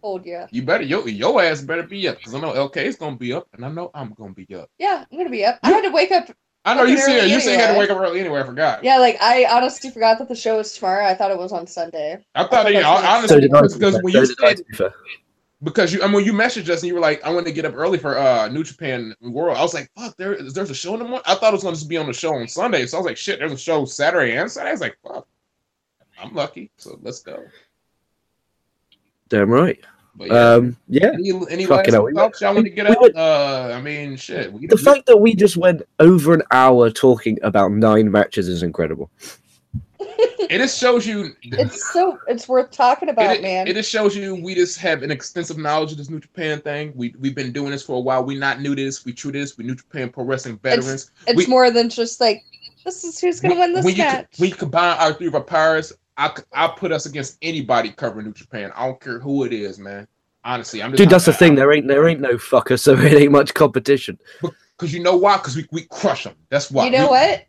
told 0.00 0.24
you. 0.26 0.46
you 0.50 0.62
better, 0.62 0.84
your, 0.84 1.08
your 1.08 1.42
ass 1.42 1.60
better 1.62 1.82
be 1.82 2.08
up 2.08 2.18
because 2.18 2.34
I 2.34 2.40
know 2.40 2.52
LK 2.52 2.76
is 2.78 2.96
gonna 2.96 3.16
be 3.16 3.32
up, 3.32 3.46
and 3.52 3.64
I 3.64 3.70
know 3.70 3.90
I'm 3.94 4.12
gonna 4.14 4.32
be 4.34 4.46
up. 4.54 4.70
Yeah, 4.78 5.04
I'm 5.10 5.18
gonna 5.18 5.30
be 5.30 5.44
up. 5.44 5.58
I 5.62 5.70
had 5.70 5.82
to 5.82 5.90
wake 5.90 6.10
up. 6.12 6.30
I 6.64 6.74
know 6.74 6.82
you 6.84 6.96
Fucking 6.98 7.12
said 7.14 7.20
early 7.22 7.32
you 7.32 7.40
said 7.40 7.52
you 7.52 7.58
had 7.58 7.72
to 7.72 7.78
wake 7.78 7.90
up 7.90 7.98
early 7.98 8.20
anyway. 8.20 8.40
I 8.40 8.44
forgot. 8.44 8.84
Yeah, 8.84 8.98
like 8.98 9.16
I 9.20 9.46
honestly 9.50 9.90
forgot 9.90 10.18
that 10.18 10.28
the 10.28 10.34
show 10.36 10.58
was 10.58 10.74
tomorrow. 10.74 11.06
I 11.06 11.14
thought 11.14 11.30
it 11.30 11.38
was 11.38 11.52
on 11.52 11.66
Sunday. 11.66 12.22
I 12.34 12.42
thought, 12.42 12.50
thought 12.50 12.68
you 12.68 12.80
know, 12.80 13.00
that's 13.00 13.30
what- 13.30 13.30
So 13.30 13.34
honestly, 13.36 13.40
because, 13.48 13.74
because 13.74 14.02
when 14.02 14.12
you 14.12 14.26
said 14.26 14.56
to 14.58 14.64
be 14.64 14.76
fair. 14.76 14.92
because 15.62 15.92
you, 15.92 16.02
I 16.02 16.06
mean, 16.06 16.16
when 16.16 16.24
you 16.26 16.32
messaged 16.34 16.68
us 16.68 16.80
and 16.82 16.88
you 16.88 16.94
were 16.94 17.00
like, 17.00 17.24
I 17.24 17.30
want 17.30 17.46
to 17.46 17.52
get 17.52 17.64
up 17.64 17.74
early 17.74 17.96
for 17.98 18.18
uh 18.18 18.48
New 18.48 18.62
Japan 18.62 19.14
World. 19.22 19.56
I 19.56 19.62
was 19.62 19.72
like, 19.72 19.90
fuck, 19.96 20.16
there 20.18 20.34
is 20.34 20.52
there's 20.52 20.68
a 20.70 20.74
show 20.74 20.92
in 20.92 20.98
the 20.98 21.04
morning. 21.06 21.22
I 21.26 21.34
thought 21.34 21.48
it 21.52 21.56
was 21.56 21.62
gonna 21.62 21.76
just 21.76 21.88
be 21.88 21.96
on 21.96 22.06
the 22.06 22.12
show 22.12 22.34
on 22.34 22.46
Sunday, 22.46 22.84
so 22.84 22.98
I 22.98 23.00
was 23.00 23.06
like, 23.06 23.16
shit, 23.16 23.38
there's 23.38 23.52
a 23.52 23.56
show 23.58 23.86
Saturday 23.86 24.36
and 24.36 24.50
Sunday. 24.50 24.68
I 24.68 24.72
was 24.72 24.80
like, 24.82 24.98
fuck, 25.02 25.26
I'm 26.22 26.34
lucky, 26.34 26.70
so 26.76 26.98
let's 27.02 27.20
go. 27.22 27.42
Damn 29.30 29.50
right. 29.50 29.80
But 30.16 30.28
yeah. 30.28 30.34
Um, 30.52 30.76
yeah. 30.88 31.12
any 31.14 31.30
any 31.50 31.66
last 31.66 31.78
fucking 31.78 31.94
hell, 31.94 32.08
thoughts 32.14 32.40
y'all 32.42 32.52
want 32.54 32.66
to 32.66 32.70
get 32.70 32.86
we 32.86 32.92
out? 32.94 33.00
went- 33.00 33.16
Uh, 33.16 33.72
I 33.74 33.80
mean, 33.80 34.16
shit. 34.16 34.52
We, 34.52 34.66
The 34.66 34.76
fact 34.76 35.06
that 35.06 35.16
we 35.16 35.34
just 35.34 35.56
went 35.56 35.82
over 35.98 36.34
an 36.34 36.42
hour 36.50 36.90
talking 36.90 37.38
about 37.42 37.72
nine 37.72 38.10
matches 38.10 38.48
is 38.48 38.62
incredible. 38.62 39.10
it 40.00 40.58
just 40.58 40.78
shows 40.78 41.06
you. 41.06 41.30
it's 41.42 41.92
so 41.92 42.18
it's 42.26 42.48
worth 42.48 42.70
talking 42.70 43.08
about, 43.08 43.36
it, 43.36 43.42
man. 43.42 43.68
it 43.68 43.74
just 43.74 43.90
shows 43.90 44.16
you 44.16 44.34
we 44.34 44.54
just 44.54 44.78
have 44.78 45.02
an 45.02 45.10
extensive 45.10 45.56
knowledge 45.56 45.92
of 45.92 45.98
this 45.98 46.10
New 46.10 46.20
Japan 46.20 46.60
thing. 46.60 46.92
We 46.96 47.14
we've 47.20 47.34
been 47.34 47.52
doing 47.52 47.70
this 47.70 47.82
for 47.84 47.96
a 47.96 48.00
while. 48.00 48.24
We're 48.24 48.38
not 48.38 48.60
new 48.60 48.74
to 48.74 48.84
this. 48.84 49.04
We 49.04 49.12
true 49.12 49.30
to 49.32 49.38
this. 49.38 49.56
We 49.56 49.64
New 49.64 49.76
Japan 49.76 50.10
pro 50.10 50.24
wrestling 50.24 50.58
veterans. 50.58 51.12
it's 51.28 51.36
we- 51.36 51.46
more 51.46 51.70
than 51.70 51.88
just 51.88 52.20
like 52.20 52.42
this 52.84 53.04
is 53.04 53.20
who's 53.20 53.40
gonna 53.40 53.54
win 53.58 53.74
this 53.74 53.84
when 53.84 53.96
match. 53.96 54.26
When 54.38 54.50
you 54.50 54.56
combine 54.56 54.96
our 54.98 55.12
three 55.14 55.28
of 55.28 55.34
our 55.34 55.40
powers, 55.42 55.92
I 56.20 56.30
I 56.52 56.68
put 56.68 56.92
us 56.92 57.06
against 57.06 57.38
anybody 57.40 57.90
covering 57.90 58.26
New 58.26 58.32
Japan. 58.34 58.70
I 58.76 58.86
don't 58.86 59.00
care 59.00 59.18
who 59.18 59.44
it 59.44 59.52
is, 59.54 59.78
man. 59.78 60.06
Honestly, 60.44 60.82
I'm 60.82 60.90
just 60.90 60.98
Dude, 60.98 61.10
that's 61.10 61.24
the 61.24 61.32
thing. 61.32 61.54
There 61.54 61.72
ain't 61.72 61.88
there 61.88 62.06
ain't 62.06 62.20
no 62.20 62.34
fucker, 62.34 62.78
so 62.86 62.92
it 62.94 63.12
ain't 63.14 63.32
much 63.32 63.54
competition. 63.54 64.18
Because 64.42 64.92
you 64.92 65.02
know 65.02 65.16
why? 65.16 65.38
Because 65.38 65.56
we, 65.56 65.66
we 65.72 65.82
crush 65.86 66.24
them. 66.24 66.34
That's 66.50 66.70
why. 66.70 66.84
you 66.84 66.90
know 66.90 67.04
We- 67.06 67.10
what? 67.10 67.44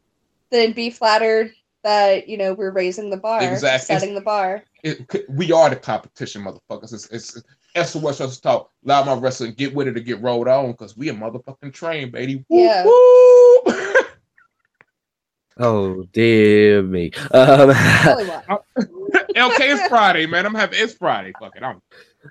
Then 0.51 0.71
be 0.73 0.89
flattered 0.89 1.53
that 1.83 2.27
you 2.29 2.37
know 2.37 2.53
we're 2.53 2.71
raising 2.71 3.09
the 3.09 3.17
bar, 3.17 3.43
Exactly. 3.43 3.93
setting 3.95 4.15
the 4.15 4.21
bar. 4.21 4.63
it- 4.83 5.29
we 5.29 5.51
are 5.51 5.69
the 5.69 5.75
competition, 5.75 6.43
motherfuckers. 6.43 6.93
It's, 6.93 7.07
it's, 7.09 7.41
it's 7.75 7.91
SOS 7.91 8.19
us 8.21 8.39
talk. 8.39 8.69
Loudmouth 8.85 9.21
wrestling. 9.21 9.53
Get 9.53 9.73
with 9.73 9.87
it 9.87 9.97
or 9.97 10.01
get 10.01 10.21
rolled 10.21 10.47
on 10.47 10.71
because 10.71 10.95
we 10.97 11.09
a 11.09 11.13
motherfucking 11.13 11.73
train, 11.73 12.09
baby. 12.11 12.43
Whoop, 12.49 12.61
Yeah. 12.65 12.83
whoop. 12.85 13.75
Oh 15.57 16.03
dear 16.13 16.81
me. 16.81 17.11
Um, 17.31 17.71
Holy 17.73 18.25
what? 18.25 18.65
LK 19.35 19.59
is 19.61 19.81
Friday, 19.87 20.25
man. 20.25 20.45
I'm 20.45 20.55
having 20.55 20.79
it's 20.79 20.93
Friday. 20.93 21.33
Fuck 21.39 21.55
it. 21.55 21.63
I'm, 21.63 21.81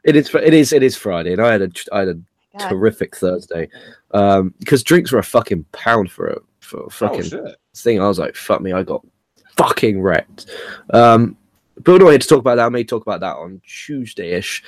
it 0.05 0.17
is 0.17 0.35
it 0.35 0.55
is 0.55 0.73
it 0.73 0.83
is 0.83 0.97
Friday, 0.97 1.33
and 1.33 1.43
I 1.43 1.53
had 1.53 1.63
a 1.63 1.71
I 1.93 1.99
had 2.01 2.09
a 2.09 2.15
God. 2.59 2.69
terrific 2.71 3.17
Thursday. 3.17 3.69
Um, 4.13 4.55
because 4.59 4.83
drinks 4.83 5.13
were 5.13 5.19
a 5.19 5.25
fucking 5.25 5.65
pound 5.73 6.11
for 6.11 6.29
a 6.29 6.39
for 6.61 6.81
a 6.81 6.85
oh 6.85 6.89
fucking 6.89 7.23
shit. 7.25 7.57
thing. 7.77 8.01
I 8.01 8.09
was 8.09 8.19
like, 8.19 8.37
fuck 8.37 8.61
me, 8.61 8.73
I 8.73 8.83
got 8.83 9.05
fucking 9.57 10.01
wrecked. 10.01 10.47
Um, 10.93 11.37
but 11.77 11.93
we're 11.93 11.99
not 11.99 12.11
here 12.11 12.19
to 12.19 12.29
talk 12.29 12.39
about 12.41 12.57
that. 12.57 12.67
I 12.67 12.71
may 12.71 12.85
talk 12.85 13.03
about 13.03 13.21
that 13.21 13.37
on 13.37 13.61
Tuesday 13.67 14.33
ish. 14.33 14.63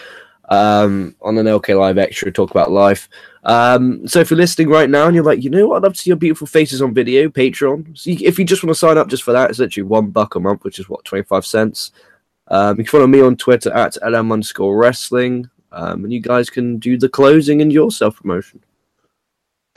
Um, 0.53 1.16
on 1.22 1.38
an 1.38 1.46
LK 1.46 1.78
Live 1.78 1.96
Extra, 1.96 2.30
talk 2.30 2.50
about 2.50 2.70
life. 2.70 3.09
Um, 3.44 4.07
so 4.07 4.20
if 4.20 4.30
you're 4.30 4.36
listening 4.36 4.68
right 4.68 4.90
now 4.90 5.07
and 5.07 5.14
you're 5.14 5.24
like, 5.24 5.42
you 5.42 5.48
know 5.48 5.68
what, 5.68 5.76
I'd 5.76 5.82
love 5.84 5.94
to 5.94 5.98
see 5.98 6.11
your 6.11 6.18
beautiful 6.18 6.46
faces 6.46 6.82
on 6.82 6.92
video, 6.92 7.30
Patreon. 7.30 7.96
So 7.96 8.11
you, 8.11 8.18
if 8.20 8.38
you 8.38 8.44
just 8.44 8.62
want 8.62 8.72
to 8.72 8.78
sign 8.78 8.98
up 8.98 9.09
just 9.09 9.22
for 9.22 9.32
that, 9.32 9.48
it's 9.48 9.61
literally 9.61 9.88
one 9.88 10.11
buck 10.11 10.34
a 10.34 10.40
month, 10.40 10.62
which 10.62 10.78
is 10.78 10.90
what, 10.90 11.07
25 11.07 11.46
cents. 11.46 11.92
Um, 12.48 12.76
you 12.76 12.84
can 12.84 12.90
follow 12.90 13.07
me 13.07 13.22
on 13.22 13.36
Twitter 13.36 13.72
at 13.72 13.96
LM 14.07 14.30
underscore 14.30 14.76
wrestling. 14.76 15.48
Um, 15.72 16.05
and 16.05 16.12
you 16.12 16.20
guys 16.20 16.50
can 16.50 16.76
do 16.76 16.98
the 16.98 17.09
closing 17.09 17.62
and 17.62 17.72
your 17.72 17.90
self 17.90 18.16
promotion. 18.16 18.62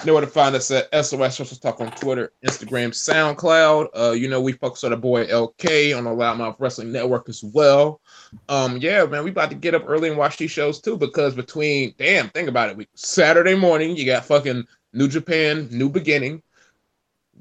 Know 0.03 0.13
where 0.13 0.21
to 0.21 0.27
find 0.27 0.55
us 0.55 0.69
at 0.71 0.93
SOS 0.93 1.39
Wrestle 1.39 1.57
Talk 1.57 1.79
on 1.79 1.89
Twitter, 1.91 2.31
Instagram, 2.45 2.89
SoundCloud. 2.89 3.87
Uh, 3.97 4.11
you 4.11 4.27
know, 4.27 4.41
we 4.41 4.51
focus 4.51 4.83
on 4.83 4.91
the 4.91 4.97
boy 4.97 5.25
LK 5.25 5.97
on 5.97 6.03
the 6.03 6.09
Loudmouth 6.09 6.57
Wrestling 6.59 6.91
Network 6.91 7.29
as 7.29 7.43
well. 7.43 8.01
Um, 8.49 8.77
yeah, 8.77 9.05
man, 9.05 9.23
we 9.23 9.31
about 9.31 9.49
to 9.49 9.55
get 9.55 9.73
up 9.73 9.85
early 9.87 10.09
and 10.09 10.17
watch 10.17 10.37
these 10.37 10.51
shows 10.51 10.79
too 10.81 10.97
because 10.97 11.33
between 11.33 11.95
damn, 11.97 12.29
think 12.29 12.49
about 12.49 12.69
it. 12.69 12.77
We 12.77 12.87
Saturday 12.93 13.55
morning, 13.55 13.95
you 13.95 14.05
got 14.05 14.25
fucking 14.25 14.67
New 14.93 15.07
Japan, 15.07 15.69
New 15.71 15.89
Beginning. 15.89 16.43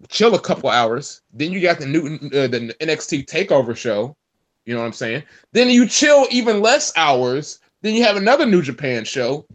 Chill 0.08 0.34
a 0.34 0.40
couple 0.40 0.70
hours. 0.70 1.22
Then 1.32 1.52
you 1.52 1.60
got 1.60 1.80
the 1.80 1.86
new 1.86 2.14
uh, 2.16 2.46
the 2.46 2.74
NXT 2.80 3.26
Takeover 3.26 3.76
show. 3.76 4.16
You 4.64 4.74
know 4.74 4.80
what 4.80 4.86
I'm 4.86 4.92
saying? 4.92 5.24
Then 5.52 5.68
you 5.68 5.86
chill 5.86 6.26
even 6.30 6.62
less 6.62 6.96
hours. 6.96 7.58
Then 7.82 7.94
you 7.94 8.04
have 8.04 8.16
another 8.16 8.46
New 8.46 8.62
Japan 8.62 9.04
show. 9.04 9.46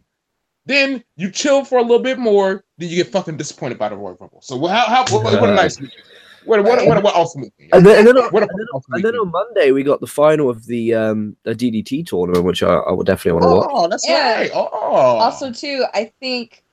Then 0.65 1.03
you 1.15 1.31
chill 1.31 1.65
for 1.65 1.79
a 1.79 1.81
little 1.81 2.03
bit 2.03 2.19
more. 2.19 2.63
Then 2.79 2.87
you 2.89 2.95
get 2.95 3.11
fucking 3.11 3.35
disappointed 3.37 3.77
by 3.77 3.89
the 3.89 3.95
Royal 3.97 4.15
Rumble. 4.19 4.41
So 4.41 4.57
how 4.65 4.85
how 4.87 5.03
what, 5.09 5.23
what 5.25 5.49
a 5.49 5.53
nice 5.53 5.79
weekend. 5.79 6.01
What 6.45 6.63
what 6.63 6.87
what, 6.87 7.03
what 7.03 7.13
awesome 7.13 7.41
weekend. 7.41 7.69
And 7.73 7.85
then, 7.85 7.97
and 7.99 8.07
then, 8.07 8.17
on, 8.17 8.31
What 8.31 8.43
a 8.43 8.47
and 8.49 8.57
then, 8.57 8.67
awesome 8.73 8.93
and 8.93 9.03
then 9.03 9.15
on 9.15 9.29
Monday, 9.31 9.71
we 9.71 9.83
got 9.83 9.99
the 9.99 10.07
final 10.07 10.49
of 10.49 10.65
the 10.65 10.93
um, 10.95 11.35
the 11.43 11.53
DDT 11.53 12.07
tournament, 12.07 12.45
which 12.45 12.63
I, 12.63 12.73
I 12.73 12.93
would 12.93 13.05
definitely 13.05 13.41
want 13.41 13.43
to 13.43 13.57
watch. 13.57 13.69
Oh, 13.69 13.87
that's 13.89 14.07
Yeah. 14.07 14.35
right. 14.37 14.51
Oh, 14.53 14.61
Also, 14.65 15.51
too, 15.51 15.85
I 15.93 16.11
think 16.21 16.63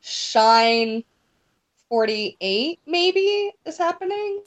Shine 0.00 1.02
48 1.88 2.78
maybe 2.86 3.52
is 3.66 3.76
happening. 3.76 4.42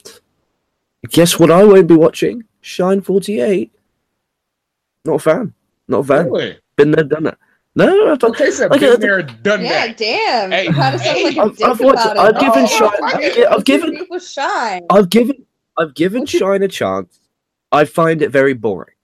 Guess 1.10 1.38
what? 1.38 1.50
I 1.50 1.62
won't 1.62 1.86
be 1.86 1.94
watching 1.96 2.42
Shine 2.62 3.02
Forty 3.02 3.40
Eight. 3.40 3.70
Not 5.04 5.16
a 5.16 5.18
fan. 5.18 5.52
Not 5.86 5.98
a 5.98 6.04
fan. 6.04 6.24
really? 6.26 6.58
Been 6.76 6.90
there, 6.92 7.04
done 7.04 7.24
that. 7.24 7.38
No, 7.76 8.12
I've 8.12 8.18
done. 8.20 8.30
Okay, 8.30 8.50
said 8.50 8.70
Like, 8.70 8.80
been 8.80 8.92
uh, 8.92 8.96
there, 8.96 9.22
done 9.22 9.62
Yeah, 9.62 9.86
that. 9.88 9.96
damn. 9.96 10.50
Hey, 10.52 10.64
you 10.66 10.72
kind 10.72 11.00
hey, 11.00 11.24
like 11.24 11.36
a 11.36 11.40
I've- 11.40 11.64
I've 11.64 11.80
watched- 11.80 12.06
I've 12.18 12.38
given 12.40 12.62
Oh, 12.62 12.66
Shine. 12.66 12.90
I've, 13.02 13.52
I've 13.52 13.64
given. 13.64 14.20
Shine. 14.20 14.82
I've 14.90 15.10
given. 15.10 15.44
I've 15.76 15.94
given 15.94 16.24
Shine 16.26 16.62
a 16.62 16.68
chance. 16.68 17.18
I 17.72 17.84
find 17.84 18.22
it 18.22 18.30
very 18.30 18.52
boring, 18.54 18.94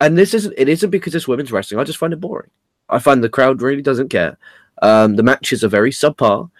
and 0.00 0.18
this 0.18 0.34
isn't. 0.34 0.52
It 0.56 0.68
isn't 0.68 0.90
because 0.90 1.14
it's 1.14 1.28
women's 1.28 1.52
wrestling. 1.52 1.78
I 1.80 1.84
just 1.84 1.98
find 1.98 2.12
it 2.12 2.20
boring. 2.20 2.50
I 2.88 2.98
find 2.98 3.22
the 3.22 3.28
crowd 3.28 3.62
really 3.62 3.82
doesn't 3.82 4.08
care. 4.08 4.36
Um, 4.82 5.14
the 5.14 5.22
matches 5.22 5.62
are 5.62 5.68
very 5.68 5.90
subpar. 5.92 6.50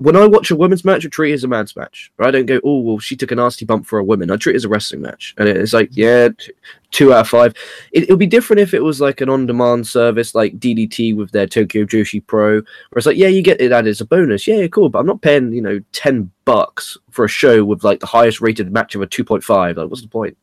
When 0.00 0.16
I 0.16 0.26
watch 0.26 0.50
a 0.50 0.56
women's 0.56 0.82
match, 0.82 1.04
I 1.04 1.10
treat 1.10 1.30
it 1.32 1.34
as 1.34 1.44
a 1.44 1.48
man's 1.48 1.76
match. 1.76 2.10
I 2.18 2.30
don't 2.30 2.46
go, 2.46 2.58
oh 2.64 2.80
well, 2.80 2.98
she 2.98 3.16
took 3.16 3.32
a 3.32 3.34
nasty 3.34 3.66
bump 3.66 3.84
for 3.84 3.98
a 3.98 4.04
woman. 4.04 4.30
I 4.30 4.36
treat 4.36 4.54
it 4.54 4.56
as 4.56 4.64
a 4.64 4.68
wrestling 4.70 5.02
match, 5.02 5.34
and 5.36 5.46
it's 5.46 5.74
like, 5.74 5.90
yeah, 5.92 6.30
t- 6.30 6.52
two 6.90 7.12
out 7.12 7.20
of 7.20 7.28
five. 7.28 7.52
It 7.92 8.08
would 8.08 8.18
be 8.18 8.26
different 8.26 8.60
if 8.60 8.72
it 8.72 8.82
was 8.82 8.98
like 9.02 9.20
an 9.20 9.28
on-demand 9.28 9.86
service 9.86 10.34
like 10.34 10.58
DDT 10.58 11.14
with 11.14 11.32
their 11.32 11.46
Tokyo 11.46 11.84
Joshi 11.84 12.26
Pro, 12.26 12.54
where 12.54 12.62
it's 12.96 13.04
like, 13.04 13.18
yeah, 13.18 13.28
you 13.28 13.42
get 13.42 13.60
it 13.60 13.72
as 13.72 14.00
a 14.00 14.06
bonus. 14.06 14.46
Yeah, 14.46 14.56
yeah, 14.56 14.68
cool, 14.68 14.88
but 14.88 15.00
I'm 15.00 15.06
not 15.06 15.20
paying 15.20 15.52
you 15.52 15.60
know 15.60 15.80
ten 15.92 16.30
bucks 16.46 16.96
for 17.10 17.26
a 17.26 17.28
show 17.28 17.62
with 17.62 17.84
like 17.84 18.00
the 18.00 18.06
highest 18.06 18.40
rated 18.40 18.72
match 18.72 18.94
of 18.94 19.02
a 19.02 19.06
two 19.06 19.22
point 19.22 19.44
five. 19.44 19.76
Like, 19.76 19.90
what's 19.90 20.00
the 20.02 20.08
point? 20.08 20.36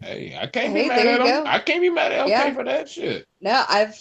Hey, 0.00 0.36
I 0.40 0.46
can't 0.46 0.72
Hey, 0.76 0.82
be 0.82 0.88
mad 0.88 0.98
at 0.98 1.04
you 1.04 1.26
him. 1.26 1.44
go. 1.44 1.50
I 1.50 1.58
can't 1.58 1.80
be 1.80 1.90
mad 1.90 2.12
at 2.12 2.26
LK 2.26 2.28
Yeah. 2.28 2.54
for 2.54 2.64
that 2.64 2.88
shit. 2.88 3.26
No, 3.40 3.64
I've 3.68 3.96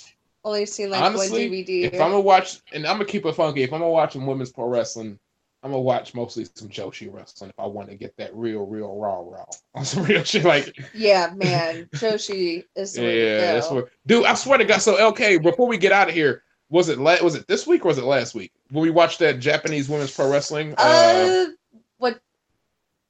only 0.45 0.65
seen 0.65 0.91
like 0.91 1.01
Honestly, 1.01 1.49
one 1.49 1.57
DVD. 1.57 1.83
If 1.83 1.93
I'm 1.95 2.11
gonna 2.11 2.21
watch, 2.21 2.59
and 2.71 2.85
I'm 2.85 2.95
gonna 2.95 3.05
keep 3.05 3.25
it 3.25 3.33
funky, 3.33 3.63
if 3.63 3.73
I'm 3.73 3.79
gonna 3.79 3.91
watch 3.91 4.13
some 4.13 4.25
women's 4.25 4.51
pro 4.51 4.67
wrestling, 4.67 5.19
I'm 5.63 5.71
gonna 5.71 5.81
watch 5.81 6.13
mostly 6.13 6.45
some 6.53 6.69
Joshi 6.69 7.11
wrestling 7.11 7.49
if 7.49 7.59
I 7.59 7.65
want 7.65 7.89
to 7.89 7.95
get 7.95 8.15
that 8.17 8.33
real, 8.35 8.65
real 8.65 8.95
raw, 8.95 9.19
raw 9.19 9.45
on 9.75 9.83
some 9.83 10.03
real 10.03 10.23
shit. 10.23 10.45
Like, 10.45 10.77
yeah, 10.93 11.33
man, 11.35 11.89
Joshi 11.95 12.63
is 12.75 12.97
yeah, 12.97 13.53
that's 13.53 13.69
what, 13.71 13.89
dude. 14.05 14.25
I 14.25 14.35
swear 14.35 14.59
to 14.59 14.65
God. 14.65 14.79
So, 14.79 14.95
LK, 14.95 15.41
before 15.41 15.67
we 15.67 15.77
get 15.77 15.91
out 15.91 16.07
of 16.07 16.13
here, 16.13 16.43
was 16.69 16.89
it 16.89 16.99
la- 16.99 17.21
was 17.21 17.35
it 17.35 17.47
this 17.47 17.65
week 17.65 17.83
or 17.83 17.89
was 17.89 17.97
it 17.97 18.05
last 18.05 18.35
week 18.35 18.51
when 18.69 18.83
we 18.83 18.91
watched 18.91 19.19
that 19.19 19.39
Japanese 19.39 19.89
women's 19.89 20.15
pro 20.15 20.29
wrestling? 20.29 20.75
Uh, 20.77 21.47
what? 21.47 21.55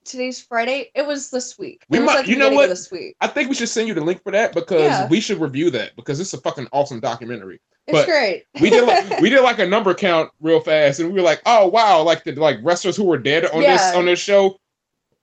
Today's 0.06 0.40
Friday. 0.42 0.92
It 0.96 1.06
was 1.06 1.30
this 1.30 1.58
week. 1.60 1.84
We 1.90 2.00
might- 2.00 2.16
like 2.16 2.28
you 2.28 2.38
know 2.38 2.52
what? 2.52 2.70
This 2.70 2.92
week. 2.92 3.16
I 3.22 3.28
think 3.28 3.50
we 3.50 3.56
should 3.56 3.70
send 3.70 3.88
you 3.88 3.94
the 3.94 4.02
link 4.02 4.24
for 4.24 4.32
that 4.32 4.54
because 4.54 4.82
Yeah. 4.82 5.08
we 5.08 5.20
should 5.20 5.42
review 5.42 5.70
that 5.72 5.96
because 5.96 6.20
it's 6.20 6.34
a 6.34 6.38
fucking 6.40 6.68
awesome 6.72 7.00
documentary. 7.00 7.60
It's 7.88 8.00
but 8.00 8.06
great. 8.08 8.46
We 8.62 8.70
did 8.70 8.86
like, 8.86 9.20
we 9.22 9.30
did 9.30 9.42
like 9.42 9.60
a 9.60 9.66
number 9.68 9.94
count 9.94 10.32
real 10.42 10.60
fast, 10.60 11.00
and 11.00 11.10
we 11.10 11.16
were 11.20 11.26
like, 11.26 11.42
oh 11.46 11.68
wow, 11.68 12.02
like 12.02 12.24
the 12.24 12.34
like 12.34 12.58
wrestlers 12.64 12.96
who 12.96 13.04
were 13.04 13.18
dead 13.18 13.46
on 13.48 13.62
this 13.62 13.82
on 13.96 14.06
this 14.06 14.20
show. 14.20 14.60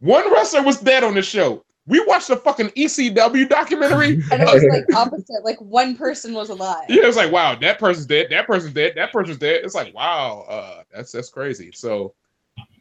One 0.00 0.30
wrestler 0.32 0.62
was 0.62 0.80
dead 0.80 1.04
on 1.04 1.14
this 1.14 1.26
show. 1.26 1.64
We 1.86 2.04
watched 2.06 2.28
the 2.28 2.36
fucking 2.36 2.68
ECW 2.70 3.48
documentary. 3.48 4.22
and 4.30 4.42
it 4.42 4.46
was 4.46 4.64
like 4.64 4.84
opposite. 4.94 5.42
Like 5.44 5.60
one 5.60 5.96
person 5.96 6.32
was 6.34 6.50
alive. 6.50 6.84
yeah, 6.88 7.02
it 7.02 7.06
was 7.06 7.16
like 7.16 7.32
wow, 7.32 7.56
that 7.56 7.78
person's 7.80 8.06
dead, 8.06 8.28
that 8.30 8.46
person's 8.46 8.72
dead, 8.74 8.92
that 8.96 9.12
person's 9.12 9.38
dead. 9.38 9.62
It's 9.64 9.74
like 9.74 9.92
wow, 9.94 10.44
uh, 10.48 10.82
that's 10.94 11.10
that's 11.10 11.30
crazy. 11.30 11.72
So, 11.72 12.14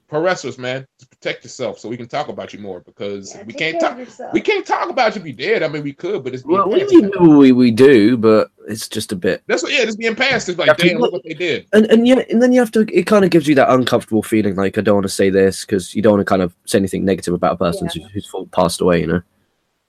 pro 0.07 0.21
wrestlers, 0.21 0.59
man, 0.59 0.85
protect 1.22 1.43
yourself 1.43 1.78
so 1.78 1.88
we 1.88 1.95
can 1.97 2.07
talk 2.07 2.30
about 2.30 2.51
you 2.51 2.59
more 2.59 2.80
because 2.80 3.36
Yeah, 3.36 3.43
we 3.43 3.53
can't 3.53 3.80
talk. 3.80 4.34
We 4.34 4.41
can't 4.41 4.65
talk 4.65 4.89
about 4.89 5.15
you 5.15 5.22
if 5.22 5.28
you 5.28 5.34
dead. 5.34 5.61
I 5.61 5.67
mean, 5.67 5.84
we 5.84 5.93
could, 5.93 6.24
but 6.24 6.34
it's 6.34 6.41
being 6.41 6.57
Well, 6.57 6.69
we, 6.69 6.84
we, 6.86 7.28
we, 7.38 7.51
we 7.51 7.72
do, 7.72 8.17
but 8.17 8.49
it's 8.67 8.88
just 8.88 9.11
a 9.11 9.15
bit. 9.15 9.43
That's 9.45 9.61
what, 9.61 9.72
yeah, 9.72 9.86
just 9.86 9.99
being 9.99 10.15
passed. 10.15 10.49
It's 10.49 10.57
like, 10.57 10.69
Have 10.69 10.78
damn, 10.78 10.97
look- 10.97 11.11
look 11.11 11.13
what 11.13 11.24
they 11.24 11.36
did. 11.36 11.67
And 11.74 11.86
and 11.91 12.07
yeah, 12.07 12.24
and 12.32 12.41
then 12.41 12.51
you 12.53 12.59
have 12.59 12.72
to. 12.72 12.82
It 12.91 13.05
kind 13.05 13.24
of 13.24 13.30
gives 13.30 13.47
you 13.47 13.53
that 13.55 13.69
uncomfortable 13.69 14.24
feeling, 14.24 14.55
like 14.55 14.78
I 14.80 14.82
don't 14.82 14.95
want 14.95 15.05
to 15.05 15.09
say 15.09 15.30
this 15.30 15.63
because 15.63 15.93
you 15.93 16.01
don't 16.01 16.13
want 16.13 16.22
to 16.22 16.30
kind 16.30 16.41
of 16.41 16.55
say 16.65 16.80
anything 16.80 17.05
negative 17.05 17.36
about 17.36 17.53
a 17.53 17.57
person 17.57 17.88
Yeah. 17.93 18.07
who's, 18.07 18.28
who's 18.28 18.45
passed 18.51 18.82
away. 18.82 19.01
You 19.01 19.07
know. 19.07 19.22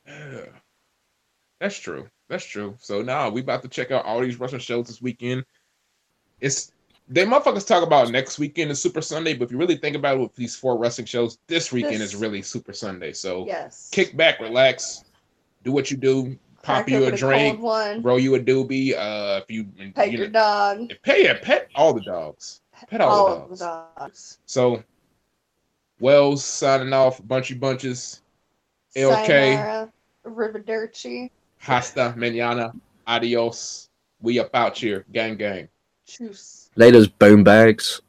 Yeah. 0.07 0.41
That's 1.61 1.79
true. 1.79 2.09
That's 2.29 2.45
true. 2.45 2.77
So 2.79 3.01
now 3.03 3.31
we 3.31 3.41
about 3.41 3.63
to 3.63 3.69
check 3.69 3.91
out 3.91 4.05
all 4.05 4.21
these 4.21 4.39
Russian 4.39 4.59
shows 4.59 4.87
this 4.87 5.01
weekend. 5.01 5.45
It's 6.41 6.73
they 7.13 7.25
motherfuckers 7.25 7.67
talk 7.67 7.83
about 7.83 8.11
next 8.11 8.39
weekend 8.39 8.71
is 8.71 8.81
Super 8.81 9.01
Sunday, 9.03 9.35
but 9.35 9.45
if 9.47 9.53
you 9.53 9.59
really 9.59 9.77
think 9.77 9.97
about 9.97 10.17
it 10.17 10.21
with 10.21 10.35
these 10.35 10.57
four 10.57 10.79
wrestling 10.79 11.07
shows, 11.07 11.39
this 11.47 11.71
weekend 11.73 12.01
This- 12.01 12.15
is 12.15 12.17
really 12.17 12.43
Super 12.43 12.73
Sunday. 12.73 13.13
So 13.13 13.47
Yes. 13.47 13.89
kick 13.93 14.17
back, 14.17 14.41
relax, 14.41 15.05
do 15.65 15.73
what 15.73 15.91
you 15.91 15.97
do, 15.97 16.39
pop 16.63 16.87
Crack 16.87 16.89
you 16.91 17.05
a 17.05 17.13
drink, 17.17 17.61
roll 17.63 18.19
you 18.19 18.35
a 18.37 18.41
doobie. 18.41 18.95
Uh, 18.97 19.41
if 19.43 19.51
you, 19.51 19.65
Pet 19.95 20.11
you 20.13 20.19
your 20.19 20.27
know, 20.29 20.33
dog. 20.79 20.93
pay 21.03 21.25
yeah, 21.25 21.39
pet 21.43 21.69
all 21.75 21.93
the 21.93 22.01
dogs, 22.03 22.61
pet 22.89 23.01
all, 23.01 23.11
All 23.11 23.27
the 23.35 23.41
dogs. 23.41 23.59
the 23.59 23.65
dogs. 23.99 24.39
So 24.47 24.83
Wells 26.01 26.45
signing 26.45 26.93
off, 26.93 27.21
bunchy 27.27 27.55
bunches. 27.55 28.23
LK. 28.97 29.89
Arrivederci. 30.27 31.31
Hasta 31.59 32.15
mañana. 32.17 32.73
Adios. 33.07 33.89
We 34.21 34.39
up 34.39 34.55
out 34.55 34.77
here. 34.77 35.05
Gang 35.13 35.37
gang. 35.37 35.69
Choose. 36.07 36.71
Laters 36.77 37.11
bone 37.19 37.45
bags. 37.45 38.01